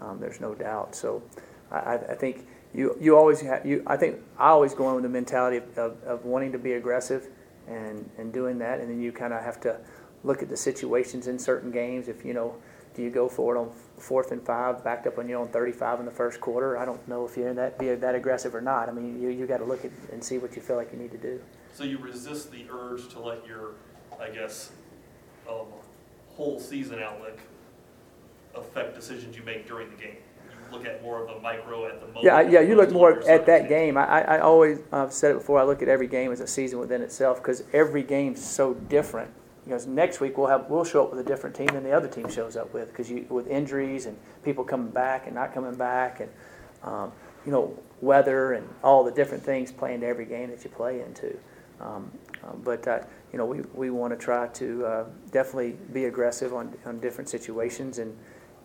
Um, 0.00 0.18
there's 0.18 0.40
no 0.40 0.54
doubt. 0.54 0.96
So 0.96 1.22
I, 1.70 1.76
I 1.76 1.94
I 1.94 2.14
think 2.14 2.46
you 2.74 2.96
you 3.00 3.16
always 3.16 3.40
have 3.40 3.64
you. 3.64 3.82
I 3.86 3.96
think 3.96 4.18
I 4.38 4.48
always 4.48 4.74
go 4.74 4.88
in 4.88 4.94
with 4.96 5.04
the 5.04 5.08
mentality 5.08 5.58
of, 5.58 5.78
of, 5.78 6.02
of 6.02 6.24
wanting 6.24 6.52
to 6.52 6.58
be 6.58 6.72
aggressive 6.72 7.28
and 7.68 8.10
and 8.18 8.32
doing 8.32 8.58
that, 8.58 8.80
and 8.80 8.90
then 8.90 9.00
you 9.00 9.12
kind 9.12 9.32
of 9.32 9.42
have 9.42 9.60
to 9.60 9.78
look 10.24 10.42
at 10.42 10.48
the 10.48 10.56
situations 10.56 11.28
in 11.28 11.38
certain 11.38 11.70
games. 11.70 12.08
If 12.08 12.24
you 12.24 12.34
know, 12.34 12.56
do 12.94 13.02
you 13.02 13.10
go 13.10 13.28
for 13.28 13.54
it 13.54 13.58
on 13.58 13.70
fourth 13.98 14.32
and 14.32 14.42
five, 14.42 14.82
backed 14.82 15.06
up 15.06 15.18
on 15.18 15.28
your 15.28 15.40
own 15.40 15.48
35 15.48 16.00
in 16.00 16.06
the 16.06 16.10
first 16.10 16.40
quarter? 16.40 16.76
I 16.76 16.84
don't 16.84 17.06
know 17.06 17.24
if 17.24 17.36
you're 17.36 17.54
that 17.54 17.78
be 17.78 17.94
that 17.94 18.14
aggressive 18.14 18.54
or 18.54 18.60
not. 18.60 18.88
I 18.88 18.92
mean, 18.92 19.22
you 19.22 19.28
you 19.28 19.46
got 19.46 19.58
to 19.58 19.64
look 19.64 19.84
at 19.84 19.92
and 20.12 20.22
see 20.22 20.38
what 20.38 20.56
you 20.56 20.62
feel 20.62 20.76
like 20.76 20.92
you 20.92 20.98
need 20.98 21.12
to 21.12 21.18
do. 21.18 21.40
So 21.72 21.84
you 21.84 21.98
resist 21.98 22.50
the 22.50 22.66
urge 22.70 23.08
to 23.10 23.20
let 23.20 23.46
your, 23.46 23.72
I 24.20 24.30
guess, 24.30 24.70
um, 25.48 25.66
whole 26.36 26.60
season 26.60 27.00
outlook 27.00 27.38
affect 28.54 28.94
decisions 28.94 29.36
you 29.36 29.42
make 29.42 29.66
during 29.66 29.90
the 29.90 29.96
game. 29.96 30.16
Look 30.74 30.86
at 30.86 31.02
more 31.02 31.22
of 31.22 31.36
a 31.36 31.40
micro 31.40 31.86
at 31.86 32.00
the 32.00 32.06
moment. 32.08 32.24
Yeah, 32.24 32.40
yeah, 32.40 32.60
you 32.60 32.74
look 32.74 32.90
more 32.90 33.22
at 33.28 33.46
that 33.46 33.68
game. 33.68 33.96
I, 33.96 34.22
I 34.22 34.38
always, 34.40 34.80
I've 34.92 35.12
said 35.12 35.30
it 35.30 35.34
before, 35.34 35.60
I 35.60 35.62
look 35.62 35.82
at 35.82 35.88
every 35.88 36.08
game 36.08 36.32
as 36.32 36.40
a 36.40 36.48
season 36.48 36.80
within 36.80 37.00
itself, 37.00 37.38
because 37.38 37.62
every 37.72 38.02
game's 38.02 38.44
so 38.44 38.74
different. 38.74 39.30
Because 39.64 39.86
next 39.86 40.20
week, 40.20 40.36
we'll 40.36 40.48
have, 40.48 40.68
we'll 40.68 40.84
show 40.84 41.04
up 41.04 41.10
with 41.10 41.20
a 41.20 41.24
different 41.24 41.54
team 41.54 41.68
than 41.68 41.84
the 41.84 41.92
other 41.92 42.08
team 42.08 42.28
shows 42.28 42.56
up 42.56 42.74
with, 42.74 42.88
because 42.88 43.08
you, 43.08 43.24
with 43.30 43.46
injuries 43.46 44.06
and 44.06 44.18
people 44.42 44.64
coming 44.64 44.90
back 44.90 45.26
and 45.26 45.34
not 45.34 45.54
coming 45.54 45.74
back, 45.76 46.20
and, 46.20 46.30
um, 46.82 47.12
you 47.46 47.52
know, 47.52 47.78
weather 48.00 48.54
and 48.54 48.68
all 48.82 49.04
the 49.04 49.12
different 49.12 49.44
things 49.44 49.70
play 49.70 49.94
into 49.94 50.06
every 50.06 50.26
game 50.26 50.50
that 50.50 50.64
you 50.64 50.70
play 50.70 51.00
into. 51.00 51.38
Um, 51.80 52.10
uh, 52.42 52.52
But, 52.64 52.86
uh, 52.88 53.00
you 53.32 53.38
know, 53.38 53.46
we, 53.46 53.60
we 53.74 53.90
want 53.90 54.12
to 54.12 54.18
try 54.18 54.48
to 54.48 54.86
uh, 54.86 55.04
definitely 55.30 55.76
be 55.92 56.06
aggressive 56.06 56.52
on, 56.52 56.74
on 56.84 56.98
different 56.98 57.30
situations, 57.30 57.98
and 57.98 58.16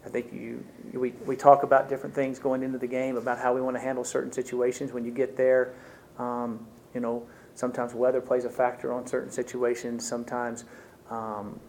I 0.10 0.12
think 0.12 0.34
you, 0.34 0.66
we, 0.94 1.12
we 1.26 1.36
talk 1.36 1.62
about 1.62 1.88
different 1.88 2.16
things 2.16 2.40
going 2.40 2.64
into 2.64 2.80
the 2.80 2.88
game, 2.88 3.16
about 3.16 3.38
how 3.38 3.54
we 3.54 3.62
want 3.62 3.76
to 3.76 3.80
handle 3.80 4.04
certain 4.04 4.32
situations 4.32 4.92
when 4.92 5.06
you 5.06 5.12
get 5.12 5.38
there. 5.38 5.76
Um, 6.18 6.66
you 6.96 7.00
know, 7.00 7.28
sometimes 7.54 7.94
weather 7.94 8.20
plays 8.20 8.44
a 8.46 8.50
factor 8.50 8.92
on 8.92 9.06
certain 9.06 9.30
situations, 9.30 10.08
sometimes 10.08 10.66
um, 11.12 11.60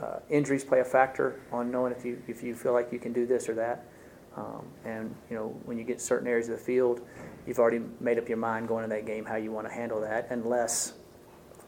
uh, 0.00 0.20
injuries 0.30 0.64
play 0.64 0.78
a 0.78 0.84
factor 0.84 1.40
on 1.50 1.72
knowing 1.72 1.92
if 1.92 2.04
you, 2.04 2.22
if 2.28 2.42
you 2.42 2.54
feel 2.54 2.72
like 2.72 2.92
you 2.92 3.00
can 3.00 3.12
do 3.12 3.26
this 3.26 3.48
or 3.48 3.54
that. 3.54 3.84
Um, 4.36 4.66
and, 4.84 5.14
you 5.28 5.36
know, 5.36 5.48
when 5.64 5.76
you 5.76 5.84
get 5.84 6.00
certain 6.00 6.28
areas 6.28 6.48
of 6.48 6.58
the 6.58 6.64
field, 6.64 7.00
you've 7.46 7.58
already 7.58 7.80
made 8.00 8.18
up 8.18 8.28
your 8.28 8.38
mind 8.38 8.68
going 8.68 8.84
into 8.84 8.94
that 8.94 9.06
game 9.06 9.24
how 9.24 9.36
you 9.36 9.50
want 9.50 9.66
to 9.66 9.72
handle 9.72 10.00
that, 10.02 10.28
unless 10.30 10.94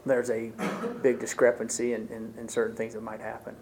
there's 0.05 0.29
a 0.29 0.51
big 1.03 1.19
discrepancy 1.19 1.91
in, 1.91 2.07
in, 2.07 2.33
in 2.39 2.47
certain 2.47 2.75
things 2.75 2.93
that 2.93 3.03
might 3.03 3.19
happen. 3.19 3.55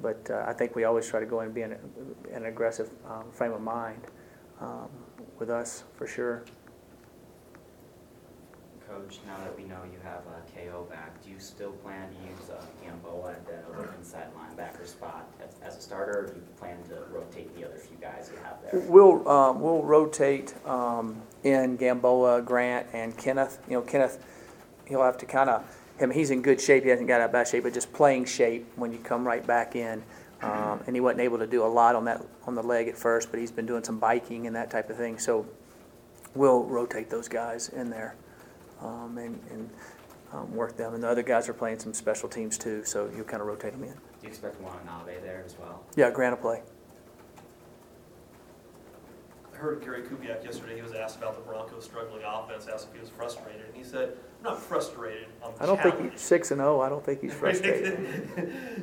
But 0.00 0.28
uh, 0.30 0.44
I 0.46 0.52
think 0.52 0.76
we 0.76 0.84
always 0.84 1.08
try 1.08 1.20
to 1.20 1.26
go 1.26 1.40
and 1.40 1.52
be 1.52 1.62
in 1.62 1.72
a- 1.72 2.34
an 2.36 2.46
aggressive 2.46 2.90
um, 3.08 3.24
frame 3.32 3.52
of 3.52 3.60
mind 3.60 4.02
um, 4.60 4.88
with 5.38 5.50
us, 5.50 5.84
for 5.96 6.06
sure. 6.06 6.44
Coach, 8.88 9.18
now 9.26 9.36
that 9.44 9.54
we 9.54 9.64
know 9.64 9.76
you 9.92 9.98
have 10.02 10.22
uh, 10.26 10.40
KO 10.56 10.84
back, 10.88 11.22
do 11.22 11.30
you 11.30 11.38
still 11.38 11.72
plan 11.72 12.08
to 12.08 12.14
use 12.30 12.48
uh, 12.48 12.64
Gamboa 12.82 13.32
at 13.32 13.46
the 13.46 13.58
other 13.74 13.92
inside 13.98 14.28
linebacker 14.34 14.86
spot 14.86 15.28
as, 15.42 15.56
as 15.62 15.76
a 15.78 15.82
starter, 15.82 16.20
or 16.20 16.26
do 16.28 16.32
you 16.36 16.42
plan 16.58 16.76
to 16.88 17.02
rotate 17.12 17.54
the 17.54 17.66
other 17.66 17.76
few 17.76 17.98
guys 18.00 18.30
you 18.32 18.38
have 18.42 18.56
there? 18.62 18.80
We'll, 18.88 19.28
um, 19.28 19.60
we'll 19.60 19.82
rotate 19.82 20.54
um, 20.66 21.20
in 21.44 21.76
Gamboa, 21.76 22.40
Grant, 22.42 22.86
and 22.94 23.14
Kenneth. 23.18 23.58
You 23.68 23.74
know, 23.74 23.82
Kenneth, 23.82 24.24
he'll 24.86 25.02
have 25.02 25.18
to 25.18 25.26
kind 25.26 25.50
of, 25.50 25.64
him, 25.98 26.10
he's 26.10 26.30
in 26.30 26.42
good 26.42 26.60
shape. 26.60 26.84
He 26.84 26.90
hasn't 26.90 27.08
got 27.08 27.20
out 27.20 27.26
of 27.26 27.32
bad 27.32 27.48
shape, 27.48 27.64
but 27.64 27.74
just 27.74 27.92
playing 27.92 28.24
shape 28.24 28.66
when 28.76 28.92
you 28.92 28.98
come 28.98 29.26
right 29.26 29.46
back 29.46 29.76
in. 29.76 30.02
Um, 30.40 30.80
and 30.86 30.94
he 30.94 31.00
wasn't 31.00 31.22
able 31.22 31.38
to 31.38 31.46
do 31.48 31.64
a 31.64 31.66
lot 31.66 31.96
on 31.96 32.04
that 32.04 32.24
on 32.46 32.54
the 32.54 32.62
leg 32.62 32.86
at 32.86 32.96
first, 32.96 33.30
but 33.30 33.40
he's 33.40 33.50
been 33.50 33.66
doing 33.66 33.82
some 33.82 33.98
biking 33.98 34.46
and 34.46 34.54
that 34.54 34.70
type 34.70 34.88
of 34.88 34.96
thing. 34.96 35.18
So 35.18 35.44
we'll 36.34 36.62
rotate 36.62 37.10
those 37.10 37.28
guys 37.28 37.70
in 37.70 37.90
there 37.90 38.14
um, 38.80 39.18
and, 39.18 39.40
and 39.50 39.70
um, 40.32 40.54
work 40.54 40.76
them. 40.76 40.94
And 40.94 41.02
the 41.02 41.08
other 41.08 41.22
guys 41.22 41.48
are 41.48 41.54
playing 41.54 41.80
some 41.80 41.92
special 41.92 42.28
teams 42.28 42.56
too, 42.56 42.84
so 42.84 43.10
you'll 43.14 43.24
kind 43.24 43.40
of 43.40 43.48
rotate 43.48 43.72
them 43.72 43.82
in. 43.82 43.92
Do 43.92 43.96
you 44.22 44.28
expect 44.28 44.60
Juan 44.60 44.74
Watanabe 44.86 45.20
there 45.22 45.42
as 45.44 45.58
well? 45.58 45.82
Yeah, 45.96 46.10
Grant 46.10 46.36
will 46.36 46.42
play. 46.42 46.62
I 49.52 49.56
heard 49.56 49.80
Gary 49.80 50.02
Kubiak 50.02 50.44
yesterday, 50.44 50.76
he 50.76 50.82
was 50.82 50.92
asked 50.92 51.16
about 51.16 51.34
the 51.34 51.40
Broncos' 51.40 51.84
struggling 51.84 52.22
offense, 52.24 52.68
asked 52.72 52.88
if 52.90 52.94
he 52.94 53.00
was 53.00 53.08
frustrated, 53.08 53.66
and 53.66 53.74
he 53.74 53.82
said, 53.82 54.16
I'm 54.40 54.44
not 54.52 54.62
frustrated, 54.62 55.26
I'm 55.44 55.50
I 55.60 55.66
don't 55.66 55.80
think 55.82 56.12
he's 56.12 56.20
six 56.20 56.50
and 56.52 56.60
zero. 56.60 56.80
I 56.80 56.88
don't 56.88 57.04
think 57.04 57.20
he's 57.20 57.34
frustrated. 57.42 57.98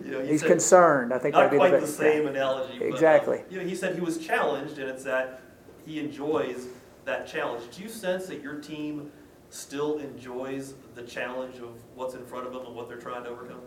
You 0.03 0.11
know, 0.11 0.21
he 0.21 0.31
He's 0.31 0.41
said- 0.41 0.49
concerned. 0.49 1.13
I 1.13 1.17
think 1.17 1.33
Not 1.35 1.49
quite 1.51 1.71
the 1.71 1.79
the 1.79 1.87
same 1.87 2.27
analogy, 2.27 2.77
but. 2.79 2.85
uh, 2.85 2.89
Exactly. 2.89 3.41
You 3.49 3.59
know, 3.59 3.65
he 3.65 3.75
said 3.75 3.95
he 3.95 4.01
was 4.01 4.17
challenged, 4.17 4.77
and 4.79 4.89
it's 4.89 5.03
that 5.05 5.41
he 5.85 5.99
enjoys 5.99 6.67
that 7.05 7.25
challenge. 7.27 7.63
Do 7.75 7.83
you 7.83 7.89
sense 7.89 8.25
that 8.27 8.41
your 8.41 8.55
team 8.55 9.11
still 9.49 9.97
enjoys 9.99 10.73
the 10.95 11.03
challenge 11.03 11.57
of 11.59 11.69
what's 11.95 12.15
in 12.15 12.25
front 12.25 12.47
of 12.47 12.51
them 12.53 12.65
and 12.65 12.75
what 12.75 12.89
they're 12.89 12.97
trying 12.97 13.23
to 13.23 13.29
overcome? 13.29 13.61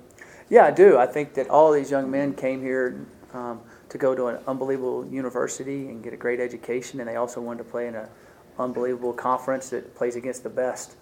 Yeah, 0.50 0.66
I 0.66 0.70
do. 0.70 0.98
I 0.98 1.06
think 1.06 1.32
that 1.34 1.48
all 1.48 1.72
these 1.72 1.90
young 1.90 2.10
men 2.10 2.34
came 2.34 2.60
here 2.60 3.06
um, 3.32 3.60
to 3.88 3.96
go 3.96 4.14
to 4.14 4.26
an 4.26 4.38
unbelievable 4.46 5.06
university 5.06 5.86
and 5.88 6.02
get 6.02 6.12
a 6.12 6.16
great 6.16 6.40
education, 6.40 7.00
and 7.00 7.08
they 7.08 7.16
also 7.16 7.40
wanted 7.40 7.58
to 7.64 7.70
play 7.70 7.86
in 7.86 7.94
an 7.94 8.08
unbelievable 8.58 9.12
conference 9.14 9.70
that 9.70 9.94
plays 9.94 10.16
against 10.16 10.42
the 10.42 10.50
best. 10.50 10.96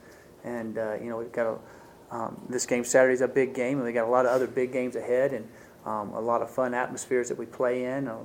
And 0.47 0.79
uh, 0.79 0.95
you 0.95 1.11
know, 1.11 1.19
we've 1.19 1.33
got 1.33 1.47
a 1.47 1.59
um, 2.11 2.41
this 2.49 2.67
game 2.67 2.85
Saturday's 2.85 3.21
a 3.21 3.29
big 3.29 3.55
game, 3.55 3.79
and 3.79 3.87
we 3.87 3.93
got 3.93 4.07
a 4.07 4.11
lot 4.11 4.27
of 4.27 4.33
other 4.33 4.47
big 4.47 4.73
games 4.73 4.97
ahead, 4.97 5.33
and 5.33 5.49
um, 5.85 6.13
a 6.15 6.21
lot 6.21 6.43
of 6.43 6.51
fun 6.51 6.73
atmospheres 6.73 7.29
that 7.29 7.39
we 7.39 7.47
play 7.47 7.85
in, 7.85 8.09
uh, 8.09 8.19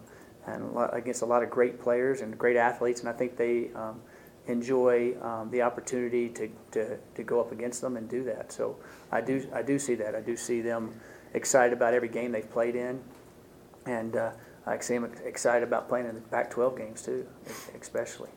and 0.48 0.64
a 0.64 0.68
lot, 0.68 0.96
against 0.96 1.22
a 1.22 1.26
lot 1.26 1.44
of 1.44 1.50
great 1.50 1.80
players 1.80 2.22
and 2.22 2.38
great 2.38 2.58
athletes. 2.58 3.00
And 3.00 3.10
I 3.10 3.14
think 3.14 3.38
they 3.38 3.70
um, 3.74 4.02
enjoy 4.48 5.16
um, 5.22 5.50
the 5.52 5.62
opportunity 5.62 6.30
to, 6.30 6.50
to, 6.72 6.98
to 7.16 7.24
go 7.24 7.40
up 7.40 7.52
against 7.52 7.82
them 7.82 7.98
and 7.98 8.10
do 8.10 8.24
that. 8.26 8.52
So 8.52 8.78
I 9.12 9.22
do 9.22 9.48
I 9.54 9.62
do 9.62 9.80
see 9.80 9.96
that. 9.96 10.16
I 10.16 10.22
do 10.22 10.36
see 10.36 10.62
them 10.62 11.00
excited 11.34 11.74
about 11.74 11.94
every 11.94 12.10
game 12.10 12.32
they've 12.32 12.50
played 12.50 12.76
in, 12.76 13.02
and 13.86 14.16
uh, 14.16 14.32
I 14.66 14.78
see 14.80 14.94
them 14.94 15.12
excited 15.26 15.64
about 15.64 15.90
playing 15.90 16.08
in 16.08 16.16
the 16.16 16.22
Pac-12 16.22 16.78
games 16.78 17.02
too, 17.02 17.26
especially. 17.80 18.30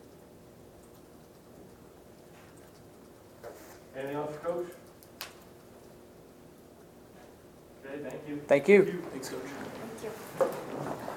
Anything 3.97 4.15
else, 4.17 4.35
Coach? 4.43 4.67
Okay, 7.85 8.09
thank 8.09 8.27
you. 8.27 8.41
Thank 8.47 8.67
you. 8.67 9.03
Thanks, 9.11 9.29
Coach. 9.29 9.41
Thank 10.39 10.49
you. 10.49 11.14